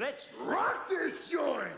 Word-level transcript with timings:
Let's 0.00 0.28
rock 0.46 0.88
this 0.88 1.28
joint! 1.28 1.68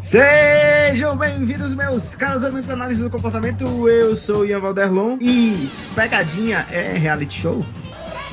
Sejam 0.00 1.16
bem-vindos, 1.16 1.74
meus 1.74 2.14
caros 2.14 2.44
amigos 2.44 2.68
da 2.68 2.74
análise 2.74 3.02
do 3.02 3.10
comportamento. 3.10 3.88
Eu 3.88 4.14
sou 4.14 4.42
o 4.42 4.46
Ian 4.46 4.60
Valderlon 4.60 5.18
e 5.20 5.68
pegadinha 5.96 6.64
é 6.70 6.92
reality 6.92 7.40
show. 7.40 7.60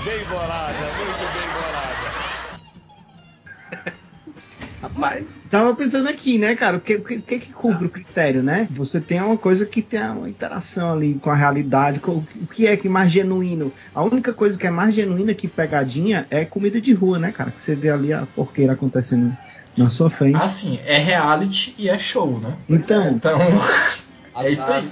Bem 0.05 0.23
bolada, 0.25 0.71
muito 0.71 1.33
bem 1.33 1.47
bolada. 1.47 1.58
Rapaz, 4.99 5.47
tava 5.49 5.73
pensando 5.75 6.09
aqui, 6.09 6.37
né, 6.37 6.55
cara, 6.55 6.77
o 6.77 6.81
que, 6.81 6.95
o 6.95 7.01
que, 7.03 7.15
o 7.15 7.21
que 7.21 7.39
que 7.39 7.53
cumpre 7.53 7.85
o 7.85 7.89
critério, 7.89 8.43
né? 8.43 8.67
Você 8.71 8.99
tem 8.99 9.21
uma 9.21 9.37
coisa 9.37 9.65
que 9.65 9.81
tem 9.81 10.01
uma 10.01 10.29
interação 10.29 10.93
ali 10.93 11.15
com 11.15 11.29
a 11.29 11.35
realidade, 11.35 11.99
com, 11.99 12.11
o 12.17 12.47
que 12.51 12.67
é 12.67 12.75
que 12.75 12.87
é 12.87 12.91
mais 12.91 13.11
genuíno? 13.11 13.71
A 13.93 14.03
única 14.03 14.33
coisa 14.33 14.57
que 14.57 14.67
é 14.67 14.71
mais 14.71 14.93
genuína 14.93 15.33
que 15.33 15.47
pegadinha 15.47 16.27
é 16.29 16.43
comida 16.45 16.79
de 16.81 16.93
rua, 16.93 17.17
né, 17.19 17.31
cara? 17.31 17.51
Que 17.51 17.61
você 17.61 17.75
vê 17.75 17.89
ali 17.89 18.11
a 18.13 18.25
porqueira 18.35 18.73
acontecendo 18.73 19.35
na 19.77 19.89
sua 19.89 20.09
frente. 20.09 20.35
Assim, 20.37 20.79
é 20.85 20.97
reality 20.97 21.73
e 21.77 21.87
é 21.89 21.97
show, 21.97 22.39
né? 22.39 22.55
Então, 22.67 23.11
Então, 23.11 23.39
é 24.43 24.51
isso 24.51 24.69
aí. 24.71 24.83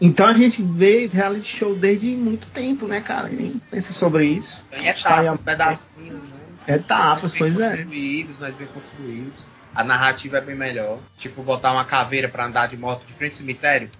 então 0.00 0.26
a 0.26 0.34
gente 0.34 0.62
vê 0.62 1.06
reality 1.10 1.56
show 1.56 1.74
desde 1.74 2.10
muito 2.10 2.46
tempo, 2.48 2.86
né, 2.86 3.00
cara? 3.00 3.28
Nem 3.28 3.60
pensa 3.70 3.92
sobre 3.94 4.26
isso. 4.26 4.66
Em 4.78 4.86
etapas, 4.86 5.40
a- 5.40 5.42
pedacinhos, 5.42 6.24
né? 6.32 6.40
Etapas, 6.66 7.22
Mais 7.22 7.32
bem 7.32 7.40
pois 7.40 7.60
é. 7.60 7.76
construídos, 7.76 8.38
mais 8.38 8.54
bem 8.54 8.66
construídos. 8.68 9.44
A 9.74 9.84
narrativa 9.84 10.38
é 10.38 10.40
bem 10.40 10.54
melhor. 10.56 10.98
Tipo, 11.18 11.42
botar 11.42 11.72
uma 11.72 11.84
caveira 11.84 12.28
pra 12.28 12.46
andar 12.46 12.66
de 12.66 12.76
moto 12.78 13.04
de 13.04 13.12
frente 13.12 13.32
ao 13.32 13.38
cemitério. 13.38 13.90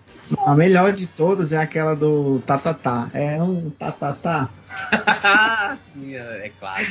A 0.47 0.55
melhor 0.55 0.93
de 0.93 1.07
todas 1.07 1.53
é 1.53 1.59
aquela 1.59 1.95
do 1.95 2.41
tatatá. 2.47 3.11
É 3.13 3.43
um 3.43 3.69
tatatá. 3.71 4.49
Sim, 5.93 6.15
é 6.17 6.51
claro. 6.59 6.85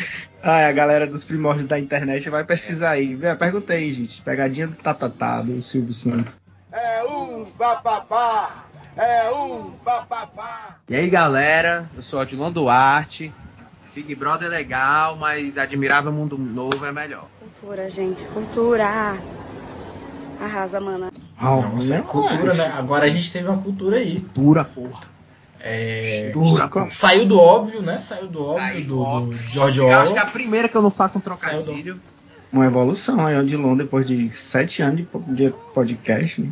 Ah, 0.43 0.67
a 0.67 0.71
galera 0.71 1.07
dos 1.07 1.23
primórdios 1.23 1.67
da 1.67 1.79
internet 1.79 2.29
vai 2.29 2.43
pesquisar 2.43 2.91
aí. 2.91 3.15
Vê, 3.15 3.35
Pergunta 3.35 3.73
aí, 3.73 3.91
gente. 3.91 4.21
Pegadinha 4.21 4.67
do 4.67 4.75
tatatá 4.77 5.41
do 5.41 5.61
Silvio 5.61 5.93
Santos. 5.93 6.37
É 6.71 7.03
um 7.03 7.45
bababá, 7.57 8.65
é 8.95 9.31
um 9.31 9.71
bababá. 9.83 10.77
E 10.89 10.95
aí, 10.95 11.09
galera, 11.09 11.89
eu 11.95 12.03
sou 12.03 12.19
Odilon 12.19 12.51
Duarte. 12.51 13.33
Big 13.95 14.13
Brother 14.13 14.47
é 14.47 14.51
legal, 14.51 15.15
mas 15.17 15.57
Admirável 15.57 16.11
Mundo 16.11 16.37
Novo 16.37 16.85
é 16.85 16.91
melhor. 16.91 17.27
Cultura, 17.39 17.89
gente, 17.89 18.25
cultura. 18.27 19.17
Arrasa, 20.39 20.81
mana. 20.81 21.11
É 21.91 22.01
cultura, 22.01 22.53
né? 22.53 22.73
Agora 22.77 23.05
a 23.05 23.09
gente 23.09 23.31
teve 23.31 23.47
uma 23.47 23.61
cultura 23.61 23.97
aí. 23.97 24.19
Dura, 24.33 24.65
porra. 24.65 25.01
É, 25.61 26.29
Dura, 26.33 26.67
porra. 26.67 26.89
saiu 26.89 27.25
do 27.25 27.39
óbvio, 27.39 27.81
né? 27.81 27.99
Saiu 27.99 28.27
do 28.27 28.43
óbvio 28.43 28.59
Saiu 28.75 28.81
do, 28.81 28.87
do 28.95 29.01
óbvio. 29.01 29.39
do 29.41 29.47
George 29.47 29.79
Eu 29.79 29.91
acho 29.93 30.11
que 30.11 30.17
é 30.17 30.19
a 30.19 30.23
Orwell. 30.23 30.33
primeira 30.33 30.67
que 30.69 30.75
eu 30.75 30.81
não 30.81 30.89
faço 30.89 31.17
um 31.17 31.21
trocadilho. 31.21 31.99
Uma 32.51 32.65
evolução 32.65 33.25
aí, 33.25 33.37
Odilon, 33.37 33.75
depois 33.75 34.05
de 34.05 34.29
sete 34.29 34.81
anos 34.81 34.97
de 34.97 35.03
po- 35.03 35.23
de 35.27 35.49
podcast. 35.73 36.41
Né? 36.41 36.51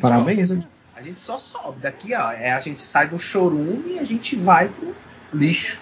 Parabéns, 0.00 0.50
Odilon. 0.50 0.68
a 0.94 1.02
gente 1.02 1.20
só 1.20 1.38
sobe. 1.38 1.80
Daqui, 1.80 2.14
ó, 2.14 2.30
é, 2.32 2.52
a 2.52 2.60
gente 2.60 2.80
sai 2.82 3.08
do 3.08 3.18
chorume 3.18 3.94
e 3.94 3.98
a 3.98 4.04
gente 4.04 4.36
vai 4.36 4.68
pro 4.68 4.94
lixo. 5.34 5.80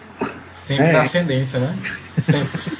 Sempre 0.64 0.86
É. 0.86 0.92
na 0.92 1.02
ascendência, 1.02 1.60
né? 1.60 1.76
Sempre. 2.24 2.78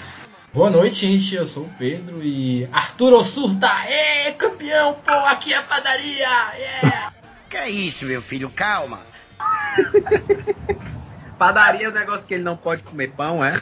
Boa 0.55 0.71
noite, 0.71 0.97
gente. 1.01 1.35
Eu 1.35 1.47
sou 1.47 1.65
o 1.65 1.71
Pedro 1.79 2.23
e. 2.23 2.67
Arthur 2.73 3.13
Ossurta! 3.13 3.69
É, 3.87 4.33
campeão, 4.33 4.95
pô! 5.05 5.13
Aqui 5.13 5.53
é 5.53 5.59
a 5.59 5.63
padaria! 5.63 6.27
Yeah! 6.57 7.13
Que 7.51 7.57
é 7.59 7.69
isso, 7.69 8.07
meu 8.07 8.23
filho? 8.23 8.49
Calma. 8.49 9.01
Padaria 11.39 11.87
é 11.87 11.91
um 11.91 11.93
negócio 11.93 12.27
que 12.27 12.33
ele 12.35 12.43
não 12.43 12.57
pode 12.57 12.83
comer 12.85 13.09
pão, 13.11 13.45
é? 13.45 13.53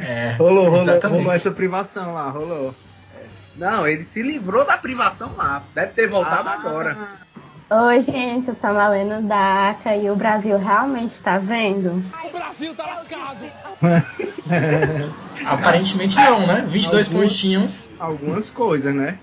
É, 0.00 0.34
Rolou, 0.36 0.64
rolou, 0.64 0.82
exatamente. 0.82 1.18
rolou 1.18 1.32
essa 1.32 1.52
privação 1.52 2.14
lá, 2.14 2.28
rolou. 2.30 2.74
Não, 3.54 3.86
ele 3.86 4.02
se 4.02 4.22
livrou 4.22 4.64
da 4.66 4.76
privação 4.76 5.32
lá. 5.36 5.62
Deve 5.72 5.92
ter 5.92 6.08
voltado 6.08 6.48
Ah, 6.48 6.54
agora. 6.54 6.98
Oi, 7.70 8.02
gente, 8.02 8.48
eu 8.48 8.54
sou 8.54 8.70
a 8.70 8.74
Malena 8.74 9.22
Daca 9.22 9.96
e 9.96 10.10
o 10.10 10.14
Brasil 10.16 10.58
realmente 10.58 11.12
está 11.12 11.38
vendo? 11.38 12.04
Aparentemente 15.46 16.16
não, 16.16 16.46
né? 16.46 16.64
22 16.68 17.08
Algum- 17.08 17.20
pontinhos. 17.20 17.90
Algumas 17.98 18.50
coisas, 18.50 18.94
né? 18.94 19.18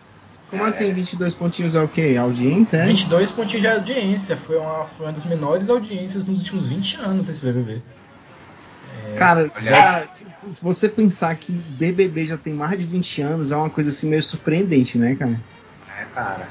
Como 0.49 0.65
assim, 0.65 0.91
22 0.91 1.33
pontinhos 1.33 1.75
é 1.75 1.81
o 1.81 1.87
quê? 1.87 2.17
Audiência, 2.19 2.77
é? 2.77 2.85
22 2.85 3.31
pontinhos 3.31 3.61
de 3.61 3.67
audiência. 3.69 4.35
Foi 4.35 4.57
uma, 4.57 4.83
foi 4.85 5.05
uma 5.05 5.13
das 5.13 5.25
menores 5.25 5.69
audiências 5.69 6.27
nos 6.27 6.39
últimos 6.39 6.67
20 6.67 6.99
anos 6.99 7.29
esse 7.29 7.41
BBB. 7.45 7.81
Cara, 9.17 9.41
Olha. 9.41 9.69
cara, 9.69 10.07
se, 10.07 10.27
se 10.43 10.61
você 10.63 10.89
pensar 10.89 11.35
que 11.35 11.51
BBB 11.51 12.25
já 12.25 12.37
tem 12.37 12.53
mais 12.53 12.77
de 12.77 12.85
20 12.85 13.21
anos, 13.21 13.51
é 13.51 13.55
uma 13.55 13.69
coisa 13.69 13.89
assim 13.89 14.09
meio 14.09 14.23
surpreendente, 14.23 14.97
né, 14.97 15.15
cara? 15.15 15.39
É, 15.99 16.05
cara. 16.13 16.47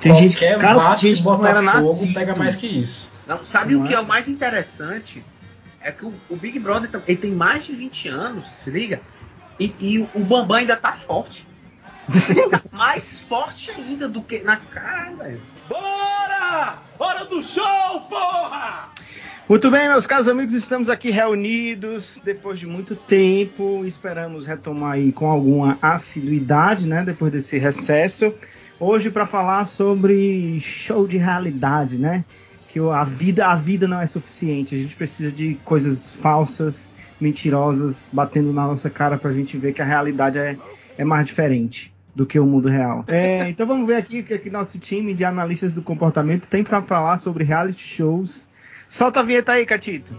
Tem 0.00 0.14
gente, 0.16 0.38
cara, 0.38 0.58
tem 0.58 0.74
Vasco 0.74 1.06
gente 1.06 1.22
que 1.22 1.24
não 1.28 1.46
era 1.46 1.60
Botafogo 1.60 1.88
nascido. 1.88 2.14
pega 2.14 2.36
mais 2.36 2.54
que 2.54 2.66
isso. 2.66 3.12
Não, 3.26 3.44
sabe 3.44 3.74
Não 3.74 3.84
o 3.84 3.86
que 3.86 3.94
é? 3.94 3.96
é 3.96 4.00
o 4.00 4.06
mais 4.06 4.28
interessante? 4.28 5.24
É 5.80 5.92
que 5.92 6.04
o, 6.04 6.12
o 6.28 6.36
Big 6.36 6.58
Brother 6.58 6.90
ele 7.06 7.16
tem 7.18 7.32
mais 7.32 7.64
de 7.64 7.72
20 7.72 8.08
anos, 8.08 8.46
se 8.54 8.70
liga? 8.70 9.00
E, 9.58 9.74
e 9.78 9.98
o, 9.98 10.08
o 10.14 10.20
Bambam 10.20 10.56
ainda 10.56 10.76
tá 10.76 10.92
forte. 10.92 11.46
Tá 12.50 12.62
mais 12.76 13.20
forte 13.20 13.70
ainda 13.70 14.08
do 14.08 14.22
que 14.22 14.40
na 14.40 14.56
cara, 14.56 15.12
velho. 15.12 15.40
Bora! 15.68 16.78
Hora 16.98 17.24
do 17.26 17.42
show, 17.42 18.00
porra! 18.08 18.88
Muito 19.48 19.70
bem, 19.70 19.88
meus 19.88 20.06
caros 20.06 20.28
amigos, 20.28 20.54
estamos 20.54 20.88
aqui 20.88 21.10
reunidos 21.10 22.20
depois 22.24 22.58
de 22.58 22.66
muito 22.66 22.94
tempo. 22.94 23.84
Esperamos 23.84 24.46
retomar 24.46 24.92
aí 24.92 25.12
com 25.12 25.28
alguma 25.28 25.76
assiduidade, 25.82 26.86
né, 26.86 27.02
depois 27.04 27.32
desse 27.32 27.58
recesso. 27.58 28.32
Hoje 28.80 29.10
para 29.10 29.26
falar 29.26 29.66
sobre 29.66 30.58
show 30.58 31.06
de 31.06 31.18
realidade, 31.18 31.98
né? 31.98 32.24
Que 32.68 32.80
a 32.80 33.04
vida, 33.04 33.46
a 33.46 33.54
vida 33.54 33.86
não 33.86 34.00
é 34.00 34.06
suficiente. 34.06 34.74
A 34.74 34.78
gente 34.78 34.96
precisa 34.96 35.30
de 35.30 35.54
coisas 35.64 36.14
falsas, 36.16 36.90
mentirosas, 37.20 38.08
batendo 38.12 38.52
na 38.52 38.66
nossa 38.66 38.88
cara 38.88 39.18
pra 39.18 39.32
gente 39.32 39.58
ver 39.58 39.74
que 39.74 39.82
a 39.82 39.84
realidade 39.84 40.38
é, 40.38 40.56
é 40.96 41.04
mais 41.04 41.26
diferente 41.26 41.92
do 42.14 42.24
que 42.24 42.40
o 42.40 42.46
mundo 42.46 42.68
real. 42.68 43.04
É, 43.06 43.50
então 43.50 43.66
vamos 43.66 43.86
ver 43.86 43.96
aqui 43.96 44.20
o 44.20 44.24
que, 44.24 44.38
que 44.38 44.50
nosso 44.50 44.78
time 44.78 45.12
de 45.14 45.24
analistas 45.24 45.72
do 45.74 45.82
comportamento 45.82 46.48
tem 46.48 46.64
para 46.64 46.80
falar 46.80 47.18
sobre 47.18 47.44
reality 47.44 47.82
shows 47.82 48.50
Solta 48.90 49.20
a 49.20 49.22
vinheta 49.22 49.52
aí, 49.52 49.64
Catito. 49.64 50.18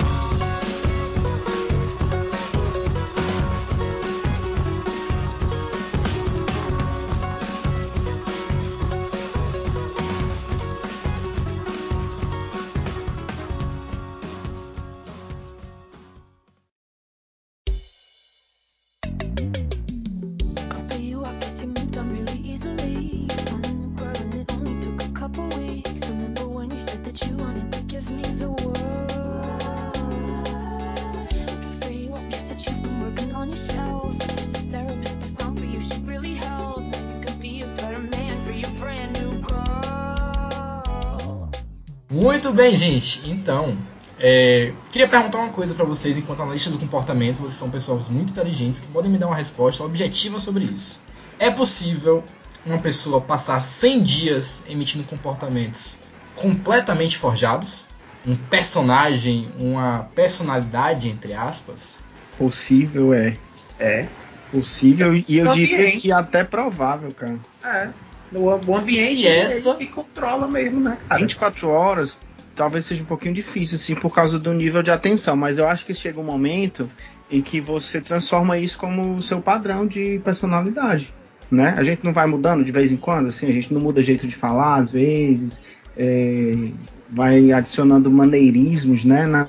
Muito 42.51 42.63
bem, 42.63 42.75
gente. 42.75 43.21
Então, 43.29 43.77
é, 44.19 44.73
queria 44.91 45.07
perguntar 45.07 45.37
uma 45.37 45.51
coisa 45.53 45.73
pra 45.73 45.85
vocês 45.85 46.17
enquanto 46.17 46.41
analistas 46.43 46.73
do 46.73 46.79
comportamento. 46.79 47.37
Vocês 47.37 47.53
são 47.53 47.69
pessoas 47.69 48.09
muito 48.09 48.31
inteligentes 48.31 48.81
que 48.81 48.87
podem 48.87 49.09
me 49.09 49.17
dar 49.17 49.27
uma 49.27 49.37
resposta 49.37 49.81
objetiva 49.85 50.37
sobre 50.37 50.65
isso. 50.65 51.01
É 51.39 51.49
possível 51.49 52.21
uma 52.65 52.77
pessoa 52.77 53.21
passar 53.21 53.63
100 53.63 54.03
dias 54.03 54.63
emitindo 54.67 55.05
comportamentos 55.05 55.97
completamente 56.35 57.17
forjados? 57.17 57.85
Um 58.27 58.35
personagem, 58.35 59.49
uma 59.57 60.09
personalidade, 60.13 61.07
entre 61.07 61.33
aspas? 61.33 61.99
Possível 62.37 63.13
é. 63.13 63.37
É. 63.79 64.07
Possível 64.51 65.15
e 65.15 65.37
eu 65.37 65.53
diria 65.53 65.89
que 65.97 66.11
até 66.11 66.43
provável, 66.43 67.13
cara. 67.13 67.39
É. 67.63 67.87
No 68.31 68.45
o 68.45 68.77
ambiente 68.77 69.21
Se 69.21 69.27
essa- 69.27 69.75
que 69.75 69.87
controla 69.87 70.47
mesmo, 70.47 70.79
né, 70.79 70.97
cara? 71.07 71.19
24 71.19 71.67
horas, 71.67 72.21
talvez 72.61 72.85
seja 72.85 73.01
um 73.01 73.07
pouquinho 73.07 73.33
difícil, 73.33 73.75
assim, 73.75 73.95
por 73.95 74.13
causa 74.13 74.37
do 74.37 74.53
nível 74.53 74.83
de 74.83 74.91
atenção, 74.91 75.35
mas 75.35 75.57
eu 75.57 75.67
acho 75.67 75.83
que 75.83 75.95
chega 75.95 76.19
um 76.19 76.23
momento 76.23 76.87
em 77.31 77.41
que 77.41 77.59
você 77.59 77.99
transforma 77.99 78.55
isso 78.55 78.77
como 78.77 79.15
o 79.15 79.21
seu 79.21 79.41
padrão 79.41 79.87
de 79.87 80.21
personalidade, 80.23 81.11
né? 81.49 81.73
A 81.75 81.81
gente 81.81 82.05
não 82.05 82.13
vai 82.13 82.27
mudando 82.27 82.63
de 82.63 82.71
vez 82.71 82.91
em 82.91 82.97
quando, 82.97 83.29
assim, 83.29 83.47
a 83.47 83.51
gente 83.51 83.73
não 83.73 83.81
muda 83.81 83.99
jeito 83.99 84.27
de 84.27 84.35
falar 84.35 84.75
às 84.75 84.91
vezes, 84.91 85.63
é, 85.97 86.69
vai 87.09 87.51
adicionando 87.51 88.11
maneirismos, 88.11 89.05
né, 89.05 89.25
na, 89.25 89.47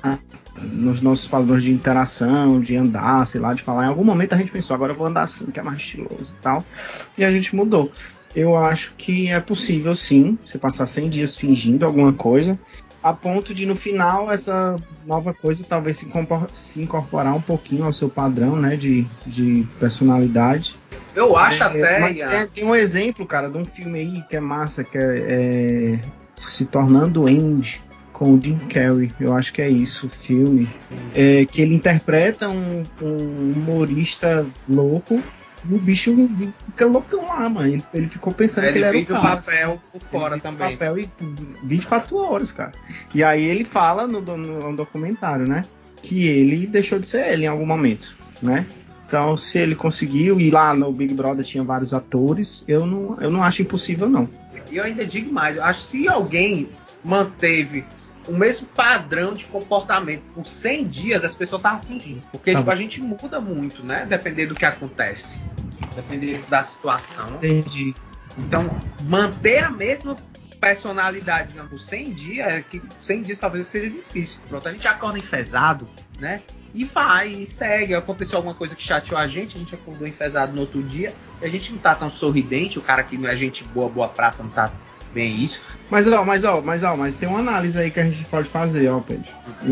nos 0.59 0.99
nossos 1.03 1.27
padrões 1.27 1.61
de 1.61 1.71
interação, 1.71 2.59
de 2.59 2.75
andar, 2.75 3.27
sei 3.27 3.39
lá, 3.39 3.53
de 3.53 3.61
falar. 3.61 3.85
Em 3.85 3.89
algum 3.89 4.03
momento 4.03 4.33
a 4.33 4.37
gente 4.37 4.51
pensou, 4.51 4.73
agora 4.73 4.93
eu 4.93 4.97
vou 4.97 5.05
andar 5.05 5.21
assim, 5.21 5.51
que 5.51 5.59
é 5.59 5.63
mais 5.63 5.77
estiloso 5.77 6.33
e 6.35 6.41
tal, 6.41 6.65
e 7.15 7.23
a 7.23 7.29
gente 7.29 7.55
mudou. 7.55 7.91
Eu 8.35 8.57
acho 8.57 8.95
que 8.97 9.29
é 9.29 9.39
possível 9.39 9.93
sim, 9.93 10.39
você 10.43 10.57
passar 10.57 10.87
100 10.87 11.09
dias 11.09 11.37
fingindo 11.37 11.85
alguma 11.85 12.11
coisa, 12.11 12.57
a 13.03 13.13
ponto 13.13 13.53
de 13.53 13.65
no 13.65 13.75
final 13.75 14.31
essa 14.31 14.77
nova 15.05 15.33
coisa 15.33 15.65
talvez 15.67 15.97
se, 15.97 16.07
se 16.53 16.81
incorporar 16.81 17.35
um 17.35 17.41
pouquinho 17.41 17.83
ao 17.83 17.91
seu 17.91 18.07
padrão, 18.07 18.55
né, 18.55 18.77
de, 18.77 19.05
de 19.25 19.67
personalidade. 19.79 20.77
Eu 21.13 21.35
acho 21.35 21.61
é, 21.61 21.65
até. 21.65 21.99
Mas 21.99 22.23
tem, 22.23 22.47
tem, 22.47 22.63
um 22.63 22.73
exemplo, 22.73 23.25
cara, 23.25 23.49
de 23.49 23.57
um 23.57 23.65
filme 23.65 23.99
aí 23.99 24.23
que 24.29 24.35
é 24.35 24.39
massa, 24.39 24.83
que 24.83 24.97
é, 24.97 25.01
é 25.01 25.99
se 26.35 26.65
tornando 26.65 27.27
Andy 27.27 27.83
com 28.11 28.35
o 28.35 28.41
Jim 28.41 28.57
Carrey, 28.67 29.11
eu 29.19 29.33
acho 29.35 29.51
que 29.51 29.61
é 29.61 29.67
isso, 29.67 30.05
o 30.05 30.09
filme, 30.09 30.69
é, 31.15 31.45
que 31.45 31.61
ele 31.61 31.75
interpreta 31.75 32.47
um, 32.47 32.85
um 33.01 33.53
humorista 33.55 34.45
louco 34.69 35.21
o 35.69 35.77
bicho 35.77 36.13
fica 36.65 36.85
loucão 36.85 37.25
lá, 37.27 37.47
mano. 37.49 37.67
Ele, 37.67 37.83
ele 37.93 38.07
ficou 38.07 38.33
pensando 38.33 38.65
ele 38.65 38.73
que 38.73 38.79
ele 38.79 38.85
era 38.85 38.97
o 38.97 39.05
cara. 39.05 39.37
papel 39.37 39.81
por 39.91 40.01
fora 40.01 40.33
Ele 40.35 40.41
também. 40.41 40.71
papel 40.77 40.99
e 40.99 41.09
24 41.63 42.17
horas, 42.17 42.51
cara. 42.51 42.71
E 43.13 43.23
aí 43.23 43.43
ele 43.43 43.63
fala 43.63 44.05
no, 44.07 44.21
no 44.21 44.75
documentário, 44.75 45.47
né? 45.47 45.65
Que 46.01 46.27
ele 46.27 46.67
deixou 46.67 46.99
de 46.99 47.07
ser 47.07 47.31
ele 47.31 47.45
em 47.45 47.47
algum 47.47 47.65
momento, 47.65 48.15
né? 48.41 48.65
Então, 49.05 49.37
se 49.37 49.57
ele 49.59 49.75
conseguiu, 49.75 50.39
e 50.39 50.49
lá 50.49 50.73
no 50.73 50.91
Big 50.91 51.13
Brother 51.13 51.45
tinha 51.45 51.63
vários 51.63 51.93
atores, 51.93 52.63
eu 52.67 52.85
não, 52.85 53.21
eu 53.21 53.29
não 53.29 53.43
acho 53.43 53.61
impossível, 53.61 54.09
não. 54.09 54.27
E 54.71 54.77
eu 54.77 54.83
ainda 54.83 55.05
digo 55.05 55.31
mais, 55.31 55.55
eu 55.55 55.63
acho 55.63 55.81
que 55.81 55.87
se 55.97 56.07
alguém 56.07 56.69
manteve 57.03 57.85
o 58.27 58.31
mesmo 58.31 58.67
padrão 58.67 59.33
de 59.33 59.45
comportamento 59.45 60.23
por 60.33 60.45
100 60.45 60.87
dias, 60.87 61.23
as 61.23 61.33
pessoas 61.33 61.59
estavam 61.59 61.79
fingindo. 61.79 62.23
Porque 62.31 62.53
Tá 62.53 62.59
tipo, 62.59 62.71
a 62.71 62.75
gente 62.75 63.01
muda 63.01 63.39
muito, 63.39 63.85
né? 63.85 64.05
Dependendo 64.09 64.53
do 64.53 64.55
que 64.57 64.65
acontece. 64.65 65.43
Dependendo 65.95 66.45
da 66.47 66.63
situação. 66.63 67.35
Entendi. 67.35 67.93
Então, 68.37 68.69
manter 69.01 69.63
a 69.63 69.69
mesma 69.69 70.17
personalidade 70.59 71.53
por 71.69 71.79
100 71.79 72.13
dias, 72.13 72.47
é 72.47 72.61
que 72.61 72.81
100 73.01 73.23
dias 73.23 73.39
talvez 73.39 73.67
seja 73.67 73.89
difícil. 73.89 74.39
Pronto, 74.47 74.67
a 74.67 74.71
gente 74.71 74.87
acorda 74.87 75.19
enfesado, 75.19 75.87
né? 76.19 76.41
E 76.73 76.85
vai, 76.85 77.27
e 77.27 77.45
segue. 77.45 77.93
Aconteceu 77.93 78.37
alguma 78.37 78.55
coisa 78.55 78.75
que 78.75 78.81
chateou 78.81 79.19
a 79.19 79.27
gente, 79.27 79.55
a 79.57 79.59
gente 79.59 79.75
acordou 79.75 80.07
enfesado 80.07 80.53
no 80.53 80.61
outro 80.61 80.81
dia, 80.81 81.13
e 81.41 81.45
a 81.45 81.49
gente 81.49 81.71
não 81.71 81.79
tá 81.79 81.93
tão 81.93 82.09
sorridente, 82.09 82.79
o 82.79 82.81
cara 82.81 83.03
que 83.03 83.17
não 83.17 83.29
é 83.29 83.35
gente 83.35 83.63
boa, 83.63 83.89
boa 83.89 84.07
praça, 84.07 84.41
não 84.41 84.49
tá 84.49 84.71
bem 85.13 85.43
isso. 85.43 85.61
Mas 85.89 86.11
ó, 86.11 86.23
mas 86.23 86.43
ó, 86.43 86.61
mas 86.61 86.83
ó, 86.83 86.95
mas 86.95 87.17
tem 87.17 87.29
uma 87.29 87.39
análise 87.39 87.79
aí 87.79 87.91
que 87.91 87.99
a 87.99 88.05
gente 88.05 88.25
pode 88.25 88.49
fazer, 88.49 88.89
ó, 88.89 88.99
Pedro 88.99 89.29
e 89.61 89.71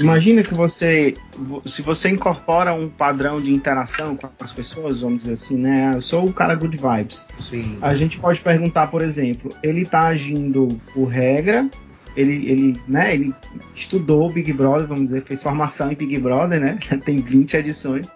Imagina 0.00 0.42
que 0.42 0.54
você, 0.54 1.14
vo- 1.36 1.62
se 1.64 1.82
você 1.82 2.08
incorpora 2.08 2.72
um 2.74 2.88
padrão 2.88 3.40
de 3.40 3.52
interação 3.52 4.16
com 4.16 4.28
as 4.40 4.52
pessoas, 4.52 5.00
vamos 5.00 5.20
dizer 5.20 5.32
assim, 5.34 5.56
né? 5.56 5.92
Eu 5.94 6.00
sou 6.00 6.26
o 6.26 6.32
cara 6.32 6.54
good 6.54 6.76
vibes. 6.76 7.26
Sim. 7.40 7.78
A 7.80 7.94
gente 7.94 8.18
pode 8.18 8.40
perguntar, 8.40 8.88
por 8.88 9.02
exemplo, 9.02 9.54
ele 9.62 9.84
tá 9.84 10.06
agindo 10.08 10.80
por 10.92 11.06
regra, 11.06 11.68
ele, 12.16 12.50
ele, 12.50 12.80
né, 12.88 13.12
ele 13.14 13.34
estudou 13.74 14.32
Big 14.32 14.50
Brother, 14.52 14.86
vamos 14.88 15.04
dizer, 15.04 15.20
fez 15.22 15.42
formação 15.42 15.92
em 15.92 15.94
Big 15.94 16.18
Brother, 16.18 16.60
né? 16.60 16.78
Tem 17.04 17.20
20 17.20 17.54
edições. 17.54 18.06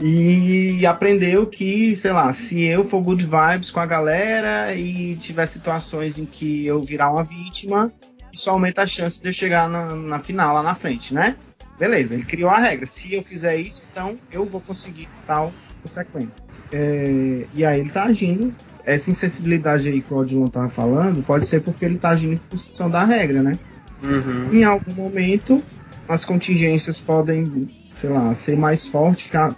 E 0.00 0.86
aprendeu 0.86 1.44
que, 1.46 1.94
sei 1.96 2.12
lá, 2.12 2.32
se 2.32 2.62
eu 2.62 2.84
for 2.84 3.00
good 3.02 3.24
vibes 3.26 3.70
com 3.70 3.80
a 3.80 3.86
galera 3.86 4.72
e 4.74 5.16
tiver 5.16 5.44
situações 5.46 6.18
em 6.18 6.24
que 6.24 6.64
eu 6.64 6.80
virar 6.80 7.10
uma 7.10 7.24
vítima, 7.24 7.92
isso 8.32 8.48
aumenta 8.50 8.82
a 8.82 8.86
chance 8.86 9.20
de 9.20 9.28
eu 9.28 9.32
chegar 9.32 9.68
na, 9.68 9.94
na 9.94 10.18
final 10.18 10.54
lá 10.54 10.62
na 10.62 10.74
frente, 10.74 11.12
né? 11.14 11.36
Beleza, 11.78 12.14
ele 12.14 12.24
criou 12.24 12.50
a 12.50 12.58
regra. 12.58 12.86
Se 12.86 13.14
eu 13.14 13.22
fizer 13.22 13.56
isso, 13.56 13.84
então 13.90 14.18
eu 14.32 14.44
vou 14.44 14.60
conseguir 14.60 15.08
tal 15.26 15.52
consequência. 15.82 16.42
É, 16.72 17.44
e 17.54 17.64
aí 17.64 17.80
ele 17.80 17.90
tá 17.90 18.04
agindo. 18.04 18.52
Essa 18.84 19.10
insensibilidade 19.10 19.88
aí 19.90 20.00
que 20.00 20.12
o 20.14 20.16
Odilon 20.16 20.48
tava 20.48 20.68
falando, 20.68 21.22
pode 21.22 21.46
ser 21.46 21.60
porque 21.60 21.84
ele 21.84 21.98
tá 21.98 22.08
agindo 22.10 22.32
em 22.34 22.38
função 22.38 22.88
da 22.90 23.04
regra, 23.04 23.42
né? 23.42 23.58
Uhum. 24.02 24.50
Em 24.52 24.64
algum 24.64 24.92
momento, 24.94 25.62
as 26.08 26.24
contingências 26.24 26.98
podem, 26.98 27.68
sei 27.92 28.08
lá, 28.08 28.34
ser 28.34 28.56
mais 28.56 28.88
fortes 28.88 29.30
que 29.30 29.36
a, 29.36 29.54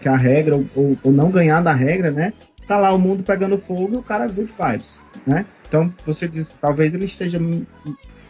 que- 0.00 0.08
a 0.08 0.16
regra, 0.16 0.56
ou- 0.56 0.66
ou, 0.74 0.98
ou 1.02 1.12
não 1.12 1.30
ganhar 1.30 1.60
da 1.60 1.74
regra, 1.74 2.10
né? 2.10 2.32
Tá 2.66 2.78
lá 2.78 2.94
o 2.94 2.98
mundo 2.98 3.22
pegando 3.22 3.58
fogo 3.58 3.92
e 3.92 3.96
o 3.98 4.02
cara 4.02 4.26
good 4.26 4.50
vibes, 4.58 5.04
né? 5.26 5.44
Então, 5.72 5.90
você 6.04 6.28
diz, 6.28 6.58
talvez 6.60 6.92
ele 6.92 7.06
esteja 7.06 7.38
in- 7.38 7.66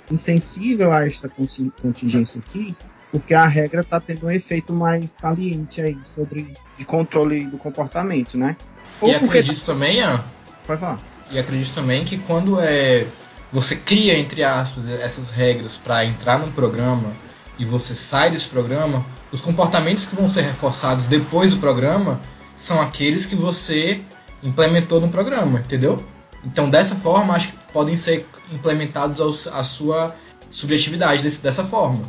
insensível 0.09 0.93
a 0.93 1.05
esta 1.05 1.29
contingência 1.29 2.41
aqui, 2.41 2.77
porque 3.11 3.35
a 3.35 3.49
regra 3.49 3.83
tá 3.83 3.99
tendo 3.99 4.27
um 4.27 4.31
efeito 4.31 4.73
mais 4.73 5.11
saliente 5.11 5.83
aí 5.83 5.99
sobre 6.05 6.55
de 6.79 6.85
controle 6.85 7.45
do 7.47 7.57
comportamento, 7.59 8.39
né? 8.39 8.57
E 9.03 9.07
Ou 9.07 9.11
porque 9.19 9.39
acredito 9.39 9.65
também, 9.65 9.97
Ian, 9.97 10.23
Pode 10.65 10.79
falar. 10.79 11.01
E 11.33 11.39
acredito 11.41 11.75
também 11.75 12.05
que 12.05 12.17
quando 12.19 12.61
é 12.61 13.09
você 13.53 13.75
cria 13.75 14.17
entre 14.17 14.45
aspas 14.45 14.87
essas 14.87 15.31
regras 15.31 15.77
para 15.77 16.05
entrar 16.05 16.39
num 16.39 16.53
programa 16.53 17.13
e 17.59 17.65
você 17.65 17.93
sai 17.93 18.31
desse 18.31 18.47
programa, 18.47 19.05
os 19.33 19.41
comportamentos 19.41 20.07
que 20.07 20.15
vão 20.15 20.29
ser 20.29 20.43
reforçados 20.43 21.07
depois 21.07 21.51
do 21.51 21.57
programa 21.57 22.21
são 22.57 22.81
aqueles 22.81 23.27
que 23.27 23.35
você 23.35 24.01
implementou 24.45 25.01
no 25.01 25.09
programa, 25.09 25.59
entendeu? 25.59 26.01
Então 26.45 26.69
dessa 26.69 26.95
forma 26.97 27.35
acho 27.35 27.49
que 27.53 27.59
podem 27.73 27.97
ser 27.97 28.27
implementados 28.53 29.21
aos- 29.21 29.47
a 29.47 29.63
sua 29.63 30.15
subjetividade 30.51 31.23
desse- 31.23 31.43
dessa 31.43 31.65
forma, 31.65 32.03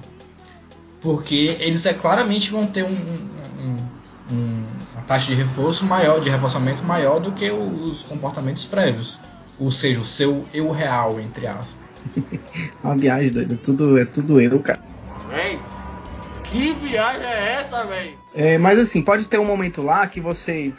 porque 1.01 1.55
eles 1.59 1.85
é 1.85 1.93
claramente 1.93 2.49
vão 2.51 2.65
ter 2.65 2.83
um, 2.83 2.89
um- 2.91 3.77
um- 4.31 4.65
uma 4.93 5.01
taxa 5.07 5.27
de 5.27 5.35
reforço 5.35 5.85
maior, 5.85 6.19
de 6.19 6.29
reforçamento 6.29 6.83
maior 6.83 7.19
do 7.19 7.31
que 7.31 7.49
os 7.51 8.03
comportamentos 8.03 8.65
prévios. 8.65 9.19
Ou 9.59 9.69
seja, 9.71 9.99
o 9.99 10.05
seu 10.05 10.45
eu 10.53 10.71
real, 10.71 11.19
entre 11.19 11.45
aspas. 11.45 11.75
Uma 12.83 12.97
viagem 12.97 13.29
doida, 13.31 13.57
tudo, 13.61 13.97
é 13.97 14.03
tudo 14.05 14.41
eu, 14.41 14.59
cara. 14.59 14.79
Véi, 15.29 15.59
que 16.43 16.73
viagem 16.73 17.23
é 17.25 17.63
essa, 17.65 17.85
véi? 17.85 18.17
É, 18.35 18.57
mas 18.57 18.79
assim, 18.79 19.01
pode 19.01 19.25
ter 19.27 19.39
um 19.39 19.45
momento 19.45 19.81
lá 19.81 20.05
que 20.07 20.19
você 20.19 20.73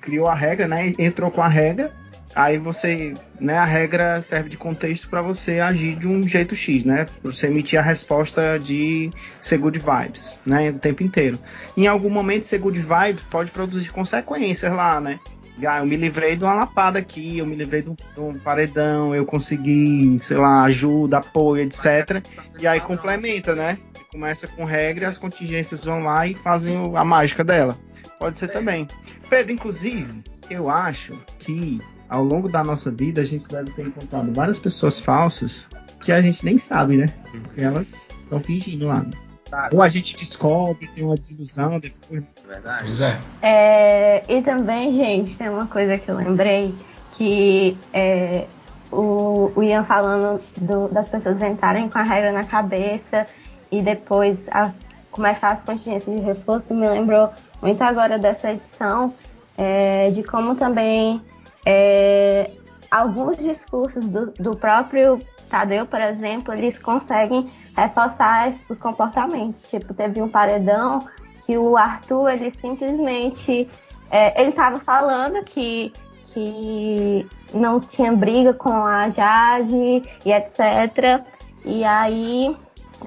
criou 0.00 0.28
a 0.28 0.34
regra, 0.34 0.68
né? 0.68 0.94
Entrou 0.98 1.30
com 1.30 1.42
a 1.42 1.48
regra, 1.48 1.92
aí 2.34 2.58
você, 2.58 3.14
né? 3.40 3.56
A 3.58 3.64
regra 3.64 4.20
serve 4.20 4.48
de 4.48 4.56
contexto 4.56 5.08
para 5.08 5.22
você 5.22 5.60
agir 5.60 5.96
de 5.96 6.06
um 6.06 6.26
jeito 6.26 6.54
X, 6.54 6.84
né? 6.84 7.06
Pra 7.22 7.32
você 7.32 7.46
emitir 7.46 7.78
a 7.78 7.82
resposta 7.82 8.58
de 8.58 9.10
ser 9.40 9.58
good 9.58 9.78
vibes, 9.78 10.40
né? 10.44 10.70
O 10.70 10.78
tempo 10.78 11.02
inteiro. 11.02 11.38
Em 11.76 11.86
algum 11.86 12.10
momento, 12.10 12.44
ser 12.44 12.58
good 12.58 12.78
vibes 12.78 13.24
pode 13.30 13.50
produzir 13.50 13.90
consequências 13.90 14.72
lá, 14.72 15.00
né? 15.00 15.18
Ah, 15.66 15.80
eu 15.80 15.86
me 15.86 15.96
livrei 15.96 16.36
de 16.36 16.44
uma 16.44 16.54
lapada 16.54 17.00
aqui, 17.00 17.38
eu 17.38 17.46
me 17.46 17.56
livrei 17.56 17.82
de 17.82 17.90
um, 17.90 17.94
de 17.94 18.20
um 18.20 18.38
paredão, 18.38 19.12
eu 19.12 19.26
consegui, 19.26 20.16
sei 20.18 20.36
lá, 20.36 20.62
ajuda, 20.62 21.18
apoio, 21.18 21.64
etc. 21.64 22.22
E 22.60 22.66
aí 22.66 22.80
complementa, 22.80 23.56
né? 23.56 23.76
Começa 24.12 24.46
com 24.46 24.64
regra, 24.64 25.08
as 25.08 25.18
contingências 25.18 25.84
vão 25.84 26.04
lá 26.04 26.26
e 26.26 26.34
fazem 26.34 26.76
a 26.94 27.04
mágica 27.04 27.42
dela. 27.42 27.76
Pode 28.20 28.36
ser 28.36 28.48
também. 28.48 28.86
Pedro, 29.28 29.52
inclusive, 29.52 30.22
eu 30.48 30.70
acho 30.70 31.18
que 31.38 31.80
ao 32.08 32.22
longo 32.24 32.48
da 32.48 32.62
nossa 32.64 32.90
vida 32.90 33.20
a 33.20 33.24
gente 33.24 33.48
deve 33.48 33.70
ter 33.72 33.86
encontrado 33.86 34.32
várias 34.32 34.58
pessoas 34.58 34.98
falsas 35.00 35.68
que 36.00 36.12
a 36.12 36.22
gente 36.22 36.44
nem 36.44 36.56
sabe, 36.56 36.96
né? 36.96 37.12
Porque 37.30 37.60
elas 37.60 38.08
estão 38.24 38.40
fingindo 38.40 38.86
lá. 38.86 39.04
Tá, 39.50 39.70
Ou 39.72 39.82
a 39.82 39.88
gente 39.88 40.14
descobre, 40.14 40.86
tem 40.94 41.04
uma 41.04 41.16
desilusão 41.16 41.78
depois. 41.80 42.22
é 42.44 42.46
verdade. 42.52 42.84
Pois 42.84 43.00
é. 43.00 43.18
É, 43.42 44.24
e 44.28 44.42
também, 44.42 44.94
gente, 44.94 45.36
tem 45.36 45.48
uma 45.48 45.66
coisa 45.66 45.96
que 45.98 46.08
eu 46.10 46.16
lembrei, 46.16 46.74
que 47.16 47.76
é, 47.92 48.44
o, 48.92 49.50
o 49.56 49.62
Ian 49.62 49.84
falando 49.84 50.40
do- 50.56 50.88
das 50.88 51.08
pessoas 51.08 51.40
entrarem 51.42 51.88
com 51.88 51.98
a 51.98 52.02
regra 52.02 52.30
na 52.30 52.44
cabeça 52.44 53.26
e 53.72 53.80
depois 53.82 54.46
a- 54.50 54.70
começar 55.10 55.50
as 55.50 55.62
contingências 55.62 56.14
de 56.14 56.22
reforço, 56.22 56.74
me 56.74 56.86
lembrou 56.88 57.30
muito 57.62 57.82
agora 57.82 58.18
dessa 58.18 58.52
edição, 58.52 59.12
é, 59.56 60.10
de 60.10 60.22
como 60.22 60.54
também 60.54 61.20
é, 61.70 62.50
alguns 62.90 63.36
discursos 63.36 64.02
do, 64.06 64.30
do 64.30 64.56
próprio 64.56 65.20
Tadeu, 65.50 65.84
por 65.84 66.00
exemplo, 66.00 66.54
eles 66.54 66.78
conseguem 66.78 67.50
reforçar 67.76 68.50
os 68.70 68.78
comportamentos. 68.78 69.68
Tipo, 69.68 69.92
teve 69.92 70.22
um 70.22 70.30
paredão 70.30 71.06
que 71.44 71.58
o 71.58 71.76
Arthur, 71.76 72.30
ele 72.30 72.50
simplesmente. 72.50 73.68
é, 74.10 74.40
ele 74.40 74.48
estava 74.48 74.80
falando 74.80 75.44
que, 75.44 75.92
que 76.24 77.26
não 77.52 77.80
tinha 77.80 78.14
briga 78.14 78.54
com 78.54 78.72
a 78.72 79.10
Jade 79.10 80.02
e 80.24 80.32
etc. 80.32 81.22
E 81.66 81.84
aí 81.84 82.56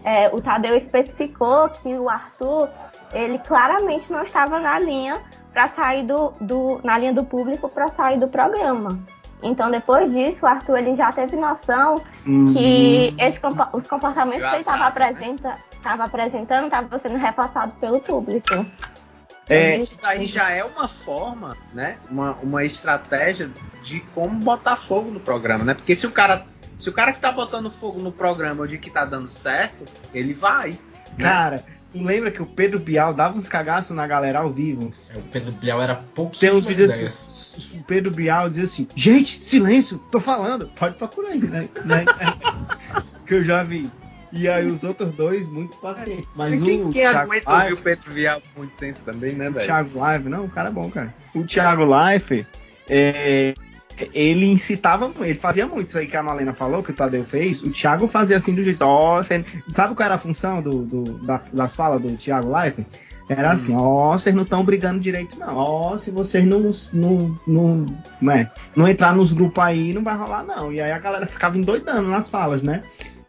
é, 0.04 0.30
o 0.34 0.42
Tadeu 0.42 0.76
especificou 0.76 1.70
que 1.70 1.94
o 1.94 2.10
Arthur, 2.10 2.70
ele 3.14 3.40
claramente 3.40 4.12
não 4.12 4.24
estava 4.24 4.60
na 4.60 4.80
linha 4.80 5.22
para 5.54 5.68
sair 5.68 6.06
do, 6.06 6.34
do, 6.40 6.80
na 6.84 6.98
linha 6.98 7.14
do 7.14 7.24
público 7.24 7.70
para 7.70 7.90
sair 7.90 8.20
do 8.20 8.28
programa. 8.28 9.00
Então 9.44 9.72
depois 9.72 10.12
disso, 10.12 10.46
o 10.46 10.50
Arthur 10.50 10.78
ele 10.78 10.96
já 10.96 11.12
teve 11.12 11.36
noção 11.36 12.02
Uhum. 12.26 12.54
que 12.54 13.16
esse, 13.18 13.40
os 13.74 13.88
comportamentos 13.88 14.48
que 14.48 14.54
ele 14.54 14.62
estava 14.62 14.78
né? 14.78 14.88
apresenta, 14.88 15.58
tava 15.82 16.04
apresentando 16.04 16.66
estavam 16.66 17.00
sendo 17.00 17.18
repassados 17.18 17.74
pelo 17.76 18.00
público. 18.00 18.66
É, 19.50 19.76
Isso 19.76 19.98
daí 20.02 20.28
já 20.28 20.52
é 20.52 20.64
uma 20.64 20.88
forma, 20.88 21.58
né? 21.74 21.98
Uma, 22.10 22.38
uma 22.42 22.64
estratégia 22.64 23.52
de 23.84 24.00
como 24.14 24.40
botar 24.40 24.78
fogo 24.78 25.12
no 25.12 25.20
programa, 25.20 25.66
né? 25.66 25.74
Porque 25.74 25.96
se 25.96 26.06
o 26.08 26.12
cara. 26.12 26.46
Se 26.82 26.90
o 26.90 26.94
cara 26.94 27.14
que 27.14 27.20
tá 27.20 27.32
botando 27.32 27.70
fogo 27.70 28.02
no 28.02 28.12
programa 28.12 28.68
de 28.68 28.80
que 28.80 28.90
tá 28.90 29.06
dando 29.06 29.30
certo, 29.30 29.86
ele 30.12 30.34
vai. 30.34 30.80
cara, 31.20 31.64
tu 31.94 32.02
lembra 32.02 32.32
que 32.32 32.42
o 32.42 32.46
Pedro 32.46 32.80
Bial 32.80 33.14
dava 33.14 33.38
uns 33.38 33.48
cagaços 33.48 33.96
na 33.96 34.08
galera 34.08 34.40
ao 34.40 34.50
vivo? 34.50 34.92
É, 35.14 35.20
O 35.20 35.22
Pedro 35.22 35.52
Bial 35.52 35.80
era 35.80 35.94
Tem 35.98 36.06
pouquíssimas 36.16 36.56
uns 36.56 36.66
vídeos 36.66 36.96
ideias. 36.96 37.56
assim, 37.56 37.80
o 37.80 37.84
Pedro 37.84 38.10
Bial 38.10 38.50
dizia 38.50 38.64
assim, 38.64 38.88
gente, 38.96 39.46
silêncio, 39.46 40.00
tô 40.12 40.20
falando, 40.20 40.70
pode 40.70 40.96
procurar 40.96 41.30
aí, 41.30 41.40
né? 41.40 41.70
né? 41.86 42.04
que 43.28 43.36
eu 43.36 43.44
já 43.44 43.62
vi. 43.62 43.88
E 44.34 44.50
aí 44.50 44.66
os 44.66 44.84
outros 44.84 45.12
dois, 45.12 45.52
muito 45.52 45.78
pacientes. 45.78 46.32
Mas 46.36 46.60
quem, 46.64 46.82
o 46.82 46.90
quem 46.90 47.04
Thiago 47.04 47.20
aguenta 47.20 47.54
ouvir 47.54 47.74
o 47.74 47.78
Pedro 47.78 48.12
Vial 48.12 48.42
por 48.42 48.58
muito 48.58 48.76
tempo 48.78 49.00
também, 49.06 49.36
né, 49.36 49.50
O 49.50 49.54
velho? 49.54 49.66
Thiago 49.68 50.00
Live, 50.00 50.30
não, 50.30 50.46
o 50.46 50.50
cara 50.50 50.70
é 50.70 50.72
bom, 50.72 50.90
cara. 50.90 51.14
O 51.36 51.44
Thiago 51.46 51.84
Life, 51.84 52.48
é, 52.90 53.54
ele 54.14 54.46
incitava 54.48 55.12
ele 55.22 55.36
fazia 55.36 55.68
muito 55.68 55.88
isso 55.88 55.98
aí 55.98 56.08
que 56.08 56.16
a 56.18 56.24
Malena 56.24 56.54
falou, 56.54 56.82
que 56.84 56.92
o 56.92 56.94
Tadeu 56.94 57.24
fez. 57.24 57.64
O 57.64 57.70
Thiago 57.72 58.08
fazia 58.08 58.38
assim 58.38 58.54
do 58.56 58.64
jeito, 58.64 58.82
ó, 58.84 59.18
você- 59.22 59.44
sabe 59.70 59.96
qual 59.96 60.06
era 60.06 60.16
a 60.16 60.18
função 60.18 60.62
do, 60.62 60.84
do- 60.84 61.26
da- 61.26 61.42
das 61.54 61.76
falas 61.76 62.02
do 62.02 62.12
Thiago 62.16 62.52
Life? 62.58 62.86
Era 63.30 63.52
assim, 63.52 63.74
ó, 63.76 64.12
vocês 64.18 64.36
não 64.36 64.44
estão 64.44 64.66
brigando 64.66 65.00
direito, 65.00 65.40
não. 65.40 65.56
Ó, 65.56 65.96
se 65.98 66.12
vocês 66.12 66.44
não, 66.46 66.70
não, 66.92 67.40
não, 67.48 67.86
né, 68.22 68.52
não 68.76 68.88
entrar 68.90 69.16
nos 69.16 69.32
grupos 69.32 69.64
aí, 69.64 69.94
não 69.94 70.04
vai 70.04 70.18
rolar, 70.18 70.44
não. 70.44 70.72
E 70.74 70.82
aí 70.82 70.92
a 70.92 71.00
galera 71.00 71.26
ficava 71.26 71.58
endoidando 71.58 72.10
nas 72.10 72.30
falas, 72.30 72.62
né? 72.62 72.84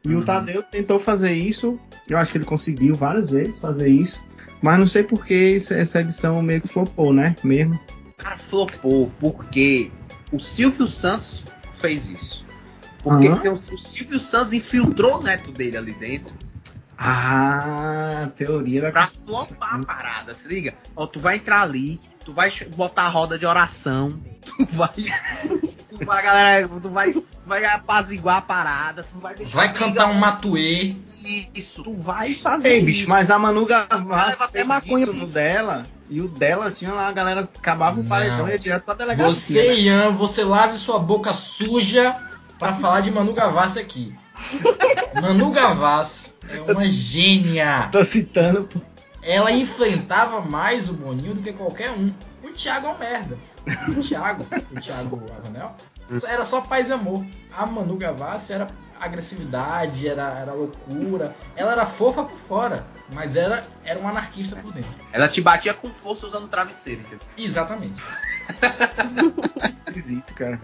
E 0.04 0.12
o 0.16 0.24
Tadeu 0.24 0.60
tentou 0.64 0.98
fazer 0.98 1.30
isso, 1.32 1.78
eu 2.08 2.18
acho 2.18 2.32
que 2.32 2.38
ele 2.38 2.44
conseguiu 2.44 2.96
várias 2.96 3.30
vezes 3.30 3.60
fazer 3.60 3.86
isso, 3.88 4.20
mas 4.60 4.76
não 4.76 4.86
sei 4.88 5.04
por 5.04 5.24
que 5.24 5.56
essa 5.70 6.00
edição 6.00 6.42
meio 6.42 6.60
que 6.60 6.66
flopou, 6.66 7.12
né? 7.12 7.36
Mesmo. 7.44 7.78
Cara 8.18 8.36
flopou 8.36 9.08
porque 9.20 9.90
o 10.32 10.38
Silvio 10.38 10.86
Santos 10.86 11.44
fez 11.72 12.08
isso. 12.08 12.46
Porque 13.02 13.48
o, 13.48 13.52
o 13.52 13.56
Silvio 13.56 14.18
Santos 14.18 14.52
infiltrou 14.52 15.18
o 15.18 15.22
neto 15.22 15.50
dele 15.50 15.76
ali 15.76 15.92
dentro 15.92 16.34
Ah, 16.96 18.30
teoria 18.36 18.80
da 18.80 18.92
pra 18.92 19.06
flopar 19.06 19.74
a 19.74 19.84
parada, 19.84 20.34
se 20.34 20.48
liga? 20.48 20.74
Ó, 20.94 21.06
tu 21.06 21.18
vai 21.18 21.36
entrar 21.36 21.62
ali, 21.62 22.00
tu 22.24 22.32
vai 22.32 22.50
botar 22.76 23.02
a 23.02 23.08
roda 23.08 23.38
de 23.38 23.46
oração, 23.46 24.20
tu 24.44 24.66
vai. 24.72 24.88
tu 24.88 26.04
vai, 26.04 26.22
galera, 26.22 26.68
tu 26.68 26.90
vai, 26.90 27.14
vai 27.46 27.64
apaziguar 27.66 28.36
a 28.38 28.42
parada, 28.42 29.02
tu 29.04 29.18
vai 29.18 29.34
deixar. 29.34 29.56
Vai 29.56 29.72
cantar 29.72 30.06
um 30.06 30.14
matuê. 30.14 30.96
Isso, 31.04 31.82
tu 31.82 31.94
vai 31.94 32.34
fazer 32.34 32.68
Ei, 32.68 32.76
isso. 32.78 32.86
bicho, 32.86 33.08
mas 33.08 33.30
a 33.30 33.38
Manu 33.38 33.66
Gavassi 33.66 34.42
até 34.42 34.58
fez 34.58 34.66
maconha 34.66 35.04
isso 35.04 35.12
no 35.12 35.26
dela, 35.26 35.86
e 36.08 36.20
o 36.20 36.28
dela 36.28 36.70
tinha 36.70 36.92
lá, 36.92 37.08
a 37.08 37.12
galera 37.12 37.40
acabava 37.40 38.00
o 38.00 38.04
paredão 38.04 38.48
e 38.48 38.52
ia 38.52 38.58
direto 38.58 38.84
pra 38.84 38.94
delegacia. 38.94 39.32
Você, 39.34 39.68
né? 39.68 39.74
Ian, 39.80 40.12
você 40.12 40.44
lave 40.44 40.76
sua 40.78 40.98
boca 40.98 41.32
suja 41.32 42.16
pra 42.58 42.74
falar 42.74 43.00
de 43.00 43.10
Manu 43.10 43.32
Gavassi 43.32 43.78
aqui. 43.78 44.14
Manu 45.20 45.50
Gavassi 45.50 46.32
é 46.50 46.72
uma 46.72 46.86
gênia. 46.86 47.88
Tô 47.90 48.02
citando, 48.04 48.64
pô. 48.64 48.80
Ela 49.22 49.52
enfrentava 49.52 50.40
mais 50.40 50.88
o 50.88 50.94
Boninho 50.94 51.34
do 51.34 51.42
que 51.42 51.52
qualquer 51.52 51.90
um. 51.90 52.12
O 52.42 52.50
Thiago 52.50 52.88
é 52.88 52.90
um 52.90 52.98
merda. 52.98 53.38
O 53.96 54.00
Thiago, 54.00 54.44
o 54.72 54.80
Thiago 54.80 55.22
Avanel, 55.38 55.76
era 56.26 56.44
só 56.44 56.60
paz 56.60 56.88
e 56.88 56.92
amor. 56.92 57.24
A 57.56 57.64
Manu 57.64 57.96
Gavassi 57.96 58.52
era 58.52 58.66
agressividade, 59.00 60.08
era, 60.08 60.38
era 60.40 60.52
loucura. 60.52 61.34
Ela 61.54 61.72
era 61.72 61.86
fofa 61.86 62.24
por 62.24 62.36
fora, 62.36 62.84
mas 63.12 63.36
era, 63.36 63.64
era 63.84 64.00
um 64.00 64.08
anarquista 64.08 64.56
por 64.56 64.72
dentro. 64.72 64.90
Ela 65.12 65.28
te 65.28 65.40
batia 65.40 65.74
com 65.74 65.88
força 65.88 66.26
usando 66.26 66.48
travesseiro, 66.48 67.02
entendeu? 67.02 67.20
Exatamente. 67.36 68.02
esquisito, 69.86 70.34
cara. 70.34 70.60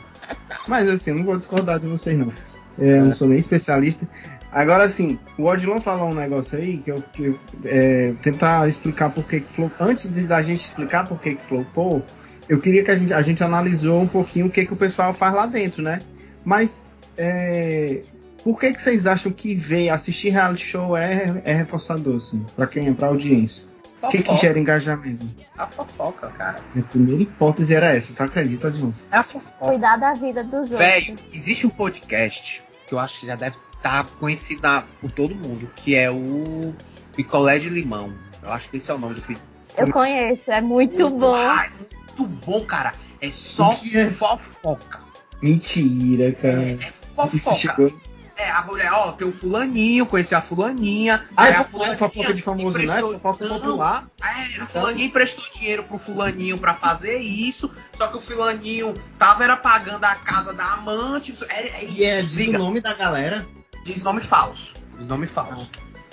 Mas 0.67 0.89
assim, 0.89 1.11
eu 1.11 1.17
não 1.17 1.25
vou 1.25 1.37
discordar 1.37 1.79
de 1.79 1.87
vocês, 1.87 2.19
não. 2.19 2.33
É, 2.79 2.99
eu 2.99 3.05
não 3.05 3.11
sou 3.11 3.29
nem 3.29 3.39
especialista. 3.39 4.09
Agora, 4.51 4.85
assim, 4.85 5.19
o 5.37 5.45
Odilon 5.45 5.81
falou 5.81 6.09
um 6.09 6.15
negócio 6.15 6.59
aí 6.59 6.79
que 6.79 6.91
eu, 6.91 7.03
que 7.13 7.25
eu, 7.27 7.39
é, 7.65 8.15
tentar 8.23 8.67
explicar 8.67 9.11
por 9.11 9.25
que 9.25 9.41
que 9.41 9.51
flopou. 9.51 9.87
Antes 9.87 10.09
de, 10.09 10.27
da 10.27 10.43
gente 10.43 10.61
explicar 10.61 11.07
por 11.07 11.21
que 11.21 11.35
que 11.35 11.43
flopou, 11.43 12.03
eu 12.49 12.59
queria 12.61 12.83
que 12.83 12.91
a 12.91 12.97
gente, 12.97 13.13
a 13.13 13.21
gente 13.21 13.45
analisou 13.45 14.01
um 14.01 14.09
pouquinho 14.09 14.47
o 14.47 14.51
que 14.51 14.65
que 14.65 14.73
o 14.73 14.77
pessoal 14.77 15.13
faz 15.13 15.35
lá 15.35 15.45
dentro, 15.45 15.83
né? 15.83 16.01
Mas, 16.45 16.91
é, 17.17 18.01
por 18.43 18.59
que 18.59 18.73
que 18.73 18.81
vocês 18.81 19.07
acham 19.07 19.31
que 19.31 19.55
ver, 19.55 19.91
assistir 19.91 20.31
reality 20.31 20.65
show 20.65 20.97
é, 20.97 21.43
é 21.45 21.53
reforçador, 21.53 22.17
assim, 22.17 22.45
pra 22.57 22.67
quem 22.67 22.89
é, 22.89 22.93
pra 22.93 23.09
audiência? 23.09 23.69
O 24.01 24.09
que 24.09 24.23
que 24.23 24.35
gera 24.37 24.59
engajamento? 24.59 25.29
A 25.57 25.67
fofoca, 25.67 26.29
cara. 26.29 26.61
A 26.77 26.83
primeira 26.83 27.21
hipótese 27.21 27.75
era 27.75 27.89
essa, 27.89 28.15
tu 28.15 28.23
acredita, 28.23 28.69
Odilon? 28.69 28.93
É 29.11 29.19
a 29.19 29.23
fofoca. 29.23 29.67
Cuidar 29.67 29.97
da 29.97 30.13
vida 30.15 30.45
dos 30.45 30.71
outros. 30.71 30.79
Velho, 30.79 31.19
existe 31.33 31.67
um 31.67 31.71
podcast 31.71 32.63
que 32.87 32.95
eu 32.95 32.99
acho 32.99 33.21
que 33.21 33.27
já 33.27 33.35
deve 33.35 33.57
estar 33.79 34.05
conhecido 34.19 34.63
na- 34.63 34.83
por 35.01 35.11
todo 35.11 35.35
mundo, 35.35 35.71
que 35.75 35.95
é 35.95 36.11
o 36.11 36.75
Picolé 37.17 37.59
de 37.59 37.69
Limão. 37.71 38.13
Eu 38.43 38.53
acho 38.53 38.69
que 38.71 38.77
esse 38.77 38.91
é 38.91 38.95
o 38.95 38.99
nome 38.99 39.15
do 39.17 39.23
pi- 39.23 39.39
Eu 39.77 39.91
conheço, 39.93 40.51
é 40.51 40.61
muito 40.61 41.09
bom. 41.11 41.33
Ah, 41.35 41.67
é 41.67 41.71
muito 41.71 42.27
bom, 42.45 42.65
cara. 42.65 42.93
É 43.21 43.31
só 43.31 43.73
é? 43.95 44.07
fofoca. 44.07 45.01
Mentira, 45.41 46.33
cara. 46.33 46.63
É, 46.63 46.73
é 46.81 46.91
fofoca. 46.91 47.93
É, 48.37 48.51
a 48.51 48.63
mulher, 48.63 48.93
ó, 48.93 49.11
tem 49.13 49.27
o 49.27 49.33
fulaninho, 49.33 50.07
conheceu 50.07 50.39
a 50.39 50.41
fulaninha. 50.41 51.27
Ah, 51.37 51.45
aí 51.45 51.53
é 51.53 51.57
a 51.57 51.65
fofoca, 51.65 52.33
de 52.33 52.41
famoso, 52.43 52.79
né? 52.79 53.01
Fofoca 53.01 53.49
popular. 53.49 54.09
É, 54.23 54.63
a 54.63 54.67
fulaninha 54.67 55.07
emprestou 55.07 55.45
dinheiro 55.53 55.83
pro 55.83 55.99
fulaninho 55.99 56.57
pra 56.57 56.73
fazer 56.73 57.19
isso, 57.19 57.69
só 57.95 58.07
que 58.07 58.17
o 58.17 58.21
fulaninho 58.21 58.95
tava 59.19 59.43
era 59.43 59.57
pagando 59.57 60.05
a 60.05 60.15
casa 60.15 60.53
da 60.55 60.65
amante. 60.75 61.35
É, 61.49 61.81
é 61.81 61.85
isso, 61.85 62.01
E 62.01 62.05
é 62.05 62.21
diz 62.21 62.47
o 62.49 62.53
nome 62.53 62.81
da 62.81 62.95
galera. 62.95 63.45
Diz 63.93 64.03
nome 64.03 64.21
falso. 64.21 64.75
Diz 64.99 65.07
nome 65.07 65.27
falso. 65.27 65.71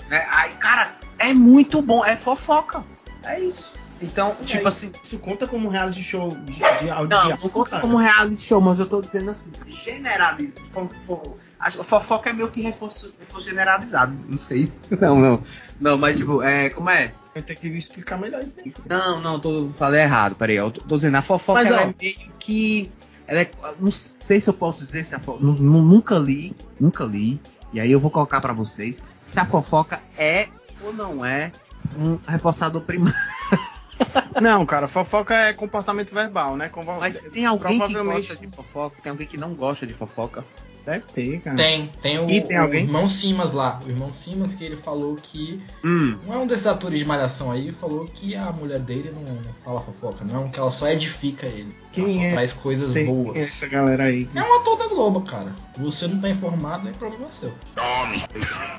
Né? 0.08 0.26
Aí, 0.30 0.52
cara, 0.54 0.96
é 1.18 1.32
muito 1.34 1.82
bom. 1.82 2.04
É 2.04 2.16
fofoca. 2.16 2.84
É 3.22 3.40
isso. 3.40 3.74
Então, 4.00 4.36
tipo 4.44 4.60
aí, 4.60 4.66
assim. 4.66 4.92
Isso 5.02 5.18
conta 5.18 5.46
como 5.46 5.68
reality 5.68 6.02
show 6.02 6.30
de, 6.30 6.52
de 6.52 6.90
áudio. 6.90 7.08
Não, 7.18 7.28
não 7.30 7.48
conta 7.48 7.80
como 7.80 7.96
reality 7.96 8.42
show, 8.42 8.60
mas 8.60 8.78
eu 8.78 8.86
tô 8.86 9.00
dizendo 9.00 9.30
assim, 9.30 9.50
generaliza. 9.66 10.60
fo- 10.70 10.86
fo- 10.88 11.36
A 11.58 11.70
fofoca 11.70 12.28
é 12.30 12.32
meio 12.34 12.50
que 12.50 12.60
reforço, 12.60 13.14
reforço 13.18 13.48
generalizado. 13.48 14.14
Não 14.28 14.36
sei. 14.38 14.70
Não, 15.00 15.18
não. 15.18 15.42
Não, 15.80 15.96
mas 15.98 16.18
tipo, 16.18 16.42
é. 16.42 16.68
Como 16.70 16.90
é? 16.90 17.12
Vai 17.32 17.42
ter 17.42 17.54
que 17.54 17.68
explicar 17.68 18.18
melhor 18.18 18.42
isso 18.42 18.60
aí. 18.60 18.72
Não, 18.88 19.20
não, 19.20 19.38
tô, 19.40 19.68
falei 19.76 20.00
errado, 20.02 20.34
peraí. 20.36 20.56
Eu 20.56 20.70
tô, 20.70 20.80
tô 20.82 20.96
dizendo, 20.96 21.16
a 21.16 21.22
fofoca 21.22 21.62
Mas, 21.62 21.72
ó. 21.72 21.80
é 21.80 21.94
meio 22.00 22.32
que. 22.38 22.90
Ela 23.26 23.40
é, 23.40 23.50
não 23.80 23.90
sei 23.90 24.40
se 24.40 24.48
eu 24.48 24.54
posso 24.54 24.80
dizer 24.80 25.04
se 25.04 25.14
a 25.14 25.18
fofoca. 25.18 25.42
Nunca 25.44 26.18
li, 26.18 26.54
nunca 26.78 27.04
li. 27.04 27.40
E 27.72 27.80
aí 27.80 27.90
eu 27.90 28.00
vou 28.00 28.10
colocar 28.10 28.40
pra 28.40 28.52
vocês 28.52 29.02
se 29.26 29.38
a 29.40 29.44
fofoca 29.44 30.00
é 30.16 30.48
ou 30.82 30.92
não 30.92 31.24
é 31.24 31.50
um 31.96 32.18
reforçador 32.28 32.80
primário. 32.82 33.16
Não, 34.42 34.66
cara, 34.66 34.86
fofoca 34.86 35.34
é 35.34 35.52
comportamento 35.54 36.12
verbal, 36.12 36.56
né? 36.56 36.68
Convo- 36.68 36.98
Mas 37.00 37.18
tem 37.32 37.46
alguém 37.46 37.80
que 37.80 37.94
gosta 37.94 38.36
de 38.36 38.46
fofoca? 38.48 38.96
Tem 39.02 39.10
alguém 39.10 39.26
que 39.26 39.38
não 39.38 39.54
gosta 39.54 39.86
de 39.86 39.94
fofoca? 39.94 40.44
Deve 40.86 41.04
ter, 41.12 41.40
cara. 41.40 41.56
Tem, 41.56 41.90
tem 42.00 42.18
o, 42.20 42.30
E 42.30 42.40
tem 42.40 42.56
o 42.56 42.62
alguém? 42.62 42.84
irmão 42.84 43.08
Simas 43.08 43.52
lá. 43.52 43.80
O 43.84 43.90
irmão 43.90 44.12
Simas 44.12 44.54
que 44.54 44.64
ele 44.64 44.76
falou 44.76 45.16
que. 45.16 45.60
Hum. 45.84 46.16
Não 46.24 46.32
é 46.34 46.38
um 46.38 46.46
desses 46.46 46.68
atores 46.68 47.00
de 47.00 47.04
malhação 47.04 47.50
aí, 47.50 47.72
falou 47.72 48.04
que 48.06 48.36
a 48.36 48.52
mulher 48.52 48.78
dele 48.78 49.10
não, 49.12 49.22
não 49.22 49.52
fala 49.64 49.80
fofoca, 49.80 50.24
não, 50.24 50.48
que 50.48 50.60
ela 50.60 50.70
só 50.70 50.88
edifica 50.88 51.44
ele. 51.44 51.74
ela 51.96 52.08
só 52.08 52.14
Quem 52.14 52.26
é? 52.28 52.30
traz 52.30 52.52
coisas 52.52 52.92
Sei 52.92 53.04
quem 53.04 53.12
boas. 53.12 53.36
essa 53.36 53.66
galera 53.66 54.04
aí. 54.04 54.28
É 54.32 54.40
um 54.40 54.60
ator 54.60 54.78
da 54.78 54.86
Globo, 54.86 55.22
cara. 55.22 55.52
Você 55.76 56.06
não 56.06 56.20
tá 56.20 56.28
informado, 56.28 56.84
não 56.84 56.90
é 56.92 56.94
problema 56.94 57.26
seu. 57.32 57.52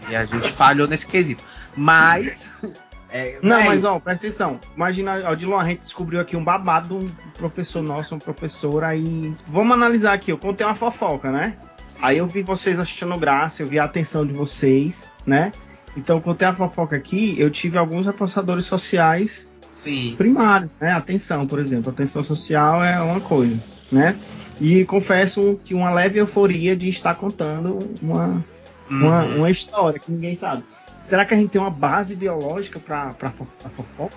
E 0.10 0.16
a 0.16 0.24
gente 0.24 0.50
falhou 0.50 0.88
nesse 0.88 1.06
quesito. 1.08 1.44
Mas. 1.76 2.54
é, 3.12 3.38
Não, 3.44 3.58
é, 3.58 3.66
mas 3.66 3.84
ó, 3.84 4.00
presta 4.00 4.26
atenção. 4.26 4.62
Imagina, 4.78 5.30
Odilon, 5.30 5.58
a 5.60 5.66
gente 5.66 5.82
descobriu 5.82 6.22
aqui 6.22 6.38
um 6.38 6.44
babado 6.44 7.00
de 7.00 7.06
um 7.06 7.12
professor 7.38 7.84
nosso, 7.84 8.16
uma 8.16 8.22
professora, 8.22 8.88
aí. 8.88 9.34
Vamos 9.46 9.74
analisar 9.74 10.14
aqui, 10.14 10.32
eu 10.32 10.38
contei 10.38 10.66
uma 10.66 10.74
fofoca, 10.74 11.32
né? 11.32 11.58
Sim. 11.88 12.00
Aí 12.03 12.17
eu 12.20 12.27
vi 12.27 12.41
vocês 12.44 12.79
achando 12.79 13.17
graça, 13.17 13.63
eu 13.63 13.67
vi 13.67 13.79
a 13.79 13.86
atenção 13.86 14.25
de 14.25 14.34
vocês, 14.34 15.10
né? 15.25 15.51
Então, 15.96 16.17
eu 16.17 16.22
contei 16.22 16.48
a 16.48 16.53
fofoca 16.53 16.96
aqui, 16.96 17.36
eu 17.39 17.50
tive 17.50 17.77
alguns 17.77 18.06
reforçadores 18.06 18.65
sociais 18.65 19.50
Sim. 19.74 20.13
primários, 20.15 20.70
né? 20.79 20.91
Atenção, 20.91 21.48
por 21.48 21.58
exemplo. 21.58 21.89
Atenção 21.89 22.22
social 22.22 22.84
é 22.84 23.00
uma 23.01 23.20
coisa, 23.20 23.60
né? 23.91 24.15
E 24.62 24.86
confesso 24.86 25.60
que 25.65 25.74
uma 25.74 25.91
leve 25.91 26.20
euforia 26.20 26.75
de 26.75 26.88
estar 26.89 27.15
contando 27.15 27.96
uma, 28.01 28.46
uma, 28.89 29.24
Uhum. 29.24 29.38
uma 29.38 29.50
história 29.50 30.00
que 30.00 30.12
ninguém 30.12 30.36
sabe. 30.36 30.63
Será 31.00 31.25
que 31.25 31.34
a 31.34 31.38
gente 31.38 31.50
tem 31.50 31.62
uma 31.62 31.70
base 31.72 32.15
biológica 32.15 32.79
pra, 32.79 33.13
pra, 33.13 33.29
pra 33.29 33.70
fofoca? 33.70 34.15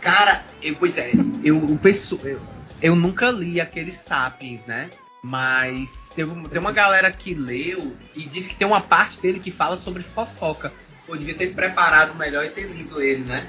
Cara, 0.00 0.44
eu, 0.62 0.74
pois 0.76 0.96
é, 0.98 1.12
eu, 1.44 1.60
pesso- 1.80 2.18
eu, 2.24 2.40
eu 2.82 2.96
nunca 2.96 3.30
li 3.30 3.60
aqueles 3.60 3.94
Sapiens, 3.96 4.66
né? 4.66 4.90
Mas 5.22 6.10
tem, 6.16 6.26
tem 6.26 6.60
uma 6.60 6.72
galera 6.72 7.10
que 7.12 7.32
leu 7.32 7.92
e 8.14 8.24
diz 8.24 8.48
que 8.48 8.56
tem 8.56 8.66
uma 8.66 8.80
parte 8.80 9.20
dele 9.20 9.38
que 9.38 9.52
fala 9.52 9.76
sobre 9.76 10.02
fofoca. 10.02 10.72
Pô, 11.06 11.16
devia 11.16 11.34
ter 11.34 11.54
preparado 11.54 12.16
melhor 12.16 12.44
e 12.44 12.48
ter 12.48 12.66
lido 12.66 13.00
ele, 13.00 13.22
né? 13.22 13.46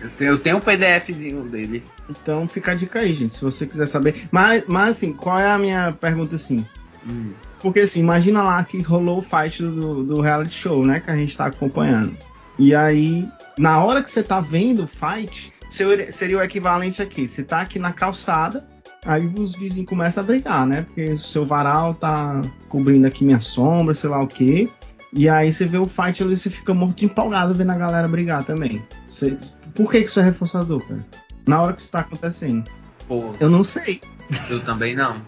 Eu 0.00 0.10
tenho, 0.10 0.30
eu 0.32 0.38
tenho 0.38 0.56
um 0.58 0.60
PDFzinho 0.60 1.48
dele. 1.48 1.82
Então 2.10 2.46
fica 2.46 2.72
a 2.72 2.74
dica 2.74 2.98
aí, 2.98 3.12
gente, 3.14 3.32
se 3.32 3.42
você 3.42 3.66
quiser 3.66 3.86
saber. 3.86 4.28
Mas, 4.30 4.64
mas 4.66 4.90
assim, 4.90 5.12
qual 5.12 5.38
é 5.38 5.50
a 5.50 5.56
minha 5.56 5.92
pergunta 5.92 6.34
assim? 6.36 6.66
Hum. 7.06 7.32
Porque 7.60 7.80
assim, 7.80 8.00
imagina 8.00 8.42
lá 8.42 8.62
que 8.64 8.82
rolou 8.82 9.18
o 9.18 9.22
fight 9.22 9.62
do, 9.62 10.02
do 10.02 10.20
reality 10.20 10.54
show, 10.54 10.84
né? 10.84 11.00
Que 11.00 11.10
a 11.10 11.16
gente 11.16 11.36
tá 11.36 11.46
acompanhando. 11.46 12.16
E 12.58 12.74
aí, 12.74 13.26
na 13.56 13.82
hora 13.82 14.02
que 14.02 14.10
você 14.10 14.22
tá 14.22 14.40
vendo 14.40 14.84
o 14.84 14.86
fight, 14.86 15.52
seria, 15.70 16.12
seria 16.12 16.38
o 16.38 16.42
equivalente 16.42 17.00
aqui. 17.00 17.26
Você 17.26 17.42
tá 17.42 17.60
aqui 17.60 17.78
na 17.78 17.92
calçada, 17.92 18.66
aí 19.04 19.26
os 19.38 19.54
vizinhos 19.56 19.88
começam 19.88 20.22
a 20.22 20.26
brigar, 20.26 20.66
né? 20.66 20.82
Porque 20.82 21.10
o 21.10 21.18
seu 21.18 21.44
varal 21.44 21.94
tá 21.94 22.42
cobrindo 22.68 23.06
aqui 23.06 23.24
minha 23.24 23.40
sombra, 23.40 23.94
sei 23.94 24.10
lá 24.10 24.22
o 24.22 24.28
quê. 24.28 24.68
E 25.12 25.28
aí 25.28 25.52
você 25.52 25.66
vê 25.66 25.76
o 25.78 25.86
fight 25.86 26.22
ali, 26.22 26.36
você 26.36 26.48
fica 26.48 26.72
muito 26.72 27.04
empolgado 27.04 27.54
vendo 27.54 27.70
a 27.70 27.76
galera 27.76 28.08
brigar 28.08 28.44
também. 28.44 28.82
Você- 29.04 29.36
por 29.74 29.90
que, 29.90 30.00
que 30.00 30.06
isso 30.08 30.20
é 30.20 30.22
reforçador, 30.22 30.80
cara? 30.86 31.04
Na 31.46 31.60
hora 31.62 31.72
que 31.74 31.82
isso 31.82 31.90
tá 31.92 32.00
acontecendo. 32.00 32.64
Pô, 33.06 33.34
Eu 33.40 33.50
não 33.50 33.62
sei. 33.64 34.00
eu 34.48 34.60
também 34.60 34.94
não. 34.94 35.20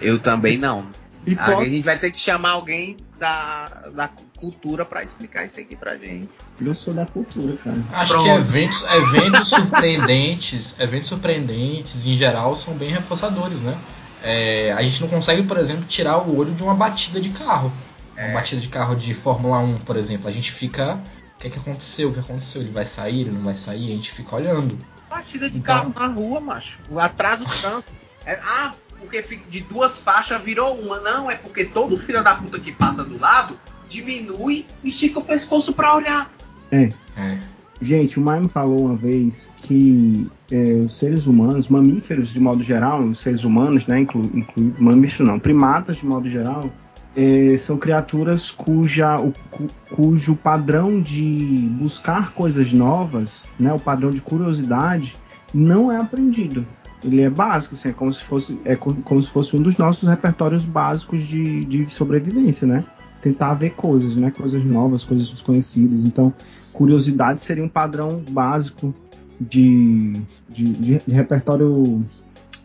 Eu 0.00 0.18
também 0.18 0.58
não. 0.58 0.86
E 1.26 1.34
a 1.38 1.44
pode- 1.44 1.70
gente 1.70 1.84
vai 1.84 1.98
ter 1.98 2.10
que 2.10 2.18
chamar 2.18 2.50
alguém 2.52 2.96
da, 3.18 3.88
da 3.94 4.08
cultura 4.38 4.84
pra 4.86 5.02
explicar 5.02 5.44
isso 5.44 5.60
aqui 5.60 5.76
pra 5.76 5.96
gente. 5.96 6.28
Eu 6.60 6.74
sou 6.74 6.94
da 6.94 7.04
cultura, 7.04 7.56
cara. 7.58 7.76
Acho 7.92 8.12
Pronto. 8.14 8.24
que 8.24 8.30
eventos, 8.30 8.86
eventos 8.94 9.48
surpreendentes, 9.48 10.78
eventos 10.80 11.08
surpreendentes 11.08 12.06
em 12.06 12.14
geral 12.14 12.54
são 12.56 12.74
bem 12.74 12.90
reforçadores, 12.90 13.60
né? 13.62 13.76
É, 14.22 14.72
a 14.72 14.82
gente 14.82 15.00
não 15.00 15.08
consegue, 15.08 15.42
por 15.44 15.56
exemplo, 15.58 15.84
tirar 15.84 16.18
o 16.18 16.36
olho 16.36 16.52
de 16.54 16.62
uma 16.62 16.74
batida 16.74 17.20
de 17.20 17.30
carro. 17.30 17.72
Uma 18.18 18.34
batida 18.34 18.60
de 18.60 18.68
carro 18.68 18.94
de 18.94 19.14
Fórmula 19.14 19.58
1, 19.60 19.78
por 19.80 19.96
exemplo. 19.96 20.28
A 20.28 20.30
gente 20.30 20.52
fica. 20.52 20.94
O 21.36 21.40
que, 21.40 21.46
é 21.46 21.50
que 21.50 21.58
aconteceu? 21.58 22.10
O 22.10 22.12
que 22.12 22.20
aconteceu? 22.20 22.60
Ele 22.60 22.70
vai 22.70 22.84
sair? 22.84 23.20
Ele 23.22 23.30
não 23.30 23.42
vai 23.42 23.54
sair? 23.54 23.90
A 23.92 23.94
gente 23.96 24.12
fica 24.12 24.36
olhando. 24.36 24.78
Batida 25.08 25.48
de 25.48 25.56
Então- 25.58 25.90
carro 25.90 25.94
na 26.08 26.14
rua, 26.14 26.38
macho. 26.40 26.78
O 26.90 26.98
atraso 27.00 27.44
do 27.46 27.50
trânsito. 27.50 27.90
É, 28.26 28.38
ah, 28.44 28.74
porque 29.00 29.24
de 29.48 29.60
duas 29.62 29.98
faixas 29.98 30.40
virou 30.42 30.74
uma. 30.78 31.00
Não, 31.00 31.30
é 31.30 31.36
porque 31.36 31.64
todo 31.64 31.96
filho 31.98 32.22
da 32.22 32.34
puta 32.34 32.58
que 32.60 32.70
passa 32.72 33.02
do 33.02 33.18
lado 33.18 33.58
diminui 33.88 34.66
e 34.84 34.88
estica 34.90 35.18
o 35.18 35.24
pescoço 35.24 35.72
pra 35.72 35.94
olhar. 35.96 36.30
É. 36.70 36.92
É. 37.16 37.38
Gente, 37.82 38.18
o 38.18 38.22
Maime 38.22 38.48
falou 38.48 38.84
uma 38.86 38.96
vez 38.96 39.50
que 39.56 40.30
é, 40.50 40.82
os 40.84 40.96
seres 40.98 41.26
humanos, 41.26 41.68
mamíferos 41.68 42.28
de 42.28 42.38
modo 42.38 42.62
geral, 42.62 43.02
os 43.02 43.18
seres 43.18 43.42
humanos, 43.42 43.86
né, 43.86 44.00
inclu, 44.00 44.30
incluído 44.34 44.82
mamíferos 44.82 45.26
não, 45.26 45.38
primatas 45.38 45.96
de 45.96 46.06
modo 46.06 46.28
geral, 46.28 46.70
é, 47.16 47.56
são 47.56 47.78
criaturas 47.78 48.50
cuja, 48.50 49.18
o, 49.18 49.32
cu- 49.50 49.70
cujo 49.90 50.36
padrão 50.36 51.00
de 51.00 51.68
buscar 51.72 52.32
coisas 52.32 52.70
novas, 52.72 53.48
né, 53.58 53.72
o 53.72 53.80
padrão 53.80 54.10
de 54.12 54.20
curiosidade, 54.20 55.16
não 55.52 55.90
é 55.90 55.96
aprendido. 55.96 56.66
Ele 57.02 57.22
é 57.22 57.30
básico, 57.30 57.74
assim, 57.74 57.88
é 57.88 57.92
como 57.92 58.12
se 58.12 58.22
fosse, 58.22 58.60
é 58.64 58.76
co- 58.76 58.94
como 59.04 59.22
se 59.22 59.30
fosse 59.30 59.56
um 59.56 59.62
dos 59.62 59.78
nossos 59.78 60.08
repertórios 60.08 60.64
básicos 60.64 61.22
de, 61.24 61.64
de 61.64 61.88
sobrevivência, 61.90 62.66
né? 62.66 62.84
Tentar 63.22 63.54
ver 63.54 63.70
coisas, 63.70 64.16
né? 64.16 64.30
Coisas 64.30 64.62
novas, 64.64 65.02
coisas 65.04 65.30
desconhecidas. 65.30 66.04
Então, 66.04 66.32
curiosidade 66.72 67.40
seria 67.40 67.64
um 67.64 67.68
padrão 67.68 68.22
básico 68.30 68.94
de, 69.40 70.20
de, 70.48 70.64
de- 70.74 71.02
de 71.06 71.14
repertório 71.14 72.04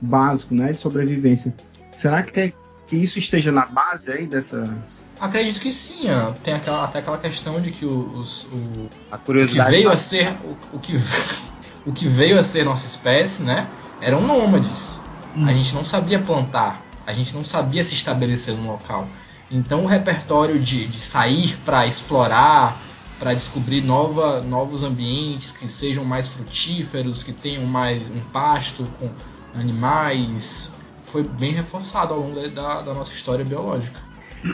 básico, 0.02 0.54
né, 0.54 0.74
de 0.74 0.80
sobrevivência. 0.80 1.54
Será 1.90 2.22
que, 2.22 2.40
é- 2.40 2.54
que 2.88 2.98
isso 2.98 3.18
esteja 3.18 3.52
na 3.52 3.66
base 3.66 4.12
aí 4.12 4.28
dessa? 4.28 4.78
Acredito 5.20 5.62
que 5.62 5.72
sim, 5.72 6.10
ó. 6.10 6.32
tem 6.44 6.54
aquela, 6.54 6.84
até 6.84 7.00
aquela 7.00 7.18
questão 7.18 7.62
de 7.62 7.72
que 7.72 7.86
os, 7.86 8.44
o, 8.52 8.90
A 9.10 9.16
o 9.16 9.20
que 9.20 9.26
curiosidade. 9.26 9.72
veio 9.72 9.90
a 9.90 9.96
ser 9.96 10.28
o, 10.44 10.76
o 10.76 10.80
que 10.80 10.94
o 11.88 11.94
que 11.94 12.08
veio 12.08 12.38
a 12.38 12.44
ser 12.44 12.66
nossa 12.66 12.86
espécie, 12.86 13.44
né? 13.44 13.68
Eram 14.02 14.22
nômades. 14.22 15.00
A 15.46 15.52
gente 15.52 15.74
não 15.74 15.84
sabia 15.84 16.20
plantar, 16.20 16.82
a 17.06 17.14
gente 17.14 17.34
não 17.36 17.44
sabia 17.44 17.84
se 17.84 17.94
estabelecer 17.94 18.56
no 18.56 18.72
local. 18.72 19.08
Então 19.52 19.84
o 19.84 19.86
repertório 19.86 20.60
de, 20.60 20.88
de 20.88 21.00
sair 21.00 21.58
para 21.66 21.86
explorar, 21.86 22.78
para 23.20 23.34
descobrir 23.34 23.82
nova, 23.82 24.42
novos 24.42 24.84
ambientes 24.84 25.52
que 25.52 25.68
sejam 25.68 26.04
mais 26.04 26.28
frutíferos, 26.28 27.24
que 27.24 27.32
tenham 27.32 27.66
mais 27.66 28.10
um 28.10 28.20
pasto 28.32 28.86
com 29.00 29.10
animais, 29.54 30.72
foi 31.04 31.24
bem 31.24 31.52
reforçado 31.52 32.14
ao 32.14 32.20
longo 32.20 32.48
da, 32.50 32.82
da 32.82 32.94
nossa 32.94 33.12
história 33.12 33.46
biológica. 33.46 34.00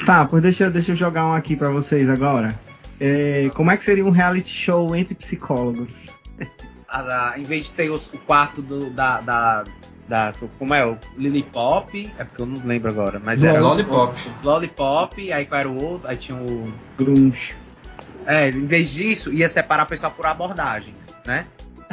Tá, 0.05 0.25
pois 0.25 0.41
deixa, 0.41 0.69
deixa 0.69 0.91
eu 0.91 0.95
jogar 0.95 1.25
um 1.27 1.33
aqui 1.33 1.55
pra 1.55 1.69
vocês 1.69 2.09
agora. 2.09 2.59
É, 2.99 3.49
como 3.55 3.71
é 3.71 3.77
que 3.77 3.83
seria 3.83 4.05
um 4.05 4.11
reality 4.11 4.49
show 4.49 4.95
entre 4.95 5.15
psicólogos? 5.15 6.03
a- 6.91 7.31
a- 7.31 7.39
em 7.39 7.43
vez 7.43 7.63
de 7.65 7.69
ser 7.71 7.89
os- 7.89 8.11
o 8.13 8.17
quarto 8.17 8.61
do, 8.61 8.89
da, 8.89 9.21
da, 9.21 9.63
da- 10.07 10.33
Como 10.59 10.73
é? 10.73 10.85
O 10.85 10.97
Lillipop. 11.17 12.11
É 12.17 12.23
porque 12.23 12.41
eu 12.41 12.45
não 12.45 12.61
lembro 12.65 12.89
agora. 12.91 13.19
Mas 13.23 13.43
era. 13.43 13.59
Lollipop. 13.61 14.13
O 14.43 14.45
Lollipop, 14.45 15.31
aí 15.33 15.45
qual 15.45 15.59
era 15.59 15.69
o 15.69 15.81
outro? 15.83 16.07
Aí 16.07 16.17
tinha 16.17 16.37
o. 16.37 16.71
Grunge. 16.97 17.55
É, 18.25 18.49
em 18.49 18.65
vez 18.65 18.89
disso, 18.91 19.33
ia 19.33 19.49
separar 19.49 19.83
o 19.83 19.87
pessoal 19.87 20.11
por 20.11 20.25
abordagens, 20.25 20.95
né? 21.25 21.45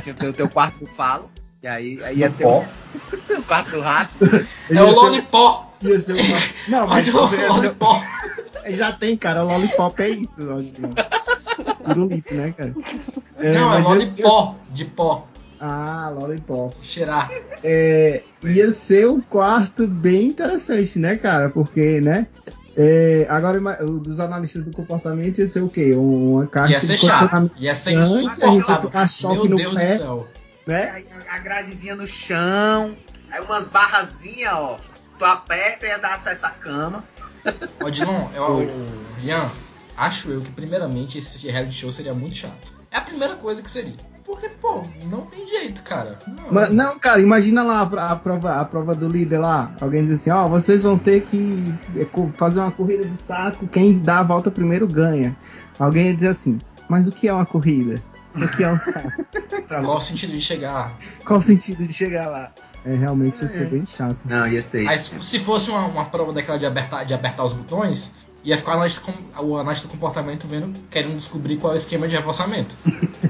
Tinha 0.02 0.14
o 0.14 0.32
teu, 0.32 0.48
quarto 0.48 0.78
do 0.80 0.86
falo. 0.86 1.30
E 1.62 1.66
aí, 1.66 1.98
aí 2.04 2.18
ia 2.18 2.30
ter 2.30 2.44
o, 2.46 2.58
o 3.38 3.42
quarto 3.44 3.70
do 3.72 3.80
rato. 3.80 4.12
É 4.70 4.82
o 4.82 4.90
Lollipop! 4.92 5.66
Ia 5.82 5.98
ser 5.98 6.12
uma... 6.14 6.38
Não, 6.68 6.86
mas 6.86 7.08
poderia 7.08 7.46
ser- 7.46 7.52
Lollipop! 7.52 8.04
Já 8.76 8.92
tem, 8.92 9.16
cara. 9.16 9.44
O 9.44 9.48
Lollipop 9.48 10.00
é 10.02 10.08
isso. 10.08 10.42
Pirulito, 11.86 12.34
né, 12.34 12.54
cara? 12.56 12.74
É, 13.38 13.52
Não, 13.52 13.74
é 13.74 13.78
Lollipop, 13.80 14.58
de 14.70 14.84
pó. 14.84 15.26
Ah, 15.60 16.10
Lollipop. 16.14 16.76
Cheirar. 16.82 17.30
É, 17.64 18.22
ia 18.44 18.70
ser 18.70 19.08
um 19.08 19.20
quarto 19.20 19.86
bem 19.88 20.26
interessante, 20.26 20.98
né, 20.98 21.16
cara? 21.16 21.48
Porque, 21.50 22.00
né? 22.00 22.26
é, 22.80 23.26
agora, 23.28 23.58
dos 23.84 24.20
analistas 24.20 24.62
do 24.62 24.70
comportamento 24.70 25.38
ia 25.38 25.48
ser 25.48 25.64
o 25.64 25.68
quê? 25.68 25.94
Uma 25.94 26.46
caixa 26.46 26.74
Ia 26.74 26.80
ser 26.80 26.96
de 26.96 27.06
chato. 27.06 27.50
Ia 27.56 27.74
ser 27.74 27.92
insuportável. 27.94 29.34
Meu 29.34 29.44
no 29.46 29.56
Deus 29.56 29.74
pé. 29.74 29.94
do 29.94 29.98
céu. 29.98 30.28
né? 30.64 30.90
Aí 30.94 31.06
a 31.28 31.38
gradezinha 31.38 31.96
no 31.96 32.06
chão. 32.06 32.96
Aí 33.32 33.40
umas 33.40 33.66
barrazinhas, 33.66 34.54
ó. 34.54 34.78
Tu 35.18 35.24
aperta 35.24 35.86
e 35.86 35.88
ia 35.88 35.98
dar 35.98 36.14
acesso 36.14 36.46
à 36.46 36.50
cama. 36.50 37.02
Odilon, 37.84 38.28
eu, 38.34 38.44
o 38.44 39.20
Ian, 39.22 39.50
acho 39.96 40.30
eu 40.30 40.40
que 40.40 40.50
primeiramente 40.50 41.18
esse 41.18 41.46
reality 41.46 41.74
show 41.74 41.92
seria 41.92 42.14
muito 42.14 42.36
chato. 42.36 42.72
É 42.90 42.96
a 42.96 43.00
primeira 43.00 43.36
coisa 43.36 43.62
que 43.62 43.70
seria. 43.70 43.96
Porque, 44.24 44.50
pô, 44.50 44.82
não 45.06 45.22
tem 45.22 45.46
jeito, 45.46 45.82
cara. 45.82 46.18
Não. 46.26 46.52
Mas, 46.52 46.70
não, 46.70 46.98
cara, 46.98 47.18
imagina 47.18 47.62
lá 47.62 47.80
a, 47.80 48.12
a 48.12 48.16
prova, 48.16 48.60
a 48.60 48.64
prova 48.64 48.94
do 48.94 49.08
líder 49.08 49.38
lá. 49.38 49.74
Alguém 49.80 50.04
diz 50.04 50.20
assim, 50.20 50.30
ó, 50.30 50.46
vocês 50.46 50.82
vão 50.82 50.98
ter 50.98 51.22
que 51.22 51.74
é, 51.96 52.06
fazer 52.36 52.60
uma 52.60 52.70
corrida 52.70 53.06
de 53.06 53.16
saco, 53.16 53.66
quem 53.66 53.98
dá 53.98 54.18
a 54.18 54.22
volta 54.22 54.50
primeiro 54.50 54.86
ganha. 54.86 55.34
Alguém 55.78 56.08
ia 56.08 56.14
dizer 56.14 56.28
assim, 56.28 56.60
mas 56.88 57.08
o 57.08 57.12
que 57.12 57.26
é 57.26 57.32
uma 57.32 57.46
corrida? 57.46 58.02
O 58.34 58.48
que 58.56 58.62
é 58.62 58.70
um 58.70 58.78
saco? 58.78 59.24
Pra 59.66 59.82
Qual 59.82 59.96
o 59.96 60.00
sentido 60.00 60.32
de 60.32 60.40
chegar? 60.40 60.96
Qual 61.24 61.38
o 61.38 61.42
sentido 61.42 61.86
de 61.86 61.92
chegar 61.92 62.28
lá? 62.28 62.52
É, 62.84 62.94
realmente 62.94 63.40
ia 63.42 63.48
ser 63.48 63.66
bem 63.66 63.84
chato. 63.86 64.18
Não, 64.26 64.46
ia 64.46 64.62
ser. 64.62 64.86
Aí, 64.88 64.98
se 64.98 65.18
se 65.24 65.38
fosse 65.40 65.70
uma, 65.70 65.86
uma 65.86 66.04
prova 66.04 66.32
daquela 66.32 66.58
de 66.58 66.66
apertar, 66.66 67.04
de 67.04 67.12
apertar 67.14 67.44
os 67.44 67.52
botões, 67.52 68.12
ia 68.44 68.56
ficar 68.56 68.72
o 68.72 68.74
analista, 68.74 69.00
com- 69.00 69.42
o 69.44 69.56
analista 69.56 69.86
do 69.88 69.90
comportamento 69.90 70.46
vendo, 70.46 70.78
querendo 70.90 71.16
descobrir 71.16 71.56
qual 71.56 71.72
é 71.72 71.76
o 71.76 71.78
esquema 71.78 72.06
de 72.06 72.16
reforçamento. 72.16 72.76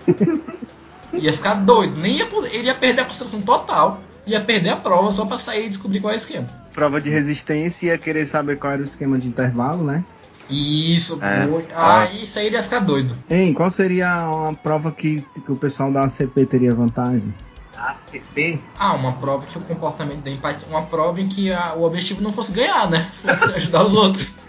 ia 1.15 1.33
ficar 1.33 1.55
doido. 1.55 1.97
Nem 1.97 2.17
ia, 2.19 2.29
ele 2.51 2.67
ia 2.67 2.75
perder 2.75 3.03
a 3.03 3.05
concentração 3.05 3.41
total. 3.43 4.01
Ia 4.27 4.41
perder 4.43 4.71
a 4.71 4.77
prova 4.77 5.11
só 5.11 5.25
pra 5.25 5.39
sair 5.39 5.67
e 5.67 5.69
descobrir 5.71 6.01
qual 6.01 6.13
é 6.13 6.17
o 6.17 6.19
esquema. 6.19 6.47
Prova 6.75 7.01
de 7.01 7.09
resistência 7.09 7.87
ia 7.87 7.99
querer 7.99 8.27
saber 8.27 8.59
qual 8.59 8.75
era 8.75 8.83
o 8.83 8.85
esquema 8.85 9.19
de 9.19 9.27
intervalo, 9.29 9.83
né? 9.85 10.05
Isso, 10.51 11.19
É. 11.23 11.47
boa. 11.47 11.63
Ah, 11.75 12.09
isso 12.13 12.39
aí 12.39 12.47
ele 12.47 12.57
ia 12.57 12.63
ficar 12.63 12.81
doido. 12.81 13.17
Hein, 13.29 13.53
qual 13.53 13.69
seria 13.71 14.29
uma 14.29 14.55
prova 14.55 14.91
que, 14.91 15.25
que 15.45 15.53
o 15.53 15.57
pessoal 15.57 15.93
da 15.93 16.05
ACP 16.05 16.47
teria 16.47 16.75
vantagem? 16.75 17.35
ACP? 17.77 18.61
Ah, 18.77 18.95
uma 18.95 19.13
prova 19.13 19.47
que 19.47 19.57
o 19.57 19.61
comportamento 19.61 20.23
da 20.25 20.31
empatia. 20.31 20.67
Uma 20.69 20.83
prova 20.83 21.21
em 21.21 21.29
que 21.29 21.53
a- 21.53 21.75
o 21.75 21.85
objetivo 21.85 22.21
não 22.23 22.33
fosse 22.33 22.51
ganhar, 22.53 22.91
né? 22.91 23.09
Fosse 23.23 23.45
ajudar 23.55 23.85
os 23.85 23.95
outros. 23.95 24.35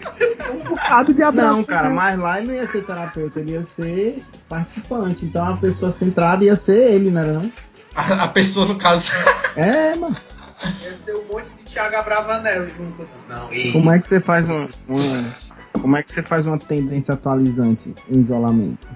Não, 1.34 1.62
cara, 1.64 1.90
mas 1.90 2.18
lá 2.18 2.38
ele 2.38 2.48
não 2.48 2.54
ia 2.54 2.66
ser 2.66 2.84
terapeuta, 2.84 3.40
ele 3.40 3.52
ia 3.52 3.62
ser 3.62 4.22
participante. 4.48 5.24
Então 5.24 5.44
a 5.46 5.56
pessoa 5.56 5.90
centrada 5.92 6.44
ia 6.44 6.56
ser 6.56 6.92
ele, 6.94 7.10
não 7.10 7.20
era 7.20 7.32
não? 7.34 7.52
A, 7.94 8.24
a 8.24 8.28
pessoa, 8.28 8.66
no 8.66 8.76
caso. 8.76 9.12
É, 9.56 9.94
mano. 9.94 10.16
Ia 10.84 10.92
ser 10.94 11.14
um 11.14 11.24
monte 11.32 11.50
de 11.50 11.62
Thiago 11.64 11.96
Abravanel 11.96 12.66
juntos. 12.66 13.08
Não, 13.28 13.52
e... 13.52 13.72
Como 13.72 13.90
é 13.90 13.98
que 13.98 14.06
você 14.06 14.20
faz 14.20 14.48
uma, 14.48 14.68
uma, 14.88 15.24
Como 15.72 15.96
é 15.96 16.02
que 16.02 16.12
você 16.12 16.22
faz 16.22 16.46
uma 16.46 16.58
tendência 16.58 17.14
atualizante 17.14 17.94
em 18.08 18.18
isolamento? 18.18 18.88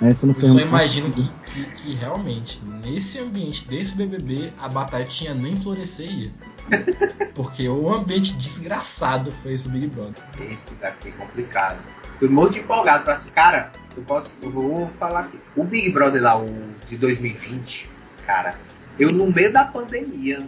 Essa 0.00 0.26
não 0.26 0.34
Eu 0.34 0.40
foi 0.40 0.48
só 0.48 0.54
uma 0.54 0.62
imagino 0.62 1.12
que, 1.12 1.30
que, 1.44 1.64
que 1.76 1.94
realmente, 1.94 2.60
nesse 2.84 3.20
ambiente 3.20 3.68
desse 3.68 3.94
BBB, 3.94 4.52
a 4.58 4.68
batatinha 4.68 5.32
nem 5.32 5.54
floresceria. 5.54 6.32
Porque 7.34 7.68
o 7.68 7.92
ambiente 7.92 8.34
desgraçado 8.34 9.30
foi 9.42 9.52
esse 9.52 9.68
Big 9.68 9.86
Brother. 9.88 10.14
Esse 10.50 10.74
daqui 10.76 11.08
é 11.08 11.12
complicado. 11.12 11.78
Tô 12.18 12.28
muito 12.28 12.58
empolgado 12.58 13.04
pra 13.04 13.14
esse. 13.14 13.32
Cara, 13.32 13.70
eu 13.96 14.02
posso. 14.02 14.36
Eu 14.42 14.50
vou 14.50 14.88
falar 14.88 15.20
aqui. 15.20 15.38
O 15.54 15.64
Big 15.64 15.90
Brother 15.90 16.20
lá, 16.20 16.36
o 16.36 16.52
de 16.84 16.96
2020, 16.96 17.88
cara, 18.26 18.56
eu 18.98 19.08
no 19.12 19.30
meio 19.32 19.52
da 19.52 19.64
pandemia, 19.64 20.46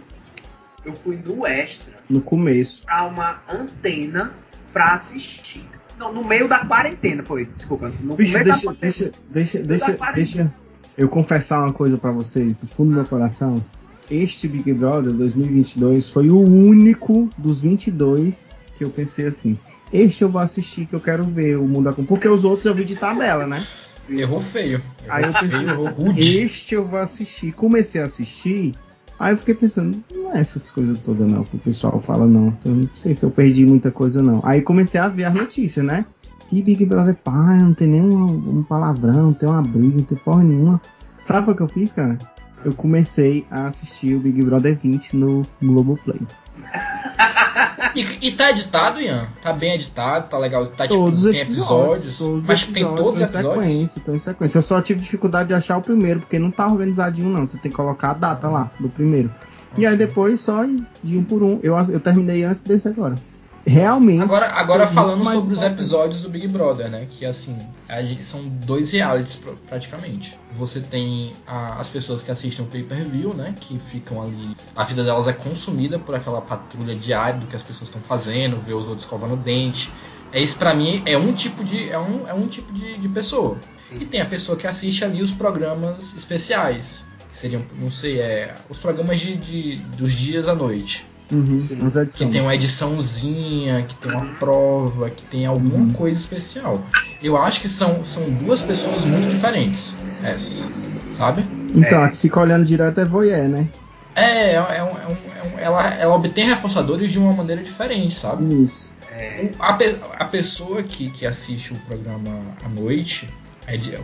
eu 0.83 0.93
fui 0.93 1.15
no 1.17 1.47
extra 1.47 1.95
no 2.09 2.21
começo. 2.21 2.83
pra 2.83 3.05
uma 3.05 3.41
antena 3.49 4.33
pra 4.75 4.91
assistir. 4.91 5.63
Não, 5.97 6.13
no 6.13 6.25
meio 6.25 6.49
da 6.49 6.65
quarentena 6.65 7.23
foi, 7.23 7.45
desculpa. 7.45 7.89
No 8.01 8.17
Bicho, 8.17 8.33
meio 8.33 8.43
deixa, 8.43 8.65
da 8.65 8.73
deixa, 8.73 9.11
deixa, 9.31 9.59
deixa, 9.63 9.93
quarentena. 9.93 10.13
deixa 10.13 10.53
eu 10.97 11.07
confessar 11.07 11.63
uma 11.63 11.71
coisa 11.71 11.97
pra 11.97 12.11
vocês, 12.11 12.57
do 12.57 12.67
fundo 12.67 12.89
do 12.89 12.95
meu 12.97 13.05
coração. 13.05 13.63
Este 14.11 14.49
Big 14.49 14.73
Brother 14.73 15.13
2022 15.13 16.09
foi 16.09 16.29
o 16.29 16.41
único 16.41 17.29
dos 17.37 17.61
22 17.61 18.49
que 18.75 18.83
eu 18.83 18.89
pensei 18.89 19.27
assim. 19.27 19.57
Este 19.93 20.25
eu 20.25 20.29
vou 20.29 20.41
assistir, 20.41 20.85
que 20.85 20.93
eu 20.93 20.99
quero 20.99 21.23
ver 21.23 21.57
o 21.57 21.65
mundo 21.65 21.87
acompanhando. 21.87 22.09
Porque 22.09 22.27
os 22.27 22.43
outros 22.43 22.65
eu 22.65 22.75
vi 22.75 22.83
de 22.83 22.97
tabela, 22.97 23.47
né? 23.47 23.65
Errou 24.09 24.41
feio. 24.41 24.83
Errou 25.05 25.15
Aí 25.15 25.23
eu 25.23 25.31
pensei 25.31 25.49
feio, 25.49 25.69
errou 25.69 25.87
assim, 25.87 26.03
rude. 26.03 26.37
este 26.43 26.75
eu 26.75 26.85
vou 26.85 26.99
assistir. 26.99 27.53
Comecei 27.53 28.01
a 28.01 28.05
assistir, 28.05 28.75
aí 29.19 29.33
eu 29.33 29.37
fiquei 29.37 29.55
pensando, 29.55 29.97
não 30.13 30.33
é 30.33 30.39
essas 30.39 30.69
coisas 30.71 30.97
todas 30.99 31.27
não 31.27 31.43
que 31.43 31.55
o 31.55 31.59
pessoal 31.59 31.99
fala 31.99 32.25
não. 32.25 32.47
Então, 32.47 32.71
não 32.71 32.89
sei 32.91 33.13
se 33.13 33.25
eu 33.25 33.31
perdi 33.31 33.65
muita 33.65 33.91
coisa 33.91 34.21
não. 34.21 34.41
Aí 34.43 34.61
comecei 34.61 34.99
a 34.99 35.07
ver 35.07 35.25
as 35.25 35.33
notícias, 35.33 35.85
né? 35.85 36.05
Que 36.49 36.61
Big 36.61 36.85
Brother, 36.85 37.15
pai, 37.15 37.57
não 37.57 37.73
tem 37.73 37.87
nenhum 37.87 38.59
um 38.59 38.63
palavrão, 38.63 39.27
não 39.27 39.33
tem 39.33 39.49
uma 39.49 39.61
briga, 39.61 39.97
não 39.97 40.03
tem 40.03 40.17
porra 40.17 40.43
nenhuma. 40.43 40.81
Sabe 41.23 41.49
o 41.49 41.55
que 41.55 41.61
eu 41.61 41.67
fiz, 41.67 41.91
cara? 41.91 42.17
Eu 42.63 42.73
comecei 42.73 43.45
a 43.49 43.65
assistir 43.65 44.15
o 44.15 44.19
Big 44.19 44.43
Brother 44.43 44.77
20 44.77 45.15
no 45.15 45.45
Globoplay. 45.61 46.21
E, 47.95 48.27
e 48.27 48.31
tá 48.31 48.51
editado, 48.51 49.01
Ian? 49.01 49.27
Tá 49.41 49.53
bem 49.53 49.73
editado, 49.75 50.29
tá 50.29 50.37
legal. 50.37 50.65
Tá 50.67 50.87
tipo, 50.87 50.99
Todos 50.99 51.25
os 51.25 51.31
tem 51.31 51.41
episódios. 51.41 52.17
todos 52.17 52.41
os 52.41 52.47
mas 52.47 52.63
tem 52.63 52.83
episódios, 52.83 53.05
todos 53.05 53.21
os 53.21 53.33
episódios. 53.33 53.63
sequência, 53.63 53.99
estão 53.99 54.15
em 54.15 54.19
sequência. 54.19 54.57
Eu 54.57 54.61
só 54.61 54.81
tive 54.81 55.01
dificuldade 55.01 55.47
de 55.49 55.53
achar 55.53 55.77
o 55.77 55.81
primeiro, 55.81 56.19
porque 56.19 56.39
não 56.39 56.51
tá 56.51 56.67
organizadinho 56.67 57.29
não. 57.29 57.45
Você 57.45 57.57
tem 57.57 57.71
que 57.71 57.75
colocar 57.77 58.11
a 58.11 58.13
data 58.13 58.47
lá 58.49 58.71
do 58.79 58.89
primeiro. 58.89 59.33
E 59.77 59.85
aí 59.85 59.97
depois 59.97 60.39
só 60.39 60.63
de 61.03 61.17
um 61.17 61.23
por 61.23 61.43
um. 61.43 61.59
Eu, 61.61 61.75
eu 61.89 61.99
terminei 61.99 62.43
antes 62.43 62.61
desse 62.61 62.87
agora. 62.87 63.15
Realmente. 63.65 64.21
Agora, 64.21 64.45
agora 64.53 64.83
falando 64.93 65.23
sobre 65.39 65.53
os 65.55 65.61
episódios 65.73 66.21
do 66.21 66.29
Big 66.29 66.47
Brother, 66.47 66.89
né? 66.89 67.07
Que 67.09 67.25
assim, 67.25 67.57
a 67.89 68.03
gente- 68.03 68.23
são 68.23 68.41
dois 68.47 68.91
realities 68.91 69.37
pr- 69.37 69.53
praticamente. 69.67 70.37
Você 70.57 70.79
tem 70.81 71.33
a- 71.47 71.79
as 71.79 71.89
pessoas 71.89 72.21
que 72.21 72.29
assistem 72.29 72.63
o 72.63 72.67
pay-per-view, 72.67 73.33
né? 73.33 73.55
Que 73.59 73.79
ficam 73.79 74.21
ali. 74.21 74.55
A 74.75 74.83
vida 74.83 75.03
delas 75.03 75.27
é 75.27 75.33
consumida 75.33 75.97
por 75.97 76.13
aquela 76.13 76.41
patrulha 76.41 76.95
diária 76.95 77.39
do 77.39 77.47
que 77.47 77.55
as 77.55 77.63
pessoas 77.63 77.89
estão 77.89 78.01
fazendo, 78.01 78.57
ver 78.59 78.73
os 78.73 78.83
outros 78.83 79.01
escovando 79.01 79.33
o 79.33 79.37
dente. 79.37 79.91
É 80.31 80.39
isso 80.39 80.57
pra 80.59 80.73
mim 80.73 81.01
é 81.05 81.17
um 81.17 81.33
tipo 81.33 81.63
de 81.63 81.89
é 81.89 81.97
um, 81.97 82.27
é 82.27 82.33
um 82.33 82.47
tipo 82.47 82.71
de, 82.71 82.97
de 82.97 83.09
pessoa. 83.09 83.57
E 83.99 84.05
tem 84.05 84.21
a 84.21 84.25
pessoa 84.25 84.55
que 84.57 84.67
assiste 84.67 85.03
ali 85.03 85.21
os 85.23 85.31
programas 85.31 86.15
especiais, 86.15 87.03
que 87.31 87.37
seriam, 87.37 87.63
não 87.79 87.89
sei, 87.89 88.19
é 88.19 88.53
os 88.69 88.77
programas 88.79 89.19
de, 89.19 89.35
de- 89.37 89.75
dos 89.97 90.11
dias 90.13 90.47
à 90.47 90.53
noite. 90.55 91.05
Uhum, 91.31 91.59
Que 92.11 92.25
tem 92.27 92.41
uma 92.41 92.53
ediçãozinha, 92.53 93.83
que 93.87 93.95
tem 93.95 94.11
uma 94.11 94.25
prova, 94.39 95.09
que 95.09 95.23
tem 95.25 95.45
alguma 95.45 95.85
Uhum. 95.85 95.93
coisa 95.93 96.19
especial. 96.19 96.81
Eu 97.21 97.35
acho 97.37 97.61
que 97.61 97.67
são, 97.67 98.03
são 98.03 98.29
duas 98.29 98.61
pessoas 98.61 99.03
muito 99.05 99.27
diferentes, 99.29 99.95
essas, 100.23 100.97
sabe? 101.09 101.43
Então, 101.73 102.01
É. 102.01 102.05
a 102.05 102.09
que 102.09 102.17
fica 102.17 102.39
olhando 102.39 102.65
direto 102.65 102.99
é 102.99 103.05
voyeur, 103.05 103.47
né? 103.49 103.67
É, 104.15 104.53
é, 104.53 104.61
um- 104.61 104.65
é 104.67 104.83
um- 104.83 104.87
é 104.87 105.55
um- 105.55 105.59
ela, 105.59 105.93
ela 105.95 106.15
obtém 106.15 106.45
reforçadores 106.45 107.11
de 107.11 107.17
uma 107.19 107.33
maneira 107.33 107.61
diferente, 107.63 108.13
sabe? 108.13 108.63
Isso. 108.63 108.93
É, 109.11 109.49
A, 109.59 109.73
pe- 109.73 109.95
a 110.19 110.25
pessoa 110.25 110.83
que, 110.83 111.09
que 111.09 111.25
assiste 111.25 111.73
o 111.73 111.75
programa 111.87 112.31
à 112.63 112.69
noite, 112.69 113.27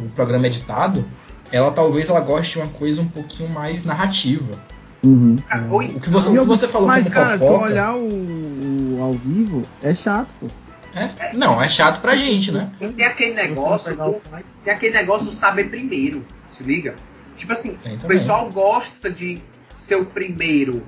o 0.03 0.09
programa 0.09 0.47
editado, 0.47 1.05
ela 1.51 1.69
talvez 1.71 2.09
ela 2.09 2.19
goste 2.21 2.53
de 2.53 2.59
uma 2.59 2.67
coisa 2.69 3.01
um 3.01 3.07
pouquinho 3.07 3.49
mais 3.49 3.83
narrativa. 3.83 4.57
Uhum. 5.03 5.35
cara, 5.47 5.65
ou 5.69 5.79
O 5.81 5.99
que 5.99 6.09
você, 6.09 6.29
o 6.29 6.35
eu- 6.35 6.41
que 6.43 6.47
você 6.47 6.67
falou 6.67 6.87
Mas, 6.87 7.03
como 7.05 7.15
cara, 7.15 7.37
tu 7.37 7.39
fofoca, 7.39 7.65
olhar 7.65 7.95
o, 7.95 8.97
o 8.97 8.99
ao 9.01 9.13
vivo 9.13 9.63
é 9.81 9.95
chato, 9.95 10.29
pô. 10.39 10.47
é- 10.93 11.33
não, 11.33 11.61
é 11.61 11.67
chato 11.67 12.01
pra 12.01 12.15
gente, 12.15 12.51
né? 12.51 12.71
E 12.79 12.87
tem 12.89 13.05
aquele 13.05 13.33
não 13.35 13.43
negócio 13.43 13.95
do, 13.95 14.21
tem 14.63 14.73
aquele 14.73 14.93
negócio 14.93 15.25
do 15.27 15.33
saber 15.33 15.69
primeiro, 15.69 16.23
se 16.47 16.63
liga? 16.63 16.95
Tipo 17.35 17.53
assim, 17.53 17.77
o 18.03 18.07
pessoal 18.07 18.49
gosta 18.51 19.09
de 19.09 19.41
ser 19.73 19.95
o 19.95 20.05
primeiro. 20.05 20.83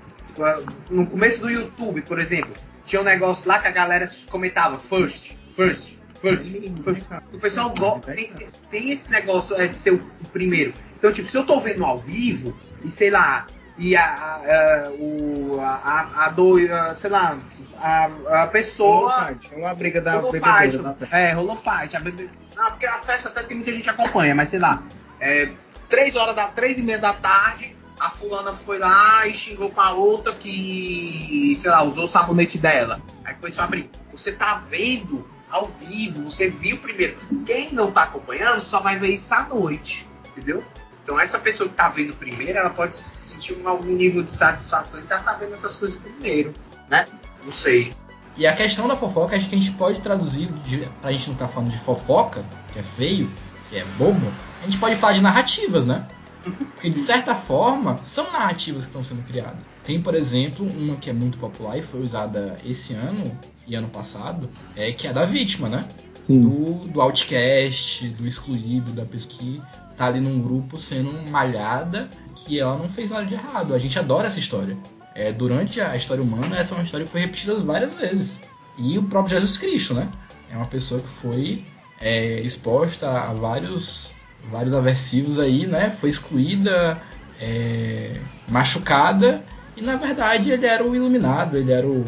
No 0.92 1.08
começo 1.08 1.42
do 1.42 1.50
YouTube, 1.50 2.02
por 2.04 2.20
exemplo, 2.20 2.52
tinha 2.86 3.02
um 3.02 3.06
negócio 3.06 3.48
lá 3.48 3.58
que 3.60 3.68
a 3.68 3.72
galera 3.72 4.08
comentava 4.30 4.78
first, 4.78 5.36
first, 5.56 5.98
first. 6.22 6.52
first. 6.84 7.04
O 7.34 7.40
pessoal 7.40 7.74
gosta, 7.80 8.12
tem, 8.14 8.32
tem- 8.34 8.48
tem 8.70 8.92
esse 8.92 9.10
negócio 9.12 9.56
é, 9.56 9.68
de 9.68 9.76
ser 9.78 9.94
o 9.94 10.02
primeiro. 10.32 10.74
Então, 10.98 11.12
tipo, 11.12 11.28
se 11.28 11.36
eu 11.38 11.46
tô 11.46 11.60
vendo 11.60 11.84
ao 11.86 11.98
vivo, 11.98 12.56
e 12.84 12.92
sei 12.92 13.10
lá, 13.10 13.48
e 13.78 13.96
a, 13.96 14.06
a, 14.06 14.92
o, 14.92 15.60
a, 15.60 15.66
a, 15.66 16.26
a 16.26 16.30
do, 16.30 16.58
a, 16.72 16.96
sei 16.96 17.10
lá, 17.10 17.38
a, 17.78 18.44
a 18.44 18.48
pessoa. 18.48 19.28
fight, 19.28 19.50
rolou 19.54 19.68
a 19.68 19.76
briga 19.76 20.02
da 20.02 20.22
fight. 20.22 20.78
da 20.78 20.94
festa. 20.94 21.16
É, 21.16 21.32
rolou 21.32 21.56
fight. 21.56 21.96
A 21.96 22.00
bebê... 22.00 22.30
Não, 22.56 22.70
porque 22.70 22.86
a 22.86 23.00
festa 23.00 23.30
até 23.30 23.44
tem 23.44 23.58
muita 23.58 23.72
gente 23.72 23.84
que 23.84 23.90
acompanha, 23.90 24.36
mas 24.36 24.50
sei 24.50 24.60
lá, 24.60 24.84
é, 25.20 25.50
três 25.90 26.16
horas 26.16 26.36
da 26.36 26.48
três 26.48 26.78
e 26.78 26.84
meia 26.84 27.00
da 27.00 27.14
tarde, 27.14 27.76
a 28.00 28.10
fulana 28.10 28.54
foi 28.54 28.78
lá 28.78 29.26
e 29.28 29.34
xingou 29.34 29.70
com 29.72 29.82
a 29.82 29.92
outra 29.92 30.34
que, 30.34 31.56
sei 31.60 31.72
lá, 31.72 31.84
usou 31.84 32.04
o 32.04 32.08
sabonete 32.08 32.58
dela. 32.58 33.02
Aí 33.26 33.34
começou 33.36 33.62
a 33.62 33.66
abrir. 33.66 33.90
Você 34.12 34.32
tá 34.32 34.62
vendo 34.70 35.28
ao 35.50 35.66
vivo, 35.66 36.30
você 36.30 36.50
viu 36.50 36.78
primeiro. 36.78 37.18
Quem 37.46 37.74
não 37.74 37.92
tá 37.92 38.04
acompanhando 38.04 38.62
só 38.62 38.80
vai 38.80 38.98
ver 38.98 39.10
isso 39.10 39.34
à 39.34 39.44
noite, 39.44 40.08
entendeu? 40.32 40.64
Então 41.04 41.20
essa 41.20 41.38
pessoa 41.38 41.70
que 41.70 41.76
tá 41.76 41.90
vendo 41.90 42.14
primeiro, 42.14 42.58
ela 42.58 42.70
pode 42.70 42.96
se 42.96 43.34
sentir 43.34 43.58
algum 43.66 43.92
nível 43.92 44.24
de 44.24 44.32
satisfação 44.32 45.02
em 45.02 45.04
estar 45.04 45.20
sabendo 45.20 45.54
essas 45.54 45.76
coisas 45.76 46.00
primeiro, 46.00 46.54
né? 46.90 47.06
Não 47.44 47.52
sei. 47.52 47.94
E 48.38 48.48
a 48.48 48.56
questão 48.56 48.88
da 48.88 48.96
fofoca, 48.96 49.36
acho 49.36 49.48
que 49.48 49.56
a 49.56 49.58
gente 49.58 49.72
pode 49.72 50.02
traduzir, 50.02 50.52
de, 50.64 50.90
pra 51.02 51.12
gente 51.12 51.28
não 51.28 51.34
estar 51.34 51.48
falando 51.48 51.70
de 51.70 51.78
fofoca, 51.78 52.44
que 52.72 52.80
é 52.80 52.84
feio, 52.84 53.30
que 53.70 53.78
é 53.78 53.86
bobo, 53.98 54.32
a 54.62 54.66
gente 54.66 54.78
pode 54.78 54.96
falar 54.96 55.14
de 55.14 55.22
narrativas, 55.22 55.86
né? 55.86 56.08
Porque 56.44 56.90
de 56.90 56.98
certa 56.98 57.36
forma, 57.36 58.00
são 58.04 58.32
narrativas 58.32 58.84
que 58.84 58.90
estão 58.90 59.04
sendo 59.04 59.24
criadas. 59.24 59.60
Tem, 59.84 60.02
por 60.02 60.16
exemplo, 60.16 60.66
uma 60.66 60.96
que 60.96 61.10
é 61.10 61.14
muito 61.14 61.38
popular 61.38 61.78
e 61.78 61.84
foi 61.84 62.02
usada 62.02 62.58
esse 62.66 62.94
ano 62.94 63.38
e 63.68 63.76
ano 63.76 63.90
passado, 63.90 64.50
é 64.76 64.92
que 64.92 65.06
é 65.06 65.10
a 65.10 65.14
da 65.14 65.26
vítima, 65.26 65.70
né? 65.70 65.86
Sim. 66.18 66.42
Do, 66.42 66.88
do 66.88 67.02
outcast, 67.02 68.08
do 68.10 68.26
excluído, 68.26 68.92
da 68.94 69.06
pessoa 69.06 69.34
que 69.34 69.62
tá 69.98 70.06
ali 70.06 70.20
num 70.20 70.42
grupo 70.42 70.80
sendo 70.80 71.30
malhada, 71.30 72.10
que 72.36 72.60
ela 72.60 72.78
não 72.78 72.90
fez 72.90 73.12
nada 73.12 73.26
de 73.26 73.34
errado. 73.34 73.74
A 73.74 73.80
gente 73.80 73.98
adora 73.98 74.28
essa 74.28 74.40
história. 74.40 74.78
É, 75.16 75.32
durante 75.32 75.80
a 75.80 75.96
história 75.96 76.24
humana, 76.24 76.58
essa 76.58 76.74
é 76.74 76.78
uma 76.78 76.84
história 76.84 77.06
que 77.06 77.12
foi 77.12 77.22
repetida 77.22 77.56
várias 77.56 77.94
vezes. 77.94 78.42
E 78.78 78.98
o 78.98 79.04
próprio 79.04 79.40
Jesus 79.40 79.58
Cristo, 79.58 79.94
né? 79.94 80.10
É 80.52 80.58
uma 80.58 80.66
pessoa 80.66 81.00
que 81.00 81.08
foi 81.08 81.64
é, 82.02 82.40
exposta 82.42 83.10
a 83.10 83.34
vários, 83.34 84.12
vários 84.52 84.74
aversivos 84.74 85.40
aí, 85.40 85.68
né? 85.68 85.90
Foi 85.92 86.10
excluída, 86.10 87.00
é, 87.40 88.20
machucada, 88.48 89.44
e 89.76 89.82
na 89.82 89.96
verdade 89.96 90.52
ele 90.52 90.66
era 90.66 90.84
o 90.84 90.96
iluminado, 90.96 91.58
ele 91.58 91.72
era 91.72 91.88
o, 91.88 92.06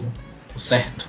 o 0.56 0.60
certo. 0.60 1.08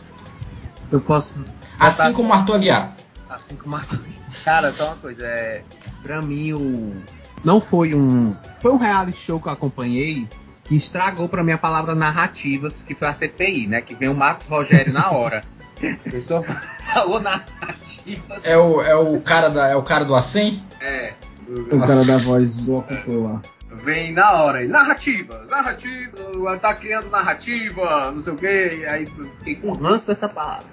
Eu 0.91 1.01
posso. 1.01 1.45
Assim 1.79 2.13
como 2.13 2.33
Arthur 2.33 2.55
Aguiar. 2.55 2.96
Assim 3.29 3.57
como 3.57 3.77
Arthur. 3.77 4.01
Cara, 4.45 4.73
só 4.73 4.89
uma 4.89 4.97
coisa, 4.97 5.27
é. 5.27 5.63
Pra 6.03 6.23
mim, 6.23 6.53
o. 6.53 7.03
Não 7.45 7.61
foi 7.61 7.95
um. 7.95 8.35
Foi 8.61 8.73
um 8.73 8.77
reality 8.77 9.19
show 9.19 9.41
que 9.41 9.49
eu 9.49 9.53
acompanhei 9.53 10.29
que 10.67 10.75
estragou 10.75 11.29
pra 11.29 11.43
mim 11.43 11.53
a 11.53 11.59
palavra 11.59 11.95
narrativas, 11.95 12.83
que 12.83 12.95
foi 12.95 13.09
a 13.09 13.13
CPI, 13.13 13.69
né? 13.69 13.81
Que 13.81 13.95
vem 13.95 14.09
o 14.09 14.15
Marcos 14.15 14.49
Rogério 14.49 14.93
na 14.93 15.11
hora. 15.11 15.43
A 16.07 16.11
pessoa 16.11 16.43
falou 16.43 17.21
narrativas. 17.21 18.45
É 18.45 18.57
o, 18.57 18.81
é 18.81 18.97
o 18.97 19.21
cara 19.21 19.49
da 19.49 19.69
é 19.69 19.77
o 19.77 19.83
cara 19.83 20.05
do 20.05 20.15
Acen? 20.15 20.63
É. 20.81 21.13
O 21.49 21.79
cara 21.79 22.05
da 22.05 22.19
voz 22.19 22.57
do 22.57 22.73
locutor 22.73 23.23
lá. 23.23 23.43
Vem 23.85 24.11
na 24.11 24.33
hora 24.33 24.61
aí, 24.61 24.69
narrativas, 24.69 25.51
narrativas, 25.51 26.61
tá 26.63 26.75
criando 26.75 27.11
narrativa, 27.11 28.11
não 28.11 28.19
sei 28.19 28.33
o 28.33 28.37
que, 28.37 28.47
e 28.47 28.87
aí 28.87 29.07
eu 29.19 29.29
fiquei 29.39 29.55
com 29.57 29.73
ranço 29.73 30.07
dessa 30.07 30.29
palavra. 30.29 30.65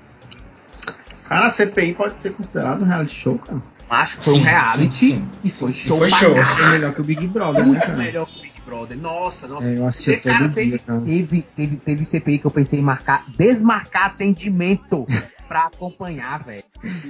Cara, 1.25 1.45
a 1.47 1.49
CPI 1.49 1.93
pode 1.93 2.15
ser 2.17 2.31
considerado 2.33 2.81
um 2.83 2.85
reality 2.85 3.13
show, 3.15 3.37
cara. 3.39 3.61
Acho 3.89 4.17
que 4.17 4.23
foi 4.23 4.33
Sim, 4.35 4.39
um 4.39 4.43
reality 4.43 4.95
sim, 4.95 5.09
sim. 5.09 5.29
e 5.43 5.51
foi 5.51 5.69
E 5.71 5.73
show 5.73 5.97
foi 5.99 6.09
pra 6.09 6.17
show. 6.17 6.35
É 6.37 6.71
melhor 6.71 6.93
que 6.93 7.01
o 7.01 7.03
Big 7.03 7.27
Brother, 7.27 7.61
né, 7.61 7.67
Muito 7.67 7.81
cara? 7.81 7.95
melhor 7.97 8.25
que 8.25 8.39
o 8.39 8.41
Big 8.41 8.53
Brother. 8.65 8.97
Nossa, 8.97 9.47
nossa. 9.47 9.65
É, 9.65 9.77
eu 9.77 9.85
assistia 9.85 10.19
Cara, 10.19 10.39
todo 10.45 10.53
teve, 10.53 10.69
dia, 10.69 10.79
cara. 10.79 11.01
teve, 11.01 11.41
teve, 11.55 11.77
teve 11.77 12.05
CPI 12.05 12.39
que 12.39 12.45
eu 12.45 12.51
pensei 12.51 12.79
em 12.79 12.81
marcar, 12.81 13.25
desmarcar 13.37 14.05
atendimento 14.07 15.05
pra 15.47 15.65
acompanhar, 15.65 16.43
velho. 16.43 16.63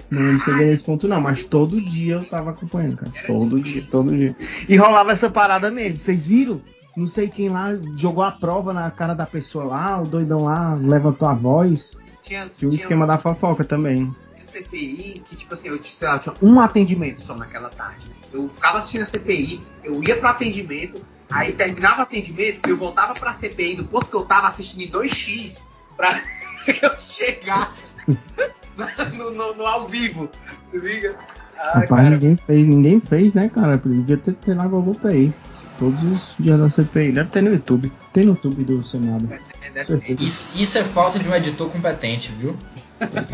Não, 0.10 0.22
não 0.34 0.40
cheguei 0.40 0.66
nesse 0.66 0.84
ponto 0.84 1.08
não, 1.08 1.22
mas 1.22 1.44
todo 1.44 1.80
dia 1.80 2.16
eu 2.16 2.26
tava 2.26 2.50
acompanhando, 2.50 2.98
cara. 2.98 3.12
Todo 3.26 3.62
dia, 3.62 3.84
todo 3.90 4.16
dia. 4.16 4.36
E 4.68 4.76
rolava 4.76 5.12
essa 5.12 5.30
parada 5.30 5.72
mesmo, 5.72 6.00
vocês 6.00 6.26
viram? 6.26 6.62
Não 6.96 7.08
sei 7.08 7.28
quem 7.30 7.50
lá 7.50 7.70
jogou 7.96 8.24
a 8.24 8.32
prova 8.32 8.72
na 8.74 8.90
cara 8.92 9.14
da 9.14 9.26
pessoa 9.26 9.66
lá, 9.66 10.02
o 10.02 10.06
doidão 10.06 10.44
lá 10.46 10.74
levantou 10.76 11.28
a 11.28 11.34
voz. 11.34 11.98
Tinha, 12.22 12.48
Tinha 12.48 12.70
o 12.70 12.74
esquema 12.76 13.06
da 13.08 13.18
fofoca 13.18 13.64
também. 13.64 14.16
de 14.38 14.46
CPI 14.46 15.22
que, 15.26 15.36
tipo 15.36 15.54
assim, 15.54 15.70
eu, 15.70 15.84
sei 15.84 16.08
lá, 16.08 16.16
eu 16.16 16.20
tinha 16.20 16.36
um 16.42 16.60
atendimento 16.60 17.20
só 17.22 17.36
naquela 17.36 17.70
tarde. 17.70 18.12
Eu 18.32 18.48
ficava 18.48 18.78
assistindo 18.78 19.02
a 19.02 19.06
CPI, 19.06 19.62
eu 19.84 20.02
ia 20.04 20.16
pro 20.18 20.28
atendimento, 20.30 21.04
aí 21.32 21.52
terminava 21.54 22.00
o 22.00 22.04
atendimento, 22.04 22.68
eu 22.70 22.78
voltava 22.78 23.14
pra 23.14 23.34
CPI 23.34 23.76
do 23.76 23.86
ponto 23.86 24.06
que 24.08 24.16
eu 24.16 24.26
tava 24.26 24.48
assistindo 24.48 24.82
em 24.84 24.92
2x 24.92 25.64
pra 25.98 26.10
eu 26.82 26.98
chegar 26.98 27.74
no, 29.18 29.32
no- 29.32 29.54
no 29.56 29.66
ao 29.66 29.88
vivo. 29.88 30.30
Se 30.62 30.78
liga? 30.80 31.18
Ai, 31.58 31.82
Rapaz, 31.82 31.88
cara, 31.90 32.10
ninguém 32.12 32.36
fez, 32.36 32.68
ninguém 32.68 33.00
fez, 33.00 33.34
né, 33.34 33.50
cara? 33.50 33.78
Devia 33.78 34.18
ter, 34.18 34.34
ter 34.34 34.56
na 34.56 34.68
Globoplay. 34.68 35.34
Todos 35.80 36.04
os 36.04 36.36
dias 36.40 36.60
da 36.60 36.70
CPI. 36.70 37.12
Deve 37.14 37.30
ter 37.30 37.42
no 37.42 37.52
YouTube. 37.52 37.92
Tem 38.12 38.26
no 38.26 38.32
YouTube 38.34 38.64
do 38.64 38.84
Senado. 38.84 39.28
é. 39.32 39.84
Certeza. 39.84 40.22
Isso, 40.24 40.48
isso 40.56 40.78
é 40.78 40.84
falta 40.84 41.18
de 41.18 41.28
um 41.28 41.34
editor 41.34 41.68
competente, 41.70 42.32
viu? 42.40 42.56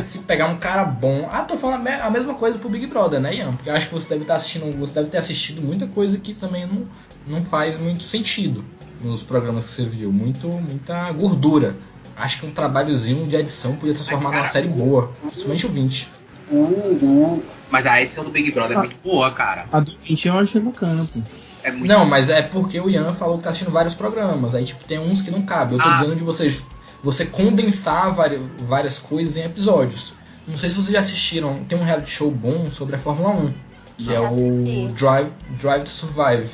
Se 0.02 0.20
pegar 0.20 0.48
um 0.48 0.58
cara 0.58 0.86
bom. 0.86 1.28
Ah, 1.32 1.42
tô 1.42 1.58
falando 1.58 1.82
a 1.82 1.84
me- 1.84 2.02
a 2.02 2.10
mesma 2.10 2.34
coisa 2.34 2.58
pro 2.58 2.70
Big 2.70 2.88
Brother, 2.88 3.20
né, 3.20 3.36
Ian? 3.36 3.52
Porque 3.54 3.70
eu 3.70 3.74
acho 3.76 3.88
que 3.88 3.94
você 3.94 4.08
deve 4.10 4.22
estar 4.22 4.36
assistindo. 4.36 4.72
Você 4.80 4.94
deve 4.94 5.10
ter 5.10 5.18
assistido 5.18 5.62
muita 5.62 5.86
coisa 5.88 6.18
que 6.18 6.34
também 6.34 6.66
não, 6.66 6.84
não 7.28 7.44
faz 7.44 7.78
muito 7.80 8.04
sentido 8.04 8.64
nos 9.04 9.22
programas 9.22 9.66
que 9.66 9.72
você 9.72 9.86
viu. 9.86 10.12
Muito, 10.14 10.48
muita 10.48 11.12
gordura. 11.12 11.76
Acho 12.16 12.40
que 12.42 12.46
um 12.48 12.52
trabalhozinho 12.52 13.28
de 13.28 13.36
edição 13.36 13.76
podia 13.76 13.94
transformar 13.94 14.24
Mas, 14.24 14.32
numa 14.32 14.40
cara, 14.42 14.52
série 14.52 14.68
boa. 14.70 15.12
Principalmente 15.28 15.66
o 15.66 15.70
20. 15.70 16.10
O, 16.52 16.56
o- 16.58 17.44
Mas 17.70 17.86
a 17.86 18.02
edição 18.02 18.24
do 18.24 18.32
Big 18.32 18.52
Brother 18.52 18.74
é 18.76 18.80
Ah. 18.80 18.84
muito 18.84 19.00
boa, 19.00 19.32
cara. 19.32 19.66
A 19.72 19.80
do 19.80 19.92
20 20.02 20.28
eu 20.28 20.38
achei 20.40 20.60
bacana, 20.62 21.06
pô. 21.14 21.20
É 21.64 21.72
muito 21.72 21.88
Não, 21.88 22.06
mas 22.06 22.30
é 22.30 22.42
porque 22.42 22.80
o 22.80 22.90
Ian 22.90 23.14
falou 23.14 23.38
que 23.38 23.44
tá 23.44 23.50
assistindo 23.50 23.72
vários 23.72 23.94
programas. 23.94 24.56
Aí, 24.56 24.64
tipo, 24.64 24.84
tem 24.86 24.98
uns 24.98 25.22
que 25.22 25.30
não 25.30 25.42
cabem. 25.42 25.78
Eu 25.78 25.84
tô 25.84 25.90
Ah. 25.90 25.94
dizendo 25.96 26.16
de 26.16 26.24
vocês. 26.24 26.64
Você 27.04 27.26
condensar 27.26 28.12
vari- 28.14 28.42
várias 28.60 28.98
coisas 29.00 29.38
em 29.38 29.44
episódios. 29.44 30.14
Não 30.48 30.58
sei 30.58 30.70
se 30.70 30.76
vocês 30.76 30.92
já 30.94 31.00
assistiram. 31.00 31.64
Tem 31.66 31.78
um 31.78 31.84
reality 31.84 32.10
show 32.12 32.32
bom 32.32 32.72
sobre 32.72 32.96
a 32.96 33.00
Fórmula 33.00 33.30
1. 33.32 33.54
Que 33.98 34.12
é 34.12 34.16
Já 34.16 34.22
o. 34.22 34.90
Drive, 34.98 35.28
Drive 35.60 35.84
to 35.84 35.90
Survive. 35.90 36.50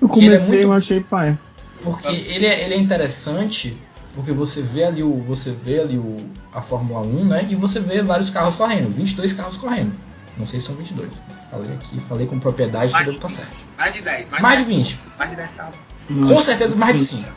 Eu 0.00 0.08
é 0.08 0.10
comecei 0.10 0.48
muito- 0.48 0.62
eu 0.62 0.72
achei 0.74 1.00
paia. 1.00 1.38
Porque 1.82 2.08
ele 2.08 2.46
é, 2.46 2.64
ele 2.64 2.74
é 2.74 2.78
interessante. 2.78 3.76
Porque 4.14 4.32
você 4.32 4.62
vê 4.62 4.84
ali 4.84 5.02
o. 5.02 5.16
Você 5.26 5.50
vê 5.50 5.80
ali 5.80 5.96
o, 5.98 6.18
a 6.54 6.60
Fórmula 6.62 7.00
1, 7.00 7.24
né? 7.24 7.46
E 7.50 7.54
você 7.54 7.80
vê 7.80 8.02
vários 8.02 8.30
carros 8.30 8.56
correndo. 8.56 8.88
22 8.90 9.32
carros 9.32 9.56
correndo. 9.56 9.92
Não 10.36 10.46
sei 10.46 10.60
se 10.60 10.66
são 10.66 10.74
22. 10.76 11.10
mas 11.28 11.38
Falei 11.50 11.72
aqui, 11.72 12.00
falei 12.00 12.26
com 12.26 12.38
propriedade 12.38 12.88
que 12.88 12.92
Mais 12.92 13.06
deve 13.06 13.18
de 13.18 13.26
estar 13.26 13.42
certo. 13.42 13.56
Mais 13.78 13.92
de 13.94 14.02
10. 14.02 14.28
Mais, 14.28 14.42
Mais 14.42 14.58
de 14.58 14.64
de 14.64 14.70
10. 14.76 14.88
20. 14.88 15.00
Mais 15.18 15.30
de 15.30 15.36
10 15.36 15.52
carros. 15.52 15.74
Com 16.08 16.42
certeza 16.42 16.76
mais 16.76 16.98
de 16.98 17.04
5. 17.04 17.28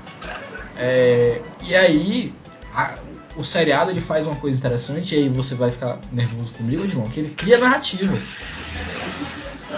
É, 0.78 1.42
e 1.64 1.76
aí, 1.76 2.34
a- 2.76 2.96
o 3.36 3.44
seriado 3.44 3.90
ele 3.92 4.02
faz 4.02 4.26
uma 4.26 4.36
coisa 4.36 4.58
interessante, 4.58 5.16
e 5.16 5.18
aí 5.20 5.30
você 5.30 5.56
vai 5.56 5.72
ficar 5.72 5.98
nervoso 6.12 6.52
comigo, 6.54 6.84
Edmond, 6.84 7.10
que 7.14 7.20
ele 7.22 7.30
cria 7.30 7.58
narrativas. 7.58 8.36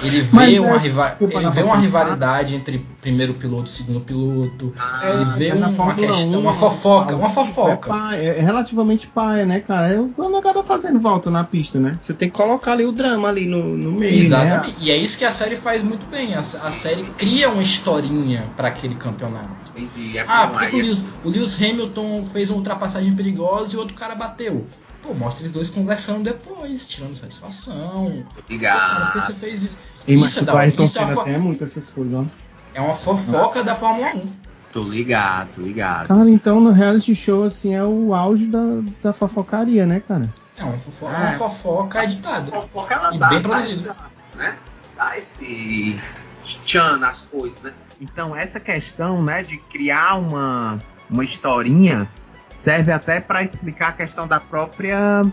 Ele 0.02 0.22
vê, 0.22 0.56
é, 0.56 0.62
uma, 0.62 0.78
riva- 0.78 1.10
você 1.12 1.26
ele 1.26 1.50
vê 1.50 1.64
uma 1.64 1.78
rivalidade 1.78 2.56
entre 2.56 2.80
primeiro 3.02 3.34
piloto 3.34 3.66
e 3.66 3.70
segundo 3.70 4.00
piloto. 4.02 4.74
Ah, 4.80 5.10
ele 5.10 5.26
vê 5.26 5.52
uma 5.52 5.94
questão, 5.94 6.32
1, 6.32 6.40
uma 6.40 6.54
fofoca, 6.54 7.16
uma 7.16 7.28
É, 7.28 7.32
fofoca. 7.32 7.90
paia, 7.90 8.18
é 8.34 8.40
relativamente 8.40 9.08
paia, 9.08 9.46
né, 9.46 9.60
cara? 9.60 9.90
É 9.90 10.00
o 10.00 10.08
negócio 10.30 10.54
tá 10.54 10.64
fazendo 10.64 11.00
volta 11.00 11.30
na 11.30 11.44
pista, 11.44 11.80
né? 11.80 11.98
Você 12.00 12.14
tem 12.14 12.30
que 12.30 12.36
colocar 12.36 12.72
ali 12.74 12.86
o 12.86 12.92
drama 12.92 13.28
ali 13.28 13.46
no, 13.46 13.76
no 13.78 13.92
meio, 13.92 14.14
né? 14.14 14.20
Exatamente. 14.20 14.76
E 14.80 14.90
é 14.92 14.98
isso 14.98 15.18
que 15.18 15.26
a 15.26 15.32
série 15.32 15.56
faz 15.58 15.84
muito 15.84 16.06
bem. 16.10 16.34
A, 16.36 16.40
a 16.40 16.72
série 16.72 17.04
cria 17.18 17.50
uma 17.50 17.62
historinha 17.62 18.46
para 18.56 18.70
aquele 18.70 18.96
campeonato. 18.96 19.50
Entendi. 19.76 20.18
É 20.18 20.26
Ah, 20.28 20.48
bom, 20.48 20.54
por 20.54 20.60
que 20.62 20.68
que 20.70 20.76
o 20.78 20.82
Lewis, 20.82 21.06
o 21.24 21.30
Lewis 21.30 21.62
Hamilton 21.62 22.26
fez 22.26 22.50
uma 22.50 22.58
ultrapassagem 22.58 23.14
perigosa 23.14 23.74
e 23.74 23.78
o 23.78 23.80
outro 23.80 23.94
cara 23.96 24.16
bateu? 24.16 24.66
Pô, 25.02 25.14
mostra 25.14 25.42
eles 25.42 25.52
dois 25.52 25.70
conversando 25.70 26.24
depois, 26.24 26.86
tirando 26.88 27.16
satisfação. 27.16 28.24
Cara, 28.24 28.26
por 28.36 28.44
que 28.46 29.22
você 29.22 29.32
Ligado. 29.32 29.34
fez 29.36 29.64
isso? 29.64 29.78
E 30.08 30.16
mas 30.16 30.30
isso 30.32 30.40
é 30.40 30.44
da. 30.44 30.60
Ayrton 30.60 30.84
Isso 30.84 30.98
é, 30.98 31.02
uma 31.02 31.08
Senna 31.10 31.20
fo- 31.22 31.26
tem 31.26 31.40
muito 31.40 31.64
essas 31.64 31.90
coisas, 31.90 32.14
ó. 32.14 32.26
é 32.74 32.82
uma 32.82 32.96
fofoca 32.96 33.64
da 33.64 33.76
Fórmula 33.76 34.08
1. 34.16 34.26
Tô 34.72 34.84
ligado, 34.84 35.50
tô 35.56 35.62
ligado. 35.62 36.08
Cara, 36.08 36.30
então 36.30 36.60
no 36.62 36.72
reality 36.72 37.14
show, 37.16 37.44
assim, 37.44 37.74
é 37.74 37.84
o 37.84 38.14
auge 38.14 38.46
da, 38.46 38.60
da 39.02 39.12
fofocaria, 39.12 39.86
né, 39.86 40.02
cara? 40.08 40.34
É 40.58 40.64
uma 40.64 40.78
fofoca, 40.78 41.14
É. 41.14 41.18
uma 41.18 41.32
fofoca 41.34 42.04
editada. 42.04 42.52
Fofoca 42.52 42.94
ela 42.94 43.16
E 43.16 43.18
dá, 43.20 43.28
bem 43.30 43.42
essa, 43.64 43.98
né? 44.36 44.56
Dá 44.96 45.18
esse 45.18 46.00
tchan 46.44 46.98
nas 46.98 47.22
coisas, 47.24 47.64
né? 47.64 47.74
Então 48.00 48.36
essa 48.36 48.60
questão, 48.60 49.22
né, 49.24 49.44
de 49.44 49.58
criar 49.58 50.16
uma, 50.20 50.82
uma 51.10 51.24
historinha 51.24 52.08
serve 52.52 52.92
até 52.92 53.20
para 53.20 53.42
explicar 53.42 53.90
a 53.90 53.94
questão 53.94 54.28
da 54.28 54.40
própria 54.40 55.26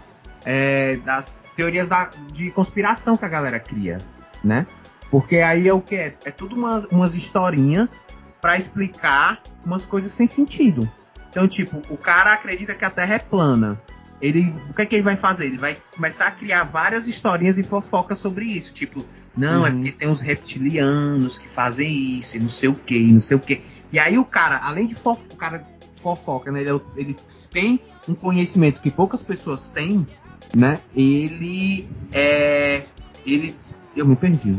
é, 0.44 0.96
das 0.98 1.36
teorias 1.56 1.88
da, 1.88 2.10
de 2.32 2.50
conspiração 2.52 3.16
que 3.16 3.24
a 3.24 3.28
galera 3.28 3.58
cria, 3.58 3.98
né? 4.42 4.66
Porque 5.10 5.36
aí 5.38 5.66
é 5.68 5.72
o 5.72 5.80
que 5.80 5.96
é, 5.96 6.14
é 6.24 6.30
tudo 6.30 6.54
umas, 6.54 6.84
umas 6.84 7.14
historinhas 7.14 8.04
para 8.40 8.56
explicar 8.56 9.42
umas 9.64 9.84
coisas 9.84 10.12
sem 10.12 10.26
sentido. 10.26 10.88
Então, 11.30 11.48
tipo, 11.48 11.82
o 11.92 11.96
cara 11.96 12.32
acredita 12.32 12.74
que 12.74 12.84
a 12.84 12.90
Terra 12.90 13.14
é 13.14 13.18
plana. 13.18 13.80
Ele, 14.20 14.52
o 14.68 14.74
que 14.74 14.82
é 14.82 14.86
que 14.86 14.96
ele 14.96 15.02
vai 15.02 15.16
fazer? 15.16 15.46
Ele 15.46 15.58
vai 15.58 15.76
começar 15.94 16.26
a 16.26 16.30
criar 16.30 16.64
várias 16.64 17.06
historinhas 17.06 17.56
e 17.58 17.62
fofocas 17.62 18.18
sobre 18.18 18.46
isso. 18.46 18.72
Tipo, 18.72 19.04
não, 19.36 19.64
é 19.66 19.70
Uhum. 19.70 19.76
porque 19.76 19.92
tem 19.92 20.08
uns 20.08 20.20
reptilianos 20.20 21.38
que 21.38 21.48
fazem 21.48 22.18
isso 22.18 22.36
e 22.36 22.40
não 22.40 22.48
sei 22.48 22.68
o 22.68 22.74
que, 22.74 22.98
e 22.98 23.12
não 23.12 23.20
sei 23.20 23.36
o 23.36 23.40
que. 23.40 23.60
E 23.92 23.98
aí 23.98 24.18
o 24.18 24.24
cara, 24.24 24.58
além 24.58 24.86
de 24.86 24.94
fof, 24.94 25.28
o 25.32 25.36
cara 25.36 25.64
fofoca, 25.98 26.50
né? 26.50 26.60
Ele, 26.60 26.70
é 26.70 26.80
ele 26.96 27.16
tem 27.52 27.80
um 28.08 28.14
conhecimento 28.14 28.80
que 28.80 28.90
poucas 28.90 29.22
pessoas 29.22 29.68
têm, 29.68 30.06
né? 30.54 30.80
Ele 30.94 31.88
é. 32.12 32.84
Ele. 33.26 33.54
Eu 33.96 34.06
me 34.06 34.16
perdi. 34.16 34.56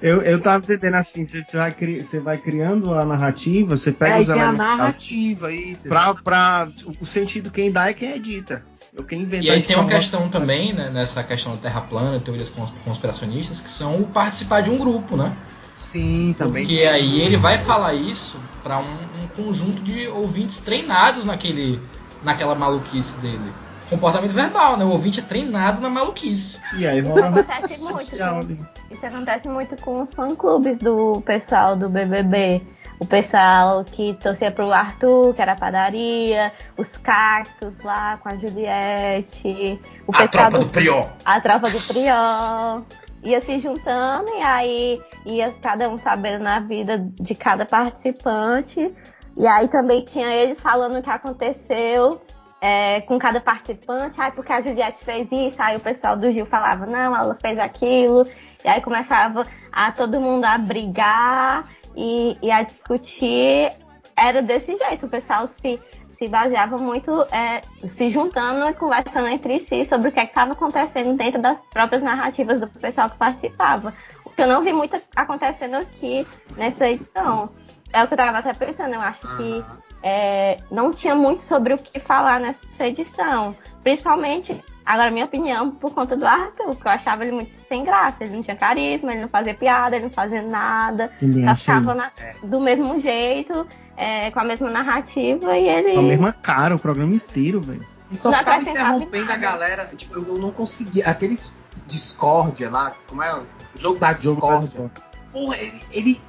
Eu, 0.00 0.22
eu 0.22 0.40
tava 0.40 0.64
entendendo 0.64 0.94
assim, 0.94 1.24
você 1.26 1.42
vai, 1.56 1.72
cri- 1.72 2.02
você 2.02 2.20
vai 2.20 2.38
criando 2.38 2.94
a 2.94 3.04
narrativa, 3.04 3.76
você 3.76 3.92
pega 3.92 4.14
é, 4.14 4.18
e 4.18 4.20
os 4.22 4.26
tem 4.28 4.36
a 4.36 4.44
elementos 4.48 4.66
narrativa, 4.66 5.52
isso. 5.52 5.88
pra, 5.88 6.14
pra, 6.14 6.68
o 6.98 7.04
sentido 7.04 7.50
quem 7.50 7.70
dá 7.70 7.90
é 7.90 7.92
quem 7.92 8.12
edita. 8.14 8.64
Eu 8.94 9.04
quem 9.04 9.20
inventa 9.20 9.44
E 9.44 9.50
a 9.50 9.52
aí 9.52 9.62
tem 9.62 9.76
uma 9.76 9.86
questão 9.86 10.28
também, 10.30 10.72
né, 10.72 10.90
nessa 10.90 11.22
questão 11.22 11.54
da 11.54 11.58
Terra 11.60 11.82
plana, 11.82 12.18
teorias 12.18 12.48
cons- 12.48 12.72
conspiracionistas, 12.82 13.60
que 13.60 13.68
são 13.68 14.00
o 14.00 14.06
participar 14.06 14.62
de 14.62 14.70
um 14.70 14.78
grupo, 14.78 15.16
né? 15.18 15.36
Sim, 15.76 16.34
também. 16.36 16.64
Porque 16.66 16.82
aí 16.84 17.20
ele 17.20 17.36
vai 17.36 17.58
falar 17.58 17.92
isso 17.94 18.38
para 18.62 18.78
um, 18.78 18.84
um 18.84 19.26
conjunto 19.34 19.82
de 19.82 20.06
ouvintes 20.08 20.58
treinados 20.60 21.24
naquele, 21.24 21.80
naquela 22.22 22.54
maluquice 22.54 23.16
dele. 23.18 23.52
Comportamento 23.88 24.30
verbal, 24.32 24.76
né? 24.76 24.84
O 24.84 24.90
ouvinte 24.90 25.18
é 25.18 25.22
treinado 25.22 25.80
na 25.80 25.90
maluquice. 25.90 26.58
E 26.76 26.86
aí 26.86 27.00
Isso 27.00 27.18
acontece 27.18 27.78
muito. 27.82 27.98
social 27.98 28.34
com- 28.34 28.40
ali. 28.40 28.60
Isso 28.90 29.06
acontece 29.06 29.48
muito 29.48 29.76
com 29.82 30.00
os 30.00 30.12
fã-clubes 30.12 30.78
do 30.78 31.20
pessoal 31.26 31.74
do 31.74 31.88
BBB. 31.88 32.62
O 33.00 33.06
pessoal 33.06 33.82
que 33.82 34.12
torcia 34.20 34.52
pro 34.52 34.70
Arthur, 34.70 35.32
que 35.34 35.40
era 35.40 35.52
a 35.52 35.56
padaria, 35.56 36.52
os 36.76 36.96
cactos 36.98 37.72
lá 37.82 38.18
com 38.18 38.28
a 38.28 38.36
Juliette, 38.36 39.80
o 40.06 40.14
A 40.14 40.28
tropa 40.28 40.58
do 40.58 40.66
Prió. 40.66 41.08
a 41.24 41.40
tropa 41.40 41.70
do 41.70 41.80
Prió. 41.80 42.82
Ia 43.22 43.40
se 43.40 43.58
juntando 43.58 44.28
e 44.30 44.42
aí 44.42 45.02
ia 45.26 45.52
cada 45.60 45.88
um 45.90 45.98
sabendo 45.98 46.44
na 46.44 46.60
vida 46.60 47.06
de 47.20 47.34
cada 47.34 47.66
participante. 47.66 48.94
E 49.36 49.46
aí 49.46 49.68
também 49.68 50.04
tinha 50.04 50.28
eles 50.34 50.60
falando 50.60 50.98
o 50.98 51.02
que 51.02 51.10
aconteceu 51.10 52.20
é, 52.60 53.00
com 53.02 53.18
cada 53.18 53.40
participante. 53.40 54.20
Ai, 54.20 54.32
porque 54.32 54.52
a 54.52 54.60
Juliette 54.60 55.04
fez 55.04 55.30
isso. 55.32 55.60
Aí 55.62 55.76
o 55.76 55.80
pessoal 55.80 56.16
do 56.16 56.30
Gil 56.30 56.46
falava, 56.46 56.86
não, 56.86 57.16
ela 57.16 57.36
fez 57.40 57.58
aquilo. 57.58 58.26
E 58.64 58.68
aí 58.68 58.80
começava 58.80 59.46
a 59.72 59.92
todo 59.92 60.20
mundo 60.20 60.44
a 60.44 60.58
brigar 60.58 61.68
e, 61.96 62.36
e 62.42 62.50
a 62.50 62.62
discutir. 62.62 63.72
Era 64.16 64.42
desse 64.42 64.76
jeito, 64.76 65.06
o 65.06 65.08
pessoal 65.08 65.46
se, 65.46 65.80
se 66.20 66.28
baseava 66.28 66.76
muito 66.76 67.22
é, 67.32 67.62
se 67.86 68.10
juntando 68.10 68.68
e 68.68 68.74
conversando 68.74 69.28
entre 69.28 69.58
si 69.58 69.86
sobre 69.86 70.10
o 70.10 70.12
que 70.12 70.20
estava 70.20 70.52
acontecendo 70.52 71.16
dentro 71.16 71.40
das 71.40 71.58
próprias 71.72 72.02
narrativas 72.02 72.60
do 72.60 72.68
pessoal 72.68 73.08
que 73.08 73.16
participava. 73.16 73.94
O 74.22 74.28
que 74.28 74.42
eu 74.42 74.46
não 74.46 74.60
vi 74.60 74.70
muito 74.70 75.00
acontecendo 75.16 75.76
aqui 75.76 76.26
nessa 76.58 76.90
edição. 76.90 77.48
É 77.90 78.04
o 78.04 78.06
que 78.06 78.12
eu 78.12 78.16
estava 78.16 78.36
até 78.36 78.52
pensando, 78.52 78.94
eu 78.94 79.00
acho 79.00 79.26
que 79.38 79.64
é, 80.02 80.58
não 80.70 80.92
tinha 80.92 81.14
muito 81.14 81.42
sobre 81.42 81.72
o 81.72 81.78
que 81.78 81.98
falar 81.98 82.38
nessa 82.38 82.86
edição. 82.86 83.56
Principalmente, 83.82 84.62
agora 84.84 85.10
minha 85.10 85.24
opinião, 85.24 85.70
por 85.70 85.92
conta 85.92 86.16
do 86.16 86.26
Arthur, 86.26 86.74
que 86.76 86.86
eu 86.86 86.90
achava 86.90 87.22
ele 87.22 87.32
muito 87.32 87.52
sem 87.68 87.84
graça. 87.84 88.24
Ele 88.24 88.34
não 88.36 88.42
tinha 88.42 88.56
carisma, 88.56 89.12
ele 89.12 89.22
não 89.22 89.28
fazia 89.28 89.54
piada, 89.54 89.96
ele 89.96 90.06
não 90.06 90.12
fazia 90.12 90.42
nada. 90.42 91.08
Também 91.18 91.44
Só 91.48 91.54
ficava 91.56 91.94
na- 91.94 92.10
do 92.42 92.60
mesmo 92.60 92.98
jeito, 93.00 93.66
é, 93.96 94.30
com 94.30 94.40
a 94.40 94.44
mesma 94.44 94.70
narrativa 94.70 95.56
e 95.56 95.68
ele. 95.68 95.92
Com 95.94 96.00
a 96.00 96.02
mesma 96.02 96.32
cara, 96.32 96.74
o 96.74 96.78
programa 96.78 97.14
inteiro, 97.14 97.60
velho. 97.60 97.86
E 98.10 98.16
só 98.16 98.30
Não 98.30 98.38
ficava 98.38 98.62
interrompendo 98.62 99.32
a 99.32 99.36
galera. 99.36 99.90
Tipo, 99.96 100.14
eu, 100.14 100.36
não 100.38 100.50
conseguia. 100.50 101.04
Aqueles 101.06 101.52
Discordia 101.86 102.68
lá, 102.70 102.94
como 103.06 103.22
é? 103.22 103.32
O 103.38 103.46
jogo 103.76 103.98
da 104.00 104.12
Discordia. 104.12 104.90
Porra, 105.32 105.56
ele, 105.56 105.80
ele 105.92 106.20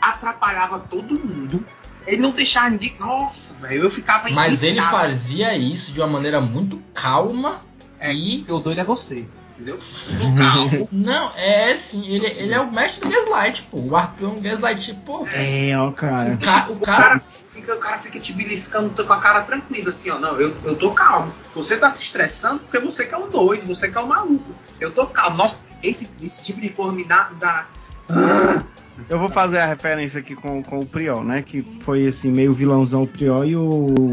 atrapalhava 0.00 0.78
todo 0.80 1.14
mundo. 1.18 1.64
Ele 2.06 2.22
não 2.22 2.30
deixava 2.30 2.70
ninguém. 2.70 2.96
Nossa, 2.98 3.54
velho, 3.66 3.84
eu 3.84 3.90
ficava 3.90 4.28
Mas 4.30 4.62
ele 4.62 4.78
irritado. 4.78 4.96
fazia 4.98 5.56
isso 5.56 5.92
de 5.92 6.00
uma 6.00 6.08
maneira 6.08 6.40
muito 6.40 6.78
calma 6.94 7.60
É, 8.00 8.12
e. 8.14 8.44
o 8.48 8.58
doido 8.58 8.80
é 8.80 8.84
você, 8.84 9.26
entendeu? 9.52 9.78
Calmo. 10.38 10.88
Não, 10.90 11.30
é 11.36 11.72
assim, 11.72 12.06
ele, 12.08 12.26
ele 12.26 12.54
é 12.54 12.60
o 12.60 12.72
mestre 12.72 13.08
do 13.08 13.14
gaslight, 13.14 13.62
pô. 13.70 13.78
O 13.78 13.94
Arthur 13.96 14.24
é 14.24 14.28
um 14.28 14.40
gaslight, 14.40 14.94
pô. 15.04 15.26
É, 15.32 15.76
ó, 15.78 15.92
cara. 15.92 16.34
O, 16.34 16.38
ca- 16.38 16.66
o 16.68 16.72
O 16.72 16.80
cara. 16.80 17.02
cara, 17.02 17.22
fica, 17.52 17.74
o 17.74 17.78
cara 17.78 17.98
fica 17.98 18.18
te 18.18 18.32
beliscando 18.32 19.04
com 19.04 19.12
a 19.12 19.18
cara 19.20 19.42
tranquila, 19.42 19.90
assim, 19.90 20.10
ó. 20.10 20.18
Não, 20.18 20.40
eu, 20.40 20.56
eu 20.64 20.76
tô 20.76 20.92
calmo. 20.92 21.32
Você 21.54 21.76
tá 21.76 21.90
se 21.90 22.02
estressando 22.02 22.60
porque 22.60 22.78
você 22.78 23.04
que 23.04 23.14
é 23.14 23.18
um 23.18 23.28
doido, 23.28 23.66
você 23.66 23.88
que 23.88 23.98
é 23.98 24.00
um 24.00 24.06
maluco. 24.06 24.50
Eu 24.80 24.90
tô 24.90 25.06
calmo. 25.06 25.36
Nossa, 25.36 25.58
esse, 25.82 26.08
esse 26.22 26.42
tipo 26.42 26.60
de 26.60 26.70
coisa 26.70 26.92
me 26.92 27.04
dá. 27.04 27.30
dá... 27.38 27.66
Ah, 28.08 28.64
Eu 29.08 29.18
vou 29.18 29.28
fazer 29.28 29.58
a 29.58 29.66
referência 29.66 30.20
aqui 30.20 30.34
com, 30.34 30.62
com 30.62 30.80
o 30.80 30.86
Priol, 30.86 31.22
né? 31.22 31.42
Que 31.42 31.62
foi 31.80 32.06
assim, 32.06 32.30
meio 32.30 32.52
vilãozão 32.52 33.02
o 33.02 33.06
Priol 33.06 33.44
e 33.44 33.54
o, 33.56 33.62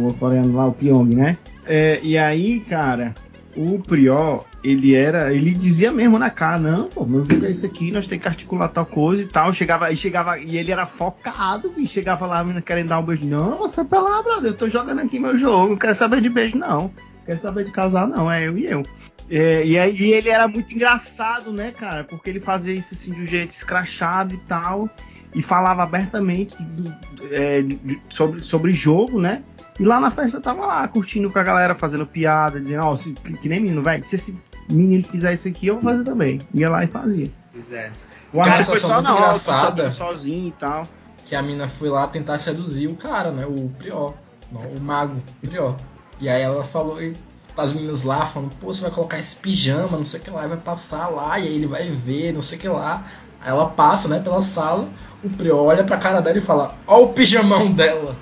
o 0.10 0.16
coreano 0.20 0.56
lá, 0.56 0.66
o 0.66 0.74
Pyong, 0.74 1.16
né? 1.16 1.38
É, 1.66 2.00
e 2.04 2.18
aí, 2.18 2.60
cara, 2.62 3.14
o 3.58 3.80
Priol, 3.84 4.46
ele 4.64 4.94
era. 4.96 5.34
Ele 5.34 5.52
dizia 5.52 5.92
mesmo 5.92 6.20
na 6.20 6.30
cara, 6.30 6.60
não, 6.60 6.88
pô, 6.90 7.06
meu 7.06 7.26
jogo 7.26 7.46
é 7.46 7.50
esse 7.52 7.66
aqui, 7.66 7.92
nós 7.92 8.06
temos 8.08 8.22
que 8.24 8.30
articular 8.30 8.70
tal 8.70 8.86
coisa 8.86 9.24
e 9.24 9.26
tal. 9.26 9.52
Chegava, 9.52 9.92
e 9.92 9.98
chegava, 9.98 10.38
e 10.40 10.58
ele 10.58 10.72
era 10.72 10.86
focado, 10.86 11.74
e 11.78 11.88
chegava 11.88 12.26
lá, 12.28 12.46
querendo 12.62 12.90
dar 12.90 13.00
um 13.00 13.04
beijo. 13.06 13.26
Não, 13.26 13.58
você 13.58 13.84
pra 13.84 14.00
lá, 14.00 14.22
brother, 14.22 14.52
eu 14.52 14.56
tô 14.56 14.70
jogando 14.70 15.00
aqui 15.00 15.20
meu 15.20 15.38
jogo, 15.38 15.70
não 15.70 15.78
quero 15.78 15.96
saber 15.96 16.22
de 16.22 16.30
beijo, 16.30 16.58
não. 16.58 16.84
Não 16.84 16.92
Quero 17.26 17.40
saber 17.40 17.64
de 17.66 17.72
casar, 17.72 18.08
não, 18.08 18.32
é 18.32 18.48
eu 18.48 18.58
e 18.58 18.66
eu. 18.66 18.86
É, 19.30 19.66
e, 19.66 19.78
aí, 19.78 19.94
e 19.94 20.12
ele 20.14 20.30
era 20.30 20.48
muito 20.48 20.74
engraçado, 20.74 21.52
né, 21.52 21.72
cara? 21.72 22.06
Porque 22.06 22.30
ele 22.30 22.40
fazia 22.40 22.74
isso 22.74 22.94
assim 22.94 23.12
de 23.12 23.22
um 23.22 23.26
jeito 23.26 23.50
escrachado 23.50 24.34
e 24.34 24.38
tal. 24.38 24.90
E 25.36 25.42
falava 25.42 25.84
abertamente 25.84 26.56
do- 26.64 26.94
é, 27.30 27.62
de- 27.62 28.00
sobre, 28.10 28.42
sobre 28.42 28.72
jogo, 28.72 29.20
né? 29.20 29.42
E 29.80 29.84
lá 29.86 30.00
na 30.00 30.10
festa 30.12 30.42
tava 30.42 30.66
lá, 30.66 30.88
curtindo 30.88 31.32
com 31.32 31.38
a 31.40 31.44
galera, 31.44 31.76
fazendo 31.76 32.06
piada, 32.06 32.60
dizendo, 32.60 32.84
ó, 32.86 32.96
se- 32.96 33.14
que, 33.14 33.34
que 33.38 33.50
nem 33.50 33.60
menino, 33.60 33.84
velho. 33.84 34.04
Se 34.04 34.16
esse 34.16 34.38
menino 34.70 35.04
fizer 35.04 35.34
isso 35.34 35.48
aqui, 35.48 35.68
eu 35.68 35.76
vou 35.76 35.84
fazer 35.84 36.04
também. 36.04 36.42
Ia 36.54 36.70
lá 36.70 36.84
e 36.84 36.88
fazia. 36.88 37.32
Pois 37.54 37.72
é. 37.72 37.92
O 38.34 38.42
Cara, 38.44 38.64
foi 38.64 38.78
só 38.80 39.02
na 39.02 39.14
hora, 39.14 39.24
engraçada. 39.26 39.92
sozinho 39.92 40.48
e 40.48 40.52
tal. 40.52 40.88
que 41.26 41.36
a 41.36 41.42
mina 41.42 41.68
foi 41.68 41.90
lá 41.90 42.08
tentar 42.08 42.40
seduzir 42.40 42.88
o 42.88 42.96
cara, 42.96 43.32
né? 43.32 43.46
O 43.46 43.70
Prior. 43.78 44.14
Não, 44.52 44.62
o 44.62 44.80
mago, 44.80 45.22
Prior. 45.42 45.76
E 46.20 46.28
aí 46.30 46.42
ela 46.42 46.64
falou 46.64 47.02
e 47.02 47.16
as 47.58 47.74
meninas 47.74 48.04
lá 48.04 48.26
falando, 48.26 48.52
pô, 48.60 48.68
você 48.74 48.82
vai 48.82 48.92
colocar 48.92 49.18
esse 49.20 49.36
pijama, 49.36 49.98
não 49.98 50.04
sei 50.04 50.20
o 50.20 50.24
que 50.24 50.30
lá, 50.30 50.46
e 50.46 50.48
vai 50.48 50.58
passar 50.58 51.08
lá, 51.08 51.40
e 51.40 51.48
aí 51.48 51.56
ele 51.56 51.66
vai 51.68 51.90
ver, 51.90 52.32
não 52.34 52.42
sei 52.42 52.58
o 52.58 52.62
que 52.62 52.68
lá. 52.70 53.04
Aí 53.42 53.50
ela 53.50 53.68
passa, 53.70 54.08
né, 54.08 54.20
pela 54.20 54.42
sala, 54.42 54.88
o 55.24 55.30
Prior 55.30 55.58
olha 55.66 55.84
pra 55.84 55.98
cara 55.98 56.22
dela 56.22 56.38
e 56.38 56.42
fala, 56.42 56.76
ó 56.86 57.02
o 57.04 57.14
pijamão 57.14 57.72
dela. 57.72 58.16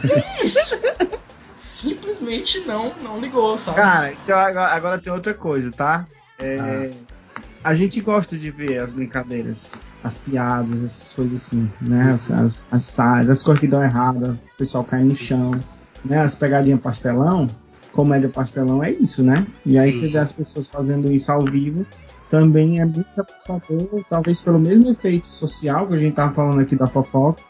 Que 0.00 0.44
isso? 0.44 0.76
Simplesmente 1.56 2.60
não, 2.60 2.94
não 3.02 3.20
ligou, 3.20 3.56
sabe? 3.58 3.76
Cara, 3.76 4.12
então 4.12 4.38
agora, 4.38 4.72
agora 4.72 4.98
tem 5.00 5.12
outra 5.12 5.34
coisa, 5.34 5.72
tá? 5.72 6.06
É, 6.38 6.90
A 7.64 7.74
gente 7.74 8.00
gosta 8.00 8.36
de 8.36 8.50
ver 8.50 8.78
as 8.78 8.92
brincadeiras, 8.92 9.74
as 10.04 10.18
piadas, 10.18 10.84
essas 10.84 11.12
coisas 11.14 11.46
assim, 11.46 11.70
né? 11.80 12.12
As, 12.12 12.30
as, 12.30 12.66
as 12.70 12.84
saias, 12.84 13.28
as 13.28 13.42
coisas 13.42 13.60
que 13.60 13.66
dão 13.66 13.82
errado, 13.82 14.38
o 14.54 14.56
pessoal 14.58 14.84
cai 14.84 15.02
no 15.02 15.16
chão, 15.16 15.50
né? 16.04 16.20
As 16.20 16.34
pegadinhas 16.34 16.80
pastelão, 16.80 17.50
comédia 17.92 18.28
pastelão 18.28 18.84
é 18.84 18.90
isso, 18.90 19.22
né? 19.22 19.46
E 19.64 19.78
aí 19.78 19.92
Sim. 19.92 20.00
você 20.00 20.08
vê 20.08 20.18
as 20.18 20.32
pessoas 20.32 20.68
fazendo 20.68 21.10
isso 21.10 21.32
ao 21.32 21.44
vivo, 21.44 21.86
também 22.30 22.80
é 22.80 22.84
muito 22.84 23.06
reforçador, 23.16 24.04
talvez 24.08 24.40
pelo 24.40 24.58
mesmo 24.58 24.90
efeito 24.90 25.26
social 25.26 25.86
que 25.86 25.94
a 25.94 25.98
gente 25.98 26.14
tava 26.14 26.32
falando 26.32 26.60
aqui 26.60 26.76
da 26.76 26.86
fofoca. 26.86 27.42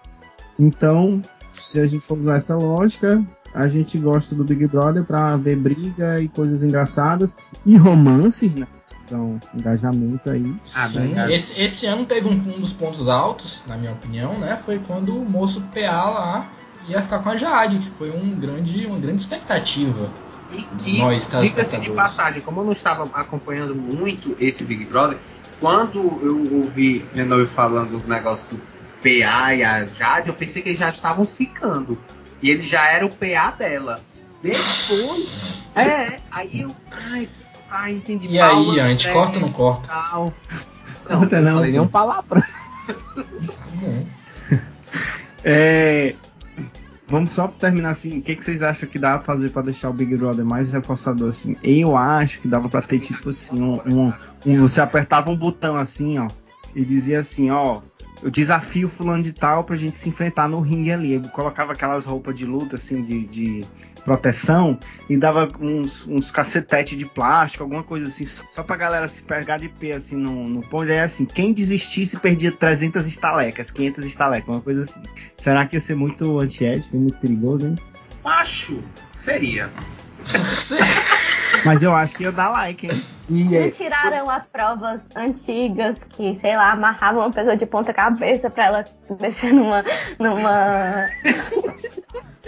Então, 0.59 1.21
se 1.57 1.81
a 1.81 1.87
gente 1.87 2.05
for 2.05 2.19
usar 2.19 2.37
essa 2.37 2.57
lógica, 2.57 3.23
a 3.55 3.69
gente 3.69 3.99
gosta 3.99 4.35
do 4.35 4.45
Big 4.45 4.67
Brother 4.67 5.05
pra 5.05 5.37
ver 5.37 5.57
briga 5.57 6.21
e 6.21 6.29
coisas 6.29 6.63
engraçadas 6.63 7.37
e 7.65 7.77
romances, 7.77 8.55
né? 8.55 8.67
Então, 9.05 9.41
engajamento 9.55 10.29
aí. 10.29 10.53
Ah, 10.75 10.89
Sim, 10.89 11.15
esse, 11.31 11.61
esse 11.61 11.87
ano 11.87 12.05
teve 12.05 12.29
um, 12.29 12.33
um 12.33 12.61
dos 12.61 12.73
pontos 12.73 13.09
altos, 13.09 13.63
na 13.67 13.77
minha 13.77 13.93
opinião, 13.93 14.37
né? 14.39 14.57
Foi 14.57 14.81
quando 14.81 15.17
o 15.17 15.25
moço 15.25 15.63
PA 15.73 16.11
lá 16.11 16.51
ia 16.89 17.01
ficar 17.01 17.21
com 17.21 17.31
a 17.31 17.37
Jade, 17.37 17.79
que 17.79 17.91
foi 17.91 18.11
um 18.11 18.31
grande, 18.31 18.85
uma 18.87 18.99
grande 18.99 19.23
expectativa. 19.23 20.11
E 20.53 20.63
que, 20.79 20.99
Nós, 20.99 21.27
tá, 21.27 21.39
diga-se 21.39 21.73
de 21.73 21.89
espectadores. 21.89 21.97
passagem, 21.97 22.43
como 22.43 22.61
eu 22.61 22.65
não 22.65 22.73
estava 22.73 23.05
acompanhando 23.15 23.75
muito 23.75 24.37
esse 24.39 24.65
Big 24.65 24.85
Brother, 24.85 25.19
quando 25.61 25.99
eu 26.23 26.53
ouvi 26.59 27.05
Lenovo 27.15 27.47
falando 27.47 27.99
do 28.01 28.09
negócio 28.09 28.51
do 28.51 28.63
PA 29.25 29.55
e 29.55 29.63
a 29.65 29.85
Jade, 29.87 30.29
eu 30.29 30.35
pensei 30.35 30.63
que 30.63 30.71
eles 30.71 30.79
já 30.81 30.89
estavam 30.89 31.25
ficando. 31.25 31.99
E 32.43 32.51
ele 32.51 32.63
já 32.63 32.87
era 32.91 33.07
o 33.07 33.11
PA 33.11 33.51
dela. 33.53 34.01
Depois. 34.43 35.65
É, 35.75 36.21
aí 36.31 36.61
eu. 36.63 36.75
Ai, 37.11 37.29
ai 37.71 37.93
entendi. 37.93 38.29
E 38.35 38.39
Paula 38.39 38.73
aí, 38.75 38.81
a 38.81 38.89
gente 38.89 39.11
corta 39.13 39.37
ou 39.37 39.41
não 39.43 39.53
corta? 39.53 39.89
Tal. 39.89 40.35
Não, 41.09 41.21
Corta 41.21 41.37
eu 41.37 41.43
não, 41.43 41.55
falei 41.55 41.71
nenhum 41.73 41.87
palavrão. 41.89 42.43
Tá. 42.43 42.49
É, 45.45 46.15
Vamos 47.09 47.33
só 47.33 47.47
pra 47.47 47.57
terminar 47.57 47.91
assim, 47.91 48.19
o 48.19 48.23
que, 48.23 48.35
que 48.35 48.43
vocês 48.43 48.65
acham 48.65 48.89
que 48.89 48.99
dá 48.99 49.13
pra 49.17 49.21
fazer 49.23 49.51
pra 49.51 49.63
deixar 49.63 49.91
o 49.91 49.93
Big 49.93 50.17
Brother 50.17 50.45
mais 50.45 50.73
reforçador 50.73 51.29
assim? 51.29 51.57
Eu 51.63 51.97
acho 51.97 52.41
que 52.41 52.49
dava 52.49 52.69
pra 52.69 52.83
ter 52.83 52.99
tipo 52.99 53.29
assim, 53.29 53.63
um, 53.63 53.81
um- 53.87 54.13
um- 54.45 54.61
você 54.61 54.81
apertava 54.81 55.31
um 55.31 55.37
botão 55.37 55.77
assim, 55.77 56.19
ó, 56.19 56.27
e 56.75 56.85
dizia 56.85 57.21
assim, 57.21 57.49
ó, 57.49 57.81
eu 58.23 58.31
desafio 58.31 58.89
fulano 58.89 59.23
de 59.23 59.33
tal 59.33 59.65
pra 59.65 59.77
gente 59.77 59.99
se 59.99 60.09
enfrentar 60.09 60.49
no 60.49 60.61
ringue 60.61 60.93
ali. 60.93 61.15
Eu 61.15 61.23
colocava 61.23 61.73
aquelas 61.73 62.07
roupas 62.07 62.35
de 62.35 62.47
luta 62.47 62.77
assim, 62.77 63.03
de, 63.05 63.27
de 63.27 63.67
proteção, 64.05 64.79
e 65.11 65.17
dava 65.17 65.49
uns, 65.61 66.07
uns 66.07 66.31
cacetetes 66.31 66.97
de 66.97 67.05
plástico, 67.05 67.65
alguma 67.65 67.83
coisa 67.83 68.07
assim, 68.07 68.25
só 68.25 68.63
pra 68.63 68.77
galera 68.77 69.09
se 69.09 69.25
pegar 69.25 69.59
de 69.59 69.69
pé 69.69 69.93
assim 69.93 70.17
no, 70.17 70.49
no 70.49 70.63
ponto. 70.63 70.91
Aí 70.91 71.01
assim, 71.01 71.27
quem 71.27 71.53
desistisse 71.53 72.17
perdia 72.19 72.53
300 72.53 73.07
estalecas, 73.07 73.71
500 73.71 74.05
estalecas, 74.05 74.49
uma 74.49 74.61
coisa 74.61 74.83
assim. 74.83 75.03
Será 75.37 75.67
que 75.67 75.77
ia 75.77 75.81
ser 75.81 75.97
muito 75.97 76.39
antiético 76.39 76.97
muito 76.97 77.19
perigoso, 77.19 77.67
hein? 77.67 77.77
Macho, 78.25 78.83
seria. 79.13 79.71
Mas 81.65 81.83
eu 81.83 81.95
acho 81.95 82.17
que 82.17 82.23
ia 82.25 82.33
dar 82.33 82.51
like, 82.51 82.87
hein? 82.87 83.03
E 83.29 83.71
tiraram 83.71 84.29
as 84.31 84.45
provas 84.47 85.01
antigas 85.17 85.99
que, 86.11 86.37
sei 86.37 86.57
lá, 86.57 86.73
amarravam 86.73 87.23
uma 87.23 87.33
pessoa 87.33 87.57
de 87.57 87.67
ponta 87.67 87.93
cabeça 87.93 88.49
pra 88.51 88.67
ela 88.67 88.85
descer 89.19 89.53
numa. 89.53 89.85
numa. 90.19 91.09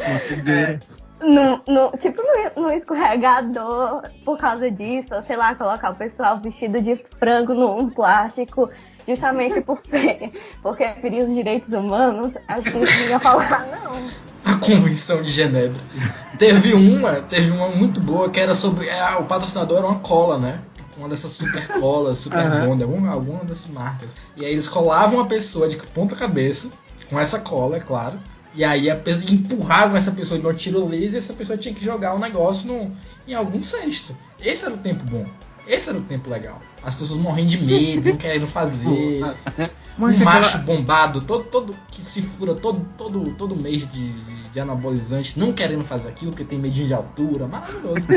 Uma 0.07 0.19
fogueira. 0.21 0.81
no, 1.21 1.61
no- 1.67 1.91
tipo 1.99 2.23
no, 2.23 2.63
no 2.63 2.73
escorregador 2.73 4.03
por 4.25 4.39
causa 4.39 4.71
disso, 4.71 5.15
ou 5.15 5.23
sei 5.25 5.37
lá, 5.37 5.55
colocar 5.55 5.91
o 5.91 5.97
pessoal 5.97 6.39
vestido 6.39 6.81
de 6.81 6.95
frango 7.19 7.55
num 7.55 7.91
plástico, 7.91 8.71
justamente 9.07 9.61
porque, 9.63 10.31
porque 10.63 10.87
feria 11.01 11.25
os 11.25 11.35
direitos 11.35 11.73
humanos, 11.75 12.35
acho 12.47 12.71
que 12.71 12.79
não 12.79 13.09
ia 13.09 13.19
falar, 13.19 13.67
não. 13.67 14.09
A 14.49 14.57
Convenção 14.57 15.21
de 15.21 15.31
Genebra. 15.31 15.79
Teve 16.39 16.73
uma, 16.73 17.17
teve 17.17 17.51
uma 17.51 17.69
muito 17.69 18.01
boa 18.01 18.31
que 18.31 18.41
era 18.41 18.55
sobre. 18.55 18.89
é, 18.89 19.17
o 19.17 19.25
patrocinador 19.25 19.77
era 19.77 19.87
uma 19.87 19.99
cola, 19.99 20.39
né? 20.39 20.61
Uma 20.97 21.07
dessas 21.07 21.33
super 21.33 21.69
colas, 21.79 22.17
super 22.19 22.39
Aham. 22.39 22.67
bond, 22.67 22.83
alguma, 22.83 23.11
alguma 23.11 23.45
dessas 23.45 23.71
marcas. 23.71 24.17
E 24.39 24.47
aí 24.47 24.53
eles 24.53 24.67
colavam 24.67 25.21
a 25.21 25.27
pessoa 25.27 25.69
de 25.69 25.77
ponta 25.77 26.17
cabeça, 26.17 26.71
com 27.11 27.21
essa 27.21 27.39
cola, 27.41 27.77
é 27.77 27.81
claro. 27.81 28.19
E 28.55 28.65
aí 28.65 28.89
a 28.89 28.97
pessoa, 28.97 29.31
empurravam 29.31 29.99
essa 29.99 30.13
pessoa 30.13 30.41
de 30.41 30.47
uma 30.47 30.55
tirolesa 30.55 31.17
e 31.17 31.19
essa 31.19 31.35
pessoa 31.35 31.59
tinha 31.59 31.75
que 31.75 31.85
jogar 31.85 32.15
o 32.15 32.19
negócio 32.19 32.73
no, 32.73 32.91
em 33.27 33.35
algum 33.35 33.63
cesto. 33.63 34.17
Esse 34.41 34.65
era 34.65 34.75
o 34.75 34.79
tempo 34.79 35.05
bom. 35.05 35.27
Esse 35.67 35.91
era 35.91 35.99
o 35.99 36.03
tempo 36.03 36.31
legal. 36.31 36.59
As 36.83 36.95
pessoas 36.95 37.21
morrendo 37.21 37.51
de 37.51 37.63
medo, 37.63 38.09
não 38.09 38.17
querendo 38.17 38.47
fazer. 38.47 39.21
Mas 39.99 40.19
um 40.19 40.23
aquela- 40.23 40.41
macho 40.41 40.59
bombado, 40.59 41.21
todo, 41.21 41.45
todo 41.45 41.75
que 41.91 42.03
se 42.03 42.23
fura 42.23 42.55
todo, 42.55 42.81
todo, 42.97 43.31
todo 43.35 43.57
mês 43.57 43.91
de, 43.91 44.13
de, 44.13 44.43
de 44.53 44.61
anabolizante, 44.61 45.39
não 45.39 45.53
querendo 45.53 45.83
fazer 45.85 46.09
aquilo, 46.09 46.31
porque 46.31 46.45
tem 46.45 46.59
medinho 46.59 46.87
de 46.87 46.95
altura. 46.95 47.47
Maravilhoso. 47.47 47.97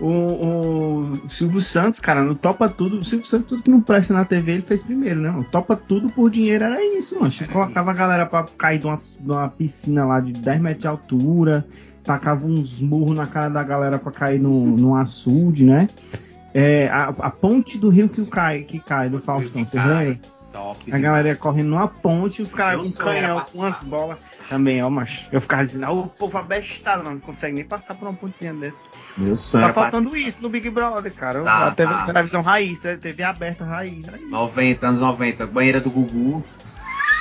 O, 0.00 1.14
o 1.24 1.28
Silvio 1.28 1.60
Santos, 1.60 2.00
cara, 2.00 2.22
no 2.24 2.34
Topa 2.34 2.68
Tudo. 2.68 2.98
O 2.98 3.04
Silvio 3.04 3.24
Santos, 3.26 3.48
tudo 3.50 3.62
que 3.62 3.70
não 3.70 3.80
presta 3.80 4.12
na 4.12 4.24
TV, 4.24 4.52
ele 4.52 4.62
fez 4.62 4.82
primeiro, 4.82 5.20
né? 5.20 5.30
O 5.30 5.44
Topa 5.44 5.76
Tudo 5.76 6.10
por 6.10 6.28
dinheiro 6.30 6.64
era 6.64 6.82
isso, 6.84 7.18
mano. 7.20 7.32
Colocava 7.52 7.90
a 7.92 7.94
galera 7.94 8.26
pra 8.26 8.44
cair 8.58 8.78
de 8.80 8.86
uma, 8.86 9.00
de 9.20 9.30
uma 9.30 9.48
piscina 9.48 10.04
lá 10.04 10.18
de 10.18 10.32
10 10.32 10.60
metros 10.60 10.82
de 10.82 10.88
altura, 10.88 11.64
tacava 12.04 12.44
uns 12.46 12.80
murros 12.80 13.14
na 13.14 13.26
cara 13.28 13.48
da 13.48 13.62
galera 13.62 13.96
pra 13.98 14.10
cair 14.10 14.40
no, 14.40 14.66
num 14.76 14.94
açude, 14.96 15.64
né? 15.64 15.88
É, 16.54 16.88
a, 16.88 17.04
a 17.18 17.30
ponte 17.30 17.78
do 17.78 17.88
rio 17.88 18.08
que 18.08 18.24
cai, 18.26 18.62
que 18.62 18.78
cai 18.78 19.08
do 19.08 19.18
Faustão, 19.20 19.64
cai. 19.64 20.08
lembram? 20.08 20.31
Top. 20.52 20.92
A 20.92 20.98
galera 20.98 21.28
ia 21.28 21.36
correndo 21.36 21.68
numa 21.68 21.88
ponte, 21.88 22.42
os 22.42 22.52
caras 22.52 22.96
com 22.96 23.02
um 23.02 23.06
canhão, 23.06 23.40
com 23.40 23.58
umas 23.58 23.82
bolas. 23.84 24.18
Também, 24.48 24.82
ó, 24.82 24.90
macho. 24.90 25.28
Eu 25.32 25.40
ficava 25.40 25.64
dizendo, 25.64 25.86
ah, 25.86 25.92
o 25.92 26.06
povo 26.08 26.36
abestado, 26.36 27.02
não 27.02 27.18
consegue 27.18 27.54
nem 27.54 27.64
passar 27.64 27.94
por 27.94 28.06
uma 28.06 28.14
pontezinha 28.14 28.52
dessa. 28.52 28.82
Meu 29.16 29.36
sonho 29.36 29.66
Tá 29.66 29.72
faltando 29.72 30.14
isso 30.14 30.42
no 30.42 30.48
Big 30.50 30.68
Brother, 30.68 31.12
cara. 31.14 31.42
Tá, 31.42 31.68
Até 31.68 31.86
tá. 31.86 32.04
televisão 32.06 32.42
raiz, 32.42 32.78
te- 32.80 32.96
TV 32.98 33.22
aberta 33.22 33.64
raiz. 33.64 34.06
Era 34.06 34.18
isso. 34.18 34.28
90, 34.28 34.86
anos 34.86 35.00
90, 35.00 35.46
banheira 35.46 35.80
do 35.80 35.90
Gugu. 35.90 36.44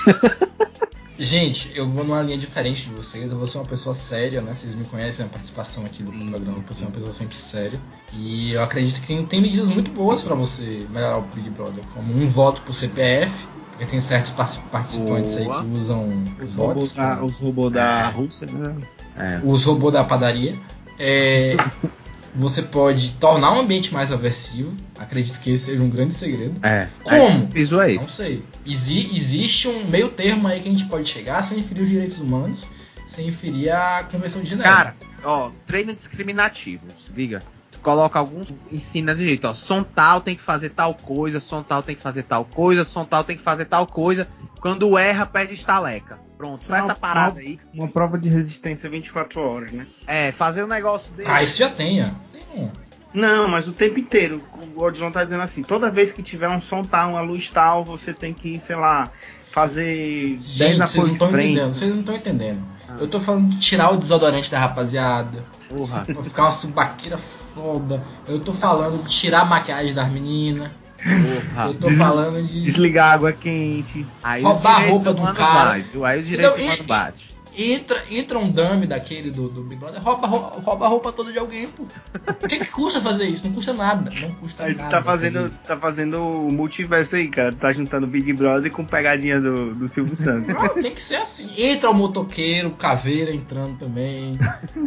Gente, 1.23 1.71
eu 1.75 1.87
vou 1.87 2.03
numa 2.03 2.19
linha 2.23 2.37
diferente 2.37 2.85
de 2.85 2.95
vocês. 2.95 3.31
Eu 3.31 3.37
vou 3.37 3.45
ser 3.45 3.59
uma 3.59 3.65
pessoa 3.65 3.93
séria, 3.93 4.41
né? 4.41 4.55
Vocês 4.55 4.73
me 4.73 4.85
conhecem 4.85 5.23
a 5.23 5.29
participação 5.29 5.85
aqui 5.85 6.01
do 6.01 6.09
Sim, 6.09 6.17
programa. 6.31 6.37
sim, 6.39 6.49
eu 6.49 6.55
vou 6.61 6.75
ser 6.75 6.83
uma 6.85 6.91
pessoa 6.91 7.11
sempre 7.13 7.37
séria. 7.37 7.79
E 8.13 8.53
eu 8.53 8.63
acredito 8.63 8.99
que 9.01 9.05
tem, 9.07 9.23
tem 9.25 9.39
medidas 9.39 9.69
muito 9.69 9.91
boas 9.91 10.23
pra 10.23 10.33
você 10.33 10.83
melhorar 10.89 11.19
o 11.19 11.21
Big 11.21 11.47
Brother, 11.51 11.83
como 11.93 12.11
um 12.11 12.27
voto 12.27 12.61
por 12.63 12.73
CPF, 12.73 13.31
porque 13.69 13.85
tem 13.85 14.01
certos 14.01 14.31
partic- 14.31 14.63
participantes 14.71 15.37
aí 15.37 15.43
Boa. 15.45 15.63
que 15.63 15.69
usam 15.79 16.23
Os 16.41 16.53
votos, 16.55 16.55
robôs, 16.55 16.91
da, 16.93 17.15
pra- 17.15 17.23
os 17.25 17.37
robôs 17.37 17.71
da 17.71 18.07
Rússia, 18.09 18.47
né? 18.47 18.75
É. 19.15 19.41
os 19.43 19.63
robôs 19.63 19.93
da 19.93 20.03
padaria. 20.03 20.55
É, 20.97 21.55
você 22.35 22.61
pode 22.61 23.13
tornar 23.13 23.53
o 23.53 23.59
ambiente 23.59 23.93
mais 23.93 24.11
aversivo. 24.11 24.75
Acredito 24.97 25.39
que 25.39 25.51
esse 25.51 25.65
seja 25.65 25.81
um 25.83 25.89
grande 25.89 26.13
segredo. 26.13 26.53
É. 26.65 26.87
Como? 27.03 27.49
É 27.53 27.59
Não 27.95 28.03
isso. 28.03 28.11
sei. 28.11 28.43
Exi- 28.65 29.09
existe 29.13 29.67
um 29.67 29.89
meio 29.89 30.09
termo 30.09 30.47
aí 30.47 30.59
que 30.59 30.69
a 30.69 30.71
gente 30.71 30.85
pode 30.85 31.07
chegar 31.09 31.41
sem 31.43 31.61
ferir 31.63 31.83
os 31.83 31.89
direitos 31.89 32.19
humanos, 32.19 32.67
sem 33.07 33.31
ferir 33.31 33.69
a 33.71 34.03
Convenção 34.09 34.41
de 34.41 34.49
Genebra. 34.49 34.71
Cara, 34.71 34.95
ó, 35.23 35.51
treino 35.65 35.93
discriminativo. 35.93 36.83
Se 36.99 37.11
liga. 37.13 37.41
Coloca 37.81 38.19
alguns. 38.19 38.53
Ensina 38.71 39.15
de 39.15 39.23
jeito, 39.25 39.47
ó. 39.47 39.53
Som 39.53 39.83
tal 39.83 40.21
tem 40.21 40.35
que 40.35 40.41
fazer 40.41 40.69
tal 40.69 40.93
coisa, 40.93 41.39
som 41.39 41.63
tal 41.63 41.81
tem 41.81 41.95
que 41.95 42.01
fazer 42.01 42.23
tal 42.23 42.45
coisa, 42.45 42.83
som 42.83 43.03
tal 43.05 43.23
tem 43.23 43.35
que 43.35 43.41
fazer 43.43 43.65
tal 43.65 43.87
coisa. 43.87 44.27
Quando 44.59 44.97
erra, 44.97 45.25
perde 45.25 45.53
estaleca. 45.55 46.19
Pronto, 46.37 46.59
Só 46.59 46.69
faz 46.69 46.83
essa 46.83 46.93
uma- 46.93 46.99
parada 46.99 47.39
aí. 47.39 47.59
Uma 47.73 47.87
prova 47.87 48.17
de 48.17 48.29
resistência 48.29 48.89
24 48.89 49.41
horas, 49.41 49.71
né? 49.71 49.87
É, 50.05 50.31
fazer 50.31 50.63
um 50.63 50.67
negócio 50.67 51.13
dele. 51.13 51.29
Ah, 51.31 51.41
isso 51.41 51.57
já 51.57 51.69
tem, 51.69 52.03
ó. 52.03 52.09
Tem. 52.31 52.71
Não, 53.13 53.47
mas 53.47 53.67
o 53.67 53.73
tempo 53.73 53.99
inteiro. 53.99 54.41
O 54.75 54.81
Odilon 54.83 55.11
tá 55.11 55.23
dizendo 55.23 55.41
assim: 55.43 55.63
toda 55.63 55.89
vez 55.89 56.11
que 56.11 56.21
tiver 56.23 56.47
um 56.49 56.61
som 56.61 56.83
tal, 56.83 57.09
uma 57.11 57.21
luz 57.21 57.49
tal, 57.49 57.83
você 57.83 58.13
tem 58.13 58.33
que, 58.33 58.57
sei 58.59 58.75
lá, 58.75 59.09
fazer 59.49 60.37
10 60.37 60.47
Gente, 60.47 60.77
vocês 60.77 61.05
não 61.05 61.13
estão 61.13 61.29
entendendo. 61.29 61.67
Vocês 61.73 61.91
não 61.91 61.99
estão 61.99 62.15
entendendo. 62.15 62.63
Ah. 62.87 62.95
Eu 62.99 63.07
tô 63.07 63.19
falando 63.19 63.49
de 63.49 63.59
tirar 63.59 63.91
o 63.91 63.97
desodorante 63.97 64.49
da 64.49 64.59
rapaziada. 64.59 65.43
Porra. 65.67 66.05
Pra 66.05 66.23
ficar 66.23 66.43
uma 66.43 66.51
subaqueira 66.51 67.17
foda. 67.53 68.03
Eu 68.27 68.39
tô 68.39 68.51
falando 68.53 69.03
de 69.03 69.09
tirar 69.09 69.41
a 69.41 69.45
maquiagem 69.45 69.93
das 69.93 70.09
meninas. 70.11 70.69
Porra. 71.03 71.67
Eu 71.67 71.73
tô 71.75 71.87
Des- 71.87 71.97
falando 71.97 72.43
de. 72.45 72.61
Desligar 72.61 73.09
a 73.09 73.13
água 73.13 73.31
quente. 73.33 74.05
Aí 74.21 74.43
Roubar 74.43 74.83
a 74.83 74.87
roupa 74.87 75.13
do 75.13 75.33
cara. 75.33 75.79
viu? 75.79 76.05
Aí 76.05 76.19
os 76.19 76.27
direitos? 76.27 76.57
E- 76.59 76.61
humanos 76.61 76.81
bate. 76.85 77.31
Entra, 77.53 78.01
entra 78.09 78.39
um 78.39 78.49
dummy 78.49 78.87
daquele 78.87 79.29
do, 79.29 79.49
do 79.49 79.61
Big 79.63 79.75
Brother, 79.75 80.01
rouba, 80.01 80.25
rouba, 80.25 80.61
rouba 80.61 80.85
a 80.85 80.87
roupa 80.87 81.11
toda 81.11 81.33
de 81.33 81.37
alguém, 81.37 81.67
pô. 81.67 81.83
O 81.83 82.47
que, 82.47 82.59
que 82.59 82.65
custa 82.65 83.01
fazer 83.01 83.25
isso? 83.25 83.45
Não 83.45 83.53
custa 83.53 83.73
nada. 83.73 84.09
Não 84.21 84.35
custa 84.35 84.63
Aí 84.63 84.73
tu 84.73 84.77
nada. 84.77 84.89
tá 84.89 85.03
fazendo, 85.03 85.51
tá 85.67 85.75
fazendo 85.75 86.17
o 86.17 86.49
multiverso 86.49 87.17
aí, 87.17 87.27
cara. 87.27 87.51
Tu 87.51 87.57
Tá 87.57 87.73
juntando 87.73 88.07
Big 88.07 88.31
Brother 88.31 88.71
com 88.71 88.85
pegadinha 88.85 89.41
do, 89.41 89.75
do 89.75 89.85
Silvio 89.89 90.15
Santos. 90.15 90.47
Não, 90.53 90.69
tem 90.81 90.93
que 90.95 91.03
ser 91.03 91.17
assim. 91.17 91.49
Entra 91.57 91.89
o 91.89 91.93
motoqueiro, 91.93 92.69
o 92.69 92.71
caveira 92.71 93.35
entrando 93.35 93.77
também. 93.77 94.37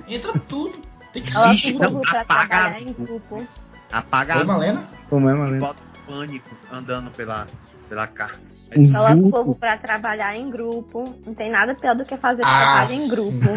Entra 0.09 0.33
tudo. 0.49 0.73
Tem 1.15 1.23
que 1.23 1.31
ser 1.33 1.49
Ixi, 1.49 1.73
não, 1.75 2.01
apaga 2.03 2.25
trabalhar 2.25 2.67
as 2.67 2.83
em 2.83 2.93
grupo. 2.93 3.35
luzes. 3.37 3.67
Apaga 3.91 4.35
Oi, 4.37 4.43
as 4.43 4.47
Malena? 4.49 4.81
luzes. 4.81 5.09
Como 5.09 5.31
é, 5.31 5.33
E 5.33 5.37
mano? 5.37 5.61
bota 5.61 5.83
pânico 6.07 6.51
andando 6.71 7.11
pela, 7.13 7.47
pela 7.89 8.07
casa. 8.07 8.35
Um 8.77 8.93
Coloca 8.93 9.15
o 9.15 9.31
povo 9.31 9.55
pra 9.55 9.77
trabalhar 9.79 10.37
em 10.37 10.51
grupo. 10.51 11.15
Não 11.25 11.33
tem 11.33 11.49
nada 11.51 11.75
pior 11.75 11.95
do 11.95 12.05
que 12.05 12.17
fazer 12.17 12.43
Ah, 12.45 12.59
trabalho 12.59 12.93
em 12.93 13.09
sim. 13.09 13.09
grupo. 13.09 13.49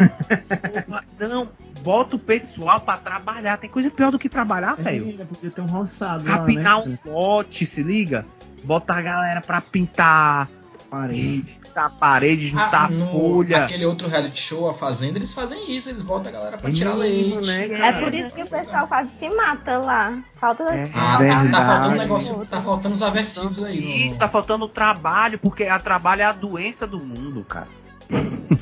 Não, 1.18 1.48
bota 1.82 2.14
o 2.14 2.18
pessoal 2.18 2.80
pra 2.80 2.96
trabalhar. 2.96 3.56
Tem 3.56 3.68
coisa 3.68 3.90
pior 3.90 4.12
do 4.12 4.18
que 4.18 4.28
trabalhar, 4.28 4.76
velho. 4.76 5.06
Ainda 5.06 5.24
podia 5.24 5.50
ter 5.50 5.60
um 5.60 5.66
roçado 5.66 6.24
lá, 6.28 6.38
Capinar 6.38 6.86
né? 6.86 6.98
um 7.04 7.10
lote, 7.10 7.66
se 7.66 7.82
liga? 7.82 8.24
Botar 8.62 8.98
a 8.98 9.02
galera 9.02 9.40
pra 9.40 9.60
pintar, 9.60 10.48
Parede. 10.88 11.57
Pintar 11.78 11.86
a 11.86 11.90
parede, 11.90 12.46
juntar 12.48 12.86
Ah, 12.86 12.88
no- 12.90 13.06
folha. 13.06 13.64
Aquele 13.64 13.86
outro 13.86 14.08
reality 14.08 14.40
show, 14.40 14.68
a 14.68 14.74
Fazenda, 14.74 15.18
eles 15.18 15.32
fazem 15.32 15.74
isso. 15.76 15.88
Eles 15.88 16.02
botam 16.02 16.30
a 16.30 16.32
galera 16.32 16.58
pra 16.58 16.72
tirar 16.72 16.94
mesmo, 16.96 17.40
leite. 17.40 17.46
né, 17.46 17.64
É 17.66 17.92
cara? 17.92 18.04
por 18.04 18.14
isso 18.14 18.34
que 18.34 18.42
o 18.42 18.46
pessoal 18.46 18.86
quase 18.88 19.10
se 19.18 19.30
mata 19.30 19.78
lá. 19.78 20.22
Falta 20.40 20.64
É. 20.64 20.90
Ah, 20.94 21.18
tá, 21.18 21.50
tá 21.50 21.66
faltando 21.66 21.94
um 21.94 21.98
negócio. 21.98 22.46
Tá 22.46 22.60
faltando 22.60 22.94
os 22.94 23.02
aversivos 23.02 23.62
aí. 23.62 23.80
no- 23.80 23.88
Isso, 23.88 24.18
tá 24.18 24.28
faltando 24.28 24.68
trabalho, 24.68 25.38
porque 25.38 25.64
a 25.64 25.78
trabalho 25.78 26.22
é 26.22 26.24
a 26.24 26.32
doença 26.32 26.86
do 26.86 26.98
mundo, 26.98 27.44
cara. 27.44 27.68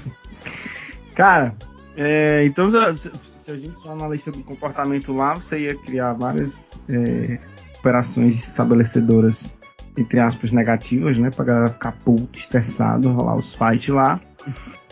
Cara, 1.15 1.55
é, 1.97 2.45
então 2.45 2.71
se, 2.71 3.11
se 3.35 3.51
a 3.51 3.57
gente 3.57 3.81
for 3.83 3.97
na 3.97 4.07
lista 4.09 4.31
do 4.31 4.43
comportamento 4.43 5.15
lá, 5.15 5.35
você 5.35 5.61
ia 5.61 5.75
criar 5.75 6.13
várias 6.13 6.85
é, 6.89 7.39
operações 7.79 8.35
estabelecedoras, 8.49 9.59
entre 9.97 10.21
aspas, 10.21 10.51
negativas, 10.51 11.17
né? 11.19 11.31
Pra 11.31 11.45
galera 11.45 11.71
ficar 11.71 11.93
puto, 11.93 12.39
estressado, 12.39 13.11
rolar 13.13 13.37
os 13.37 13.55
fights 13.55 13.89
lá. 13.89 14.21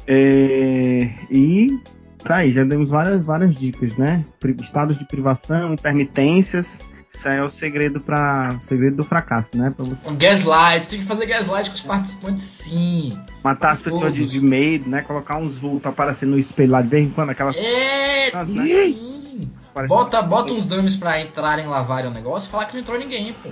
É, 0.07 1.09
e 1.31 1.79
tá 2.25 2.37
aí, 2.37 2.53
já 2.53 2.65
demos 2.65 2.91
várias, 2.91 3.21
várias 3.23 3.55
dicas, 3.57 3.97
né? 3.97 4.25
Estados 4.61 4.97
de 4.97 5.05
privação, 5.07 5.75
intermitências. 5.75 6.81
Isso 7.13 7.29
aí 7.29 7.39
é 7.39 7.43
o 7.45 7.49
segredo 7.49 8.01
para 8.01 8.57
segredo 8.59 8.97
do 8.97 9.05
fracasso, 9.05 9.57
né? 9.57 9.71
Pra 9.75 9.85
você 9.85 10.09
Um 10.09 10.17
gaslight, 10.17 10.89
tem 10.89 10.99
que 10.99 11.05
fazer 11.07 11.27
gaslight 11.27 11.71
com 11.71 11.77
os 11.77 11.83
participantes, 11.83 12.43
sim. 12.43 13.17
matar 13.43 13.71
as 13.71 13.81
pessoas 13.81 14.13
de, 14.13 14.27
de 14.27 14.41
medo, 14.41 14.91
né? 14.91 15.01
Colocar 15.03 15.37
uns 15.37 15.59
vultos 15.61 15.87
aparecendo 15.87 16.31
no 16.31 16.39
espelho 16.39 16.73
lá 16.73 16.83
de 16.83 16.89
vez 16.89 17.07
em 17.07 17.11
quando, 17.11 17.31
aquela 17.31 17.53
É, 17.53 18.33
Nossa, 18.35 18.53
né? 18.53 18.65
sim. 18.67 19.49
Parece- 19.73 19.95
Bota, 19.95 20.23
bota 20.23 20.53
uns 20.53 20.67
dummies 20.67 20.97
pra 20.97 21.21
entrarem 21.21 21.67
lavarem 21.67 22.11
o 22.11 22.15
negócio 22.15 22.49
e 22.49 22.51
falar 22.51 22.65
que 22.67 22.75
não 22.75 22.81
entrou 22.81 22.99
ninguém, 22.99 23.33
pô. 23.43 23.49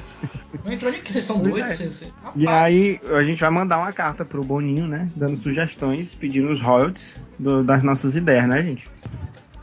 Não 0.65 0.73
entrou 0.73 0.91
ninguém, 0.93 1.11
vocês 1.13 1.25
são 1.25 1.41
Pois 1.41 1.55
doidos? 1.55 1.71
é. 1.73 1.75
Vocês, 1.77 2.13
E 2.37 2.47
aí 2.49 3.01
a 3.17 3.23
gente 3.23 3.41
vai 3.41 3.51
mandar 3.51 3.79
uma 3.79 3.93
carta 3.93 4.25
pro 4.25 4.43
Boninho, 4.45 4.87
né? 4.87 5.11
Dando 5.17 5.37
sugestões, 5.37 6.15
pedindo 6.15 6.51
os 6.51 6.61
royalties 6.61 7.25
do- 7.39 7.65
das 7.65 7.83
nossas 7.83 8.17
ideias, 8.17 8.47
né, 8.47 8.63
gente? 8.63 8.91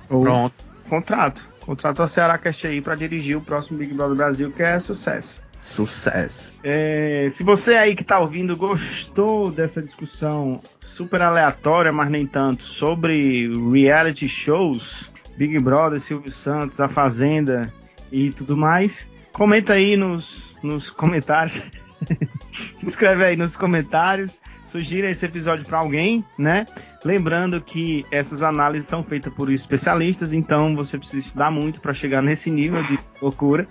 Ou 0.10 0.24
Pronto. 0.24 0.54
contrato. 0.90 1.48
Contrato 1.62 2.02
a 2.02 2.08
Ceará 2.08 2.38
Cast 2.38 2.66
aí 2.66 2.82
pra 2.82 2.96
dirigir 2.96 3.38
o 3.38 3.42
próximo 3.42 3.78
Big 3.78 3.94
Brother 3.94 4.16
Brasil, 4.16 4.52
que 4.52 4.64
é 4.64 4.80
sucesso. 4.80 5.42
Sucesso. 5.62 6.56
É, 6.64 7.28
se 7.30 7.44
você 7.44 7.76
aí 7.76 7.96
que 7.96 8.04
tá 8.04 8.18
ouvindo 8.20 8.58
gostou 8.58 9.52
dessa 9.52 9.82
discussão 9.84 10.62
super 10.80 11.22
aleatória, 11.22 11.92
mas 11.92 12.10
nem 12.10 12.26
tanto, 12.26 12.64
sobre 12.64 13.48
reality 13.72 14.28
shows, 14.28 15.12
Big 15.38 15.60
Brother, 15.60 16.00
Silvio 16.00 16.32
Santos, 16.32 16.80
A 16.80 16.88
Fazenda 16.88 17.72
e 18.12 18.32
tudo 18.32 18.58
mais, 18.58 19.08
comenta 19.40 19.72
aí 19.72 19.96
nos, 19.96 20.54
nos 20.62 20.90
comentários. 20.90 21.62
Escreve 22.86 23.24
aí 23.24 23.38
nos 23.38 23.56
comentários, 23.56 24.42
sugira 24.66 25.10
esse 25.10 25.26
episódio 25.26 25.66
para 25.66 25.80
alguém, 25.80 26.26
né? 26.38 26.68
Lembrando 27.06 27.62
que 27.62 28.06
essas 28.12 28.44
análises 28.44 28.86
são 28.90 29.02
feitas 29.02 29.34
por 29.34 29.50
especialistas, 29.50 30.34
então 30.34 30.76
você 30.76 30.98
precisa 30.98 31.26
estudar 31.26 31.52
muito 31.52 31.80
para 31.80 31.94
chegar 31.94 32.22
nesse 32.22 32.52
nível 32.52 32.84
de 32.84 33.00
loucura. 33.22 33.66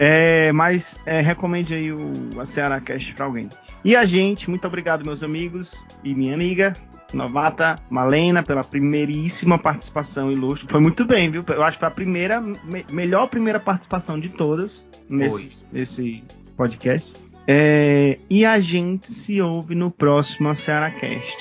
É, 0.00 0.50
mas 0.50 1.00
é, 1.06 1.20
recomende 1.20 1.76
aí 1.76 1.92
o 1.92 2.40
a 2.40 2.44
Ceará 2.44 2.80
Cast 2.80 3.14
para 3.14 3.26
alguém. 3.26 3.48
E 3.84 3.94
a 3.94 4.04
gente, 4.04 4.50
muito 4.50 4.66
obrigado, 4.66 5.04
meus 5.04 5.22
amigos 5.22 5.86
e 6.02 6.12
minha 6.12 6.34
amiga. 6.34 6.76
Novata 7.12 7.78
Malena, 7.90 8.42
pela 8.42 8.62
primeiríssima 8.64 9.58
participação 9.58 10.30
ilustre. 10.30 10.68
Foi 10.70 10.80
muito 10.80 11.04
bem, 11.04 11.30
viu? 11.30 11.44
Eu 11.48 11.62
acho 11.62 11.76
que 11.76 11.80
foi 11.80 11.88
a 11.88 11.92
primeira, 11.92 12.40
me- 12.40 12.84
melhor 12.90 13.28
primeira 13.28 13.58
participação 13.58 14.18
de 14.20 14.28
todas 14.28 14.86
nesse, 15.08 15.50
nesse 15.72 16.24
podcast. 16.56 17.16
É, 17.46 18.18
e 18.28 18.44
a 18.44 18.60
gente 18.60 19.10
se 19.10 19.40
ouve 19.40 19.74
no 19.74 19.90
próximo 19.90 20.54
Ceará 20.54 20.90
Cast. 20.90 21.38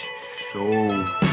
Show. 0.54 1.27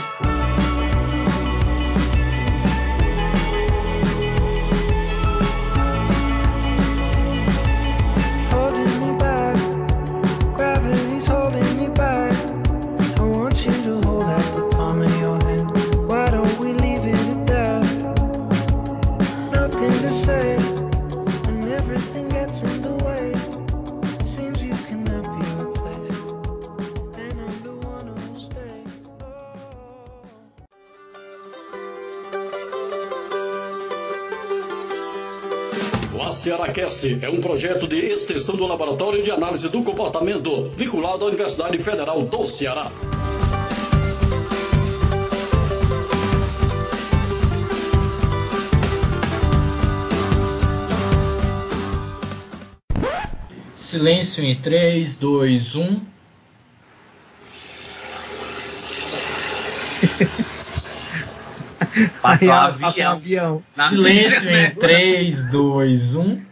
Cearacast 37.05 37.25
é 37.25 37.29
um 37.29 37.41
projeto 37.41 37.87
de 37.87 37.97
extensão 37.99 38.57
do 38.57 38.67
Laboratório 38.67 39.23
de 39.23 39.31
Análise 39.31 39.69
do 39.69 39.83
Comportamento, 39.83 40.71
vinculado 40.77 41.25
à 41.25 41.29
Universidade 41.29 41.77
Federal 41.79 42.23
do 42.23 42.47
Ceará. 42.47 42.91
Silêncio 53.77 54.43
em 54.43 54.53
um. 54.53 54.61
3, 54.61 55.17
2, 55.17 55.77
1. 55.77 56.01
Passou 62.21 62.53
Aí, 62.53 62.59
um 62.59 62.87
avião. 62.87 63.13
avião. 63.13 63.63
Silêncio 63.73 64.51
em 64.51 64.67
um. 64.73 64.75
3, 64.77 65.51
2, 65.51 66.15
1. 66.15 66.45